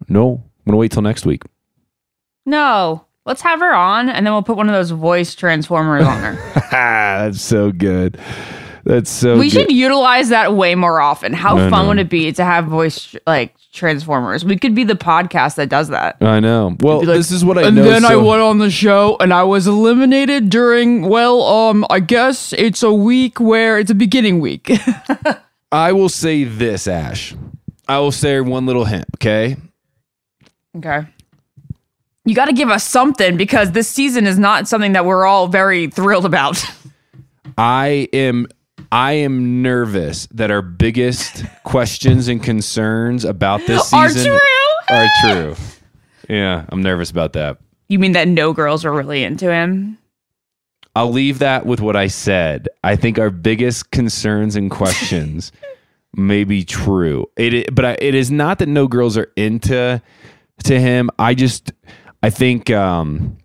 no, 0.08 0.34
I'm 0.34 0.66
gonna 0.66 0.78
wait 0.78 0.92
till 0.92 1.02
next 1.02 1.26
week. 1.26 1.44
No. 2.46 3.06
Let's 3.26 3.42
have 3.42 3.62
her 3.62 3.74
on 3.74 4.10
and 4.10 4.26
then 4.26 4.34
we'll 4.34 4.44
put 4.44 4.58
one 4.58 4.68
of 4.68 4.74
those 4.76 4.92
voice 4.92 5.34
transformers 5.34 6.06
on 6.06 6.20
her. 6.20 6.68
That's 6.72 7.42
so 7.42 7.72
good. 7.72 8.20
That's 8.86 9.10
so. 9.10 9.38
we 9.38 9.50
good. 9.50 9.52
should 9.52 9.72
utilize 9.72 10.30
that 10.30 10.54
way 10.54 10.76
more 10.76 11.00
often. 11.00 11.32
How 11.32 11.58
I 11.58 11.70
fun 11.70 11.84
know. 11.84 11.88
would 11.90 12.00
it 12.00 12.10
be 12.10 12.32
to 12.34 12.44
have 12.44 12.66
voice 12.66 13.16
like 13.26 13.56
transformers? 13.72 14.44
We 14.44 14.58
could 14.58 14.76
be 14.76 14.84
the 14.84 14.96
podcast 14.96 15.56
that 15.56 15.70
does 15.70 15.88
that. 15.90 16.18
I 16.20 16.42
know. 16.42 16.76
Well, 16.82 16.98
like, 16.98 17.08
this 17.08 17.32
is 17.32 17.46
what 17.46 17.58
I 17.58 17.64
and 17.68 17.78
know. 17.78 17.84
then 17.84 18.04
I 18.04 18.18
went 18.18 18.42
on 18.42 18.60
the 18.60 18.70
show 18.70 19.16
and 19.22 19.34
I 19.34 19.44
was 19.44 19.68
eliminated 19.68 20.50
during 20.50 21.04
well, 21.04 21.42
um, 21.44 21.86
I 21.90 22.02
guess 22.02 22.52
it's 22.54 22.84
a 22.84 22.94
week 22.94 23.40
where 23.40 23.80
it's 23.80 23.92
a 23.92 23.96
beginning 23.96 24.42
week. 24.42 24.70
I 25.72 25.94
will 25.94 26.10
say 26.10 26.44
this, 26.44 26.86
Ash. 26.86 27.36
I 27.88 28.00
will 28.00 28.12
say 28.12 28.40
one 28.42 28.66
little 28.66 28.86
hint. 28.86 29.06
Okay. 29.16 29.56
okay. 30.78 31.08
You 32.26 32.36
got 32.36 32.46
to 32.46 32.54
give 32.54 32.70
us 32.70 32.84
something 32.86 33.36
because 33.38 33.72
this 33.72 33.90
season 33.90 34.28
is 34.28 34.40
not 34.40 34.68
something 34.68 34.94
that 34.94 35.06
we're 35.06 35.26
all 35.26 35.48
very 35.48 35.88
thrilled 35.88 36.26
about. 36.26 36.64
I 37.58 38.08
am. 38.14 38.48
I 38.94 39.14
am 39.14 39.64
nervous 39.64 40.28
that 40.28 40.52
our 40.52 40.62
biggest 40.62 41.44
questions 41.64 42.28
and 42.28 42.44
concerns 42.44 43.26
about 43.26 43.66
this 43.66 43.90
season 43.90 44.32
Are 44.32 44.40
true? 44.40 44.96
are 44.96 45.08
true. 45.26 45.56
Yeah, 46.30 46.66
I'm 46.70 46.84
nervous 46.84 47.10
about 47.10 47.34
that. 47.34 47.58
You 47.90 47.98
mean 47.98 48.12
that 48.12 48.28
no 48.28 48.54
girls 48.54 48.86
are 48.86 48.94
really 48.94 49.24
into 49.24 49.52
him? 49.52 49.98
I'll 50.96 51.10
leave 51.10 51.40
that 51.40 51.66
with 51.66 51.82
what 51.82 51.96
I 51.96 52.06
said. 52.06 52.70
I 52.84 52.96
think 52.96 53.18
our 53.18 53.32
biggest 53.32 53.90
concerns 53.90 54.56
and 54.56 54.70
questions 54.70 55.52
may 56.16 56.44
be 56.44 56.64
true. 56.64 57.26
It, 57.36 57.74
but 57.74 57.86
I, 57.86 57.98
it 58.00 58.14
is 58.14 58.30
not 58.30 58.60
that 58.60 58.70
no 58.70 58.88
girls 58.88 59.18
are 59.18 59.32
into 59.36 60.00
to 60.66 60.80
him. 60.80 61.10
I 61.18 61.34
just, 61.34 61.74
I 62.22 62.30
think, 62.30 62.70
um, 62.70 63.40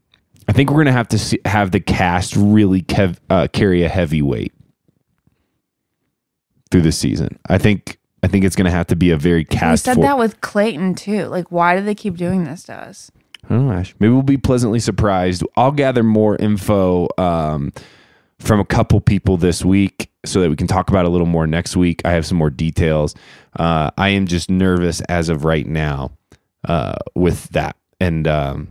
I 0.46 0.52
think 0.52 0.70
we're 0.70 0.84
gonna 0.84 0.92
have 0.92 1.08
to 1.08 1.18
see, 1.18 1.38
have 1.46 1.70
the 1.70 1.80
cast 1.80 2.36
really 2.36 2.82
kev, 2.82 3.16
uh, 3.30 3.48
carry 3.50 3.82
a 3.82 3.88
heavy 3.88 4.20
weight. 4.20 4.52
Through 6.70 6.82
the 6.82 6.92
season. 6.92 7.38
I 7.48 7.58
think 7.58 7.98
I 8.22 8.26
think 8.28 8.44
it's 8.44 8.56
going 8.56 8.64
to 8.66 8.70
have 8.70 8.86
to 8.88 8.96
be 8.96 9.10
a 9.10 9.16
very 9.16 9.40
We 9.40 9.44
cast. 9.44 9.84
said 9.84 9.94
for- 9.94 10.02
that 10.02 10.18
with 10.18 10.40
Clayton 10.40 10.94
too. 10.96 11.26
Like, 11.26 11.50
why 11.52 11.76
do 11.76 11.82
they 11.84 11.94
keep 11.94 12.16
doing 12.16 12.44
this 12.44 12.64
to 12.64 12.74
us? 12.74 13.10
Know, 13.48 13.70
Ash. 13.72 13.94
Maybe 13.98 14.12
we'll 14.12 14.22
be 14.22 14.36
pleasantly 14.36 14.80
surprised. 14.80 15.42
I'll 15.56 15.70
gather 15.72 16.02
more 16.02 16.36
info 16.36 17.08
um, 17.16 17.72
from 18.38 18.60
a 18.60 18.64
couple 18.64 19.00
people 19.00 19.36
this 19.38 19.64
week 19.64 20.10
so 20.26 20.40
that 20.42 20.50
we 20.50 20.56
can 20.56 20.66
talk 20.66 20.90
about 20.90 21.06
a 21.06 21.08
little 21.08 21.26
more 21.26 21.46
next 21.46 21.76
week. 21.76 22.02
I 22.04 22.10
have 22.12 22.26
some 22.26 22.36
more 22.36 22.50
details. 22.50 23.14
Uh, 23.58 23.90
I 23.96 24.10
am 24.10 24.26
just 24.26 24.50
nervous 24.50 25.00
as 25.02 25.28
of 25.30 25.44
right 25.44 25.66
now 25.66 26.10
uh, 26.66 26.96
with 27.14 27.48
that, 27.50 27.76
and 28.00 28.28
um, 28.28 28.68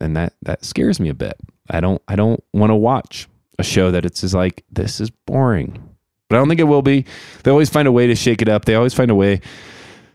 and 0.00 0.16
that 0.16 0.32
that 0.42 0.64
scares 0.64 0.98
me 1.00 1.08
a 1.10 1.14
bit. 1.14 1.34
I 1.68 1.80
don't 1.80 2.00
I 2.08 2.16
don't 2.16 2.42
want 2.54 2.70
to 2.70 2.76
watch 2.76 3.28
a 3.58 3.62
show 3.64 3.90
that 3.90 4.06
it's 4.06 4.22
just 4.22 4.34
like 4.34 4.64
this 4.72 5.00
is 5.00 5.10
boring, 5.10 5.83
but 6.28 6.36
I 6.36 6.38
don't 6.38 6.48
think 6.48 6.60
it 6.60 6.64
will 6.64 6.82
be. 6.82 7.04
They 7.42 7.50
always 7.50 7.70
find 7.70 7.88
a 7.88 7.92
way 7.92 8.06
to 8.06 8.14
shake 8.14 8.42
it 8.42 8.48
up. 8.48 8.64
They 8.64 8.74
always 8.74 8.94
find 8.94 9.10
a 9.10 9.14
way 9.14 9.40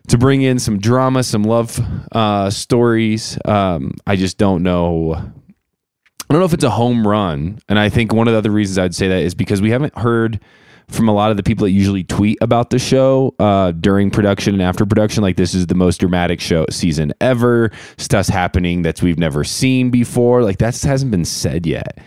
to 0.07 0.18
bring 0.18 0.41
in 0.41 0.60
some 0.60 0.80
drama, 0.80 1.24
some 1.24 1.43
love 1.43 1.80
uh, 2.12 2.49
stories. 2.49 3.38
Um, 3.45 3.93
I 4.07 4.16
just 4.16 4.38
don't 4.38 4.64
know. 4.64 5.14
I 5.14 6.34
don't 6.34 6.39
know 6.39 6.45
if 6.45 6.53
it's 6.53 6.64
a 6.64 6.70
home 6.70 7.07
run. 7.07 7.60
And 7.70 7.80
I 7.80 7.89
think 7.89 8.14
one 8.14 8.28
of 8.28 8.34
the 8.34 8.38
other 8.38 8.51
reasons 8.51 8.78
I'd 8.78 8.95
say 8.95 9.07
that 9.07 9.22
is 9.22 9.36
because 9.36 9.62
we 9.62 9.72
haven't 9.72 9.97
heard 9.97 10.39
from 10.88 11.07
a 11.07 11.14
lot 11.14 11.30
of 11.30 11.38
the 11.38 11.43
people 11.43 11.66
that 11.66 11.72
usually 11.72 12.03
tweet 12.03 12.38
about 12.41 12.72
the 12.72 12.80
show 12.80 13.36
uh, 13.39 13.72
during 13.72 14.10
production 14.10 14.53
and 14.55 14.64
after 14.64 14.86
production. 14.86 15.22
Like 15.22 15.38
this 15.38 15.53
is 15.53 15.68
the 15.68 15.76
most 15.76 15.99
dramatic 15.99 16.41
show 16.41 16.66
season 16.70 17.14
ever. 17.22 17.72
Stuff's 17.97 18.30
happening 18.30 18.82
that 18.82 19.01
we've 19.01 19.20
never 19.20 19.43
seen 19.43 19.91
before. 19.91 20.43
Like 20.43 20.57
that 20.57 20.80
hasn't 20.82 21.12
been 21.12 21.26
said 21.26 21.66
yet. 21.68 21.99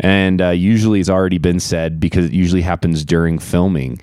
And 0.00 0.40
uh, 0.40 0.50
usually 0.50 1.00
it's 1.00 1.08
already 1.08 1.38
been 1.38 1.60
said 1.60 1.98
because 2.00 2.26
it 2.26 2.32
usually 2.32 2.62
happens 2.62 3.04
during 3.04 3.38
filming. 3.38 4.00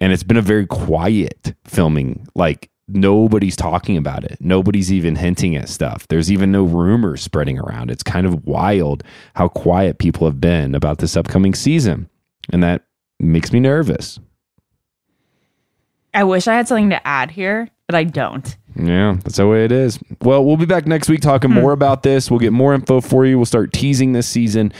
And 0.00 0.12
it's 0.12 0.22
been 0.22 0.36
a 0.36 0.42
very 0.42 0.66
quiet 0.66 1.54
filming. 1.64 2.26
Like 2.34 2.70
nobody's 2.88 3.56
talking 3.56 3.96
about 3.96 4.24
it. 4.24 4.38
Nobody's 4.40 4.92
even 4.92 5.16
hinting 5.16 5.56
at 5.56 5.68
stuff. 5.68 6.08
There's 6.08 6.30
even 6.30 6.50
no 6.50 6.64
rumors 6.64 7.22
spreading 7.22 7.58
around. 7.58 7.90
It's 7.90 8.02
kind 8.02 8.26
of 8.26 8.44
wild 8.44 9.02
how 9.34 9.48
quiet 9.48 9.98
people 9.98 10.26
have 10.26 10.40
been 10.40 10.74
about 10.74 10.98
this 10.98 11.16
upcoming 11.16 11.54
season. 11.54 12.08
And 12.52 12.62
that 12.62 12.84
makes 13.18 13.52
me 13.52 13.60
nervous. 13.60 14.18
I 16.12 16.24
wish 16.24 16.48
I 16.48 16.54
had 16.54 16.66
something 16.66 16.90
to 16.90 17.06
add 17.06 17.30
here, 17.30 17.68
but 17.86 17.94
I 17.94 18.04
don't. 18.04 18.56
yeah 18.76 19.16
that's 19.22 19.36
the 19.36 19.46
way 19.46 19.64
it 19.64 19.72
is. 19.72 19.98
Well 20.22 20.44
we'll 20.44 20.56
be 20.56 20.66
back 20.66 20.86
next 20.86 21.08
week 21.08 21.20
talking 21.20 21.50
more 21.52 21.72
about 21.72 22.02
this. 22.02 22.30
We'll 22.30 22.40
get 22.40 22.52
more 22.52 22.74
info 22.74 23.00
for 23.00 23.24
you. 23.26 23.36
We'll 23.36 23.46
start 23.46 23.72
teasing 23.72 24.12
this 24.12 24.26
season 24.26 24.72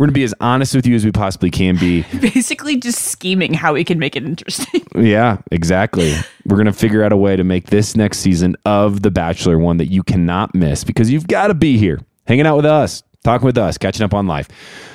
we're 0.00 0.06
going 0.06 0.14
to 0.14 0.18
be 0.18 0.24
as 0.24 0.32
honest 0.40 0.74
with 0.74 0.86
you 0.86 0.94
as 0.94 1.04
we 1.04 1.12
possibly 1.12 1.50
can 1.50 1.76
be 1.76 2.02
Basically, 2.20 2.78
just 2.78 3.02
scheming 3.02 3.52
how 3.52 3.74
we 3.74 3.84
can 3.84 3.98
make 3.98 4.16
it 4.16 4.24
interesting. 4.24 4.80
Yeah, 4.96 5.38
exactly. 5.50 6.14
We're 6.46 6.56
going 6.56 6.66
to 6.66 6.72
figure 6.72 7.04
out 7.04 7.12
a 7.12 7.16
way 7.16 7.36
to 7.36 7.44
make 7.44 7.66
this 7.66 7.96
next 7.96 8.18
season 8.18 8.56
of 8.64 9.02
The 9.02 9.10
Bachelor 9.10 9.58
one 9.58 9.76
that 9.76 9.86
you 9.86 10.02
cannot 10.02 10.54
miss 10.54 10.84
because 10.84 11.10
you've 11.10 11.28
got 11.28 11.46
to 11.46 11.54
be 11.54 11.78
here, 11.78 12.00
hanging 12.26 12.46
out 12.46 12.56
with 12.56 12.66
us, 12.66 13.02
talking 13.22 13.46
with 13.46 13.56
us, 13.56 13.78
catching 13.78 14.04
up 14.04 14.14
on 14.14 14.26
life. 14.26 14.48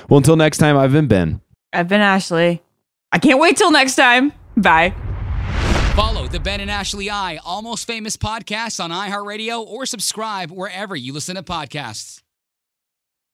Well, 0.08 0.18
until 0.18 0.36
next 0.36 0.58
time, 0.58 0.76
I've 0.76 0.92
been 0.92 1.06
Ben. 1.06 1.40
I've 1.72 1.88
been 1.88 2.00
Ashley. 2.00 2.62
I 3.10 3.18
can't 3.18 3.40
wait 3.40 3.56
till 3.56 3.70
next 3.70 3.94
time. 3.94 4.32
Bye. 4.56 4.92
Follow 5.94 6.26
the 6.28 6.40
Ben 6.40 6.60
and 6.60 6.70
Ashley 6.70 7.08
I 7.10 7.38
Almost 7.44 7.86
Famous 7.86 8.16
podcast 8.16 8.82
on 8.82 8.90
iHeartRadio 8.90 9.64
or 9.64 9.86
subscribe 9.86 10.50
wherever 10.50 10.94
you 10.94 11.12
listen 11.12 11.36
to 11.36 11.42
podcasts. 11.42 12.22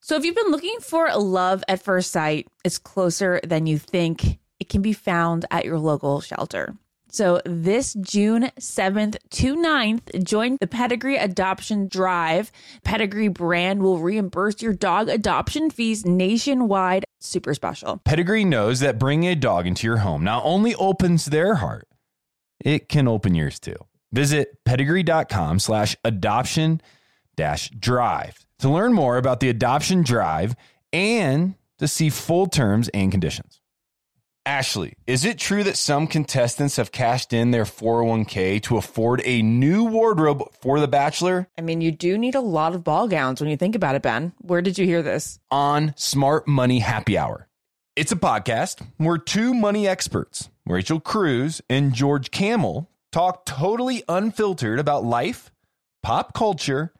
So, 0.05 0.17
if 0.17 0.25
you've 0.25 0.35
been 0.35 0.51
looking 0.51 0.79
for 0.81 1.09
love 1.15 1.63
at 1.69 1.81
first 1.81 2.11
sight, 2.11 2.49
it's 2.65 2.77
closer 2.77 3.41
than 3.45 3.67
you 3.67 3.79
think. 3.79 4.41
It 4.59 4.69
can 4.69 4.83
be 4.83 4.93
found 4.93 5.45
at 5.53 5.65
your 5.65 5.79
local 5.79 6.21
shelter. 6.21 6.75
So, 7.09 7.41
this 7.47 7.95
June 7.95 8.51
7th 8.59 9.17
to 9.31 9.55
9th, 9.55 10.25
join 10.25 10.57
the 10.61 10.67
Pedigree 10.67 11.19
Adoption 11.19 11.87
Drive. 11.87 12.51
Pedigree 12.83 13.29
brand 13.29 13.81
will 13.81 14.01
reimburse 14.01 14.61
your 14.61 14.73
dog 14.73 15.09
adoption 15.09 15.71
fees 15.71 16.05
nationwide. 16.05 17.05
Super 17.21 17.55
special. 17.55 17.99
Pedigree 17.99 18.45
knows 18.45 18.81
that 18.81 18.99
bringing 18.99 19.31
a 19.31 19.37
dog 19.37 19.69
into 19.69 19.87
your 19.87 19.99
home 19.99 20.25
not 20.25 20.43
only 20.45 20.75
opens 20.75 21.27
their 21.27 21.55
heart, 21.55 21.87
it 22.59 22.89
can 22.89 23.07
open 23.07 23.37
yours 23.37 23.61
too. 23.61 23.77
Visit 24.11 24.59
pedigree.com 24.65 25.61
slash 25.61 25.97
adoption 26.03 26.81
dash 27.37 27.71
drive 27.71 28.45
to 28.63 28.71
learn 28.71 28.93
more 28.93 29.17
about 29.17 29.41
the 29.41 29.49
adoption 29.49 30.03
drive 30.03 30.57
and 30.93 31.55
to 31.79 31.87
see 31.87 32.09
full 32.09 32.47
terms 32.47 32.89
and 32.89 33.11
conditions. 33.11 33.61
Ashley, 34.45 34.95
is 35.07 35.25
it 35.25 35.39
true 35.39 35.63
that 35.63 35.77
some 35.77 36.09
contestants 36.09 36.75
have 36.77 36.91
cashed 36.91 37.33
in 37.33 37.53
their 37.53 37.63
401k 37.65 38.61
to 38.63 38.77
afford 38.77 39.23
a 39.25 39.41
new 39.41 39.85
wardrobe 39.85 40.43
for 40.61 40.81
The 40.81 40.89
Bachelor 40.89 41.49
I 41.57 41.61
mean, 41.61 41.81
you 41.81 41.93
do 41.93 42.19
need 42.19 42.35
a 42.35 42.41
lot 42.41 42.75
of 42.75 42.83
ball 42.83 43.07
gowns 43.07 43.41
when 43.41 43.51
you 43.51 43.57
think 43.57 43.77
about 43.77 43.95
it, 43.95 44.03
Ben. 44.03 44.33
Where 44.39 44.61
did 44.63 44.79
you 44.79 44.87
hear 44.87 45.03
this? 45.03 45.39
on 45.51 45.95
Smart 45.97 46.49
Money 46.49 46.81
Happy 46.81 47.17
Hour? 47.17 47.49
It's 47.95 48.11
a 48.11 48.17
podcast 48.17 48.85
where 48.97 49.19
two 49.19 49.55
money 49.55 49.87
experts, 49.87 50.49
Rachel 50.67 50.99
Cruz 50.99 51.61
and 51.69 51.93
George 51.93 52.31
Kamel, 52.31 52.89
talk 53.13 53.45
totally 53.45 54.03
unfiltered 54.09 54.79
about 54.81 55.05
life, 55.05 55.53
pop 56.03 56.33
culture, 56.35 56.93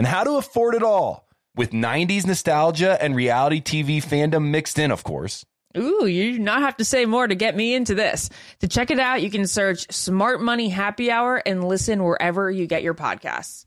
and 0.00 0.06
how 0.06 0.24
to 0.24 0.38
afford 0.38 0.74
it 0.74 0.82
all 0.82 1.28
with 1.54 1.72
90s 1.72 2.26
nostalgia 2.26 2.96
and 3.02 3.14
reality 3.14 3.60
TV 3.60 4.02
fandom 4.02 4.48
mixed 4.48 4.78
in, 4.78 4.90
of 4.90 5.04
course. 5.04 5.44
Ooh, 5.76 6.06
you 6.06 6.32
do 6.32 6.38
not 6.38 6.62
have 6.62 6.78
to 6.78 6.86
say 6.86 7.04
more 7.04 7.28
to 7.28 7.34
get 7.34 7.54
me 7.54 7.74
into 7.74 7.94
this. 7.94 8.30
To 8.60 8.66
check 8.66 8.90
it 8.90 8.98
out, 8.98 9.20
you 9.20 9.28
can 9.28 9.46
search 9.46 9.92
Smart 9.92 10.40
Money 10.40 10.70
Happy 10.70 11.10
Hour 11.10 11.42
and 11.44 11.62
listen 11.62 12.02
wherever 12.02 12.50
you 12.50 12.66
get 12.66 12.82
your 12.82 12.94
podcasts. 12.94 13.66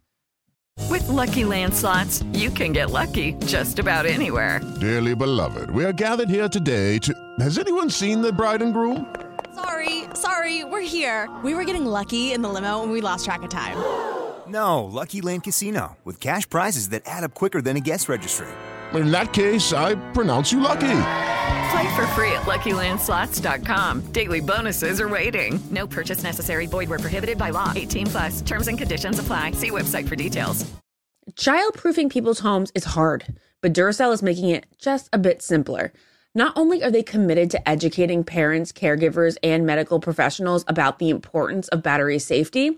With 0.89 1.07
Lucky 1.07 1.45
Land 1.45 1.75
slots, 1.75 2.23
you 2.34 2.49
can 2.49 2.73
get 2.73 2.89
lucky 2.89 3.34
just 3.45 3.77
about 3.77 4.07
anywhere. 4.07 4.59
Dearly 4.81 5.13
beloved, 5.13 5.69
we 5.69 5.86
are 5.86 5.93
gathered 5.93 6.29
here 6.29 6.49
today 6.49 6.97
to. 6.97 7.13
Has 7.41 7.59
anyone 7.59 7.91
seen 7.91 8.23
the 8.23 8.34
bride 8.34 8.63
and 8.63 8.73
groom? 8.73 9.05
Sorry, 9.53 10.05
sorry, 10.15 10.63
we're 10.63 10.81
here. 10.81 11.29
We 11.43 11.53
were 11.53 11.63
getting 11.63 11.86
lucky 11.86 12.34
in 12.34 12.41
the 12.41 12.49
limo 12.49 12.81
and 12.81 12.91
we 12.91 13.01
lost 13.01 13.25
track 13.25 13.43
of 13.43 13.51
time. 13.51 14.22
No, 14.47 14.83
Lucky 14.83 15.21
Land 15.21 15.43
Casino, 15.43 15.95
with 16.03 16.19
cash 16.19 16.49
prizes 16.49 16.89
that 16.89 17.03
add 17.05 17.23
up 17.23 17.33
quicker 17.33 17.61
than 17.61 17.77
a 17.77 17.79
guest 17.79 18.09
registry. 18.09 18.47
In 18.93 19.11
that 19.11 19.33
case, 19.33 19.73
I 19.73 19.95
pronounce 20.11 20.51
you 20.51 20.59
lucky. 20.59 20.79
Play 21.71 21.95
for 21.95 22.05
free 22.07 22.31
at 22.33 22.43
LuckyLandSlots.com. 22.43 24.01
Daily 24.11 24.39
bonuses 24.39 24.99
are 25.01 25.09
waiting. 25.09 25.59
No 25.71 25.87
purchase 25.87 26.23
necessary. 26.23 26.65
Void 26.65 26.89
where 26.89 26.99
prohibited 26.99 27.37
by 27.37 27.49
law. 27.51 27.71
18 27.75 28.07
plus. 28.07 28.41
Terms 28.41 28.67
and 28.67 28.77
conditions 28.77 29.17
apply. 29.17 29.51
See 29.51 29.71
website 29.71 30.07
for 30.07 30.15
details. 30.15 30.71
Childproofing 31.35 32.11
people's 32.11 32.39
homes 32.39 32.71
is 32.75 32.83
hard, 32.83 33.37
but 33.61 33.73
Duracell 33.73 34.13
is 34.13 34.21
making 34.21 34.49
it 34.49 34.65
just 34.77 35.09
a 35.13 35.17
bit 35.17 35.41
simpler. 35.41 35.93
Not 36.35 36.53
only 36.57 36.83
are 36.83 36.91
they 36.91 37.01
committed 37.01 37.49
to 37.51 37.69
educating 37.69 38.23
parents, 38.23 38.71
caregivers, 38.71 39.37
and 39.41 39.65
medical 39.65 39.99
professionals 39.99 40.65
about 40.67 40.99
the 40.99 41.09
importance 41.09 41.69
of 41.69 41.81
battery 41.81 42.19
safety, 42.19 42.77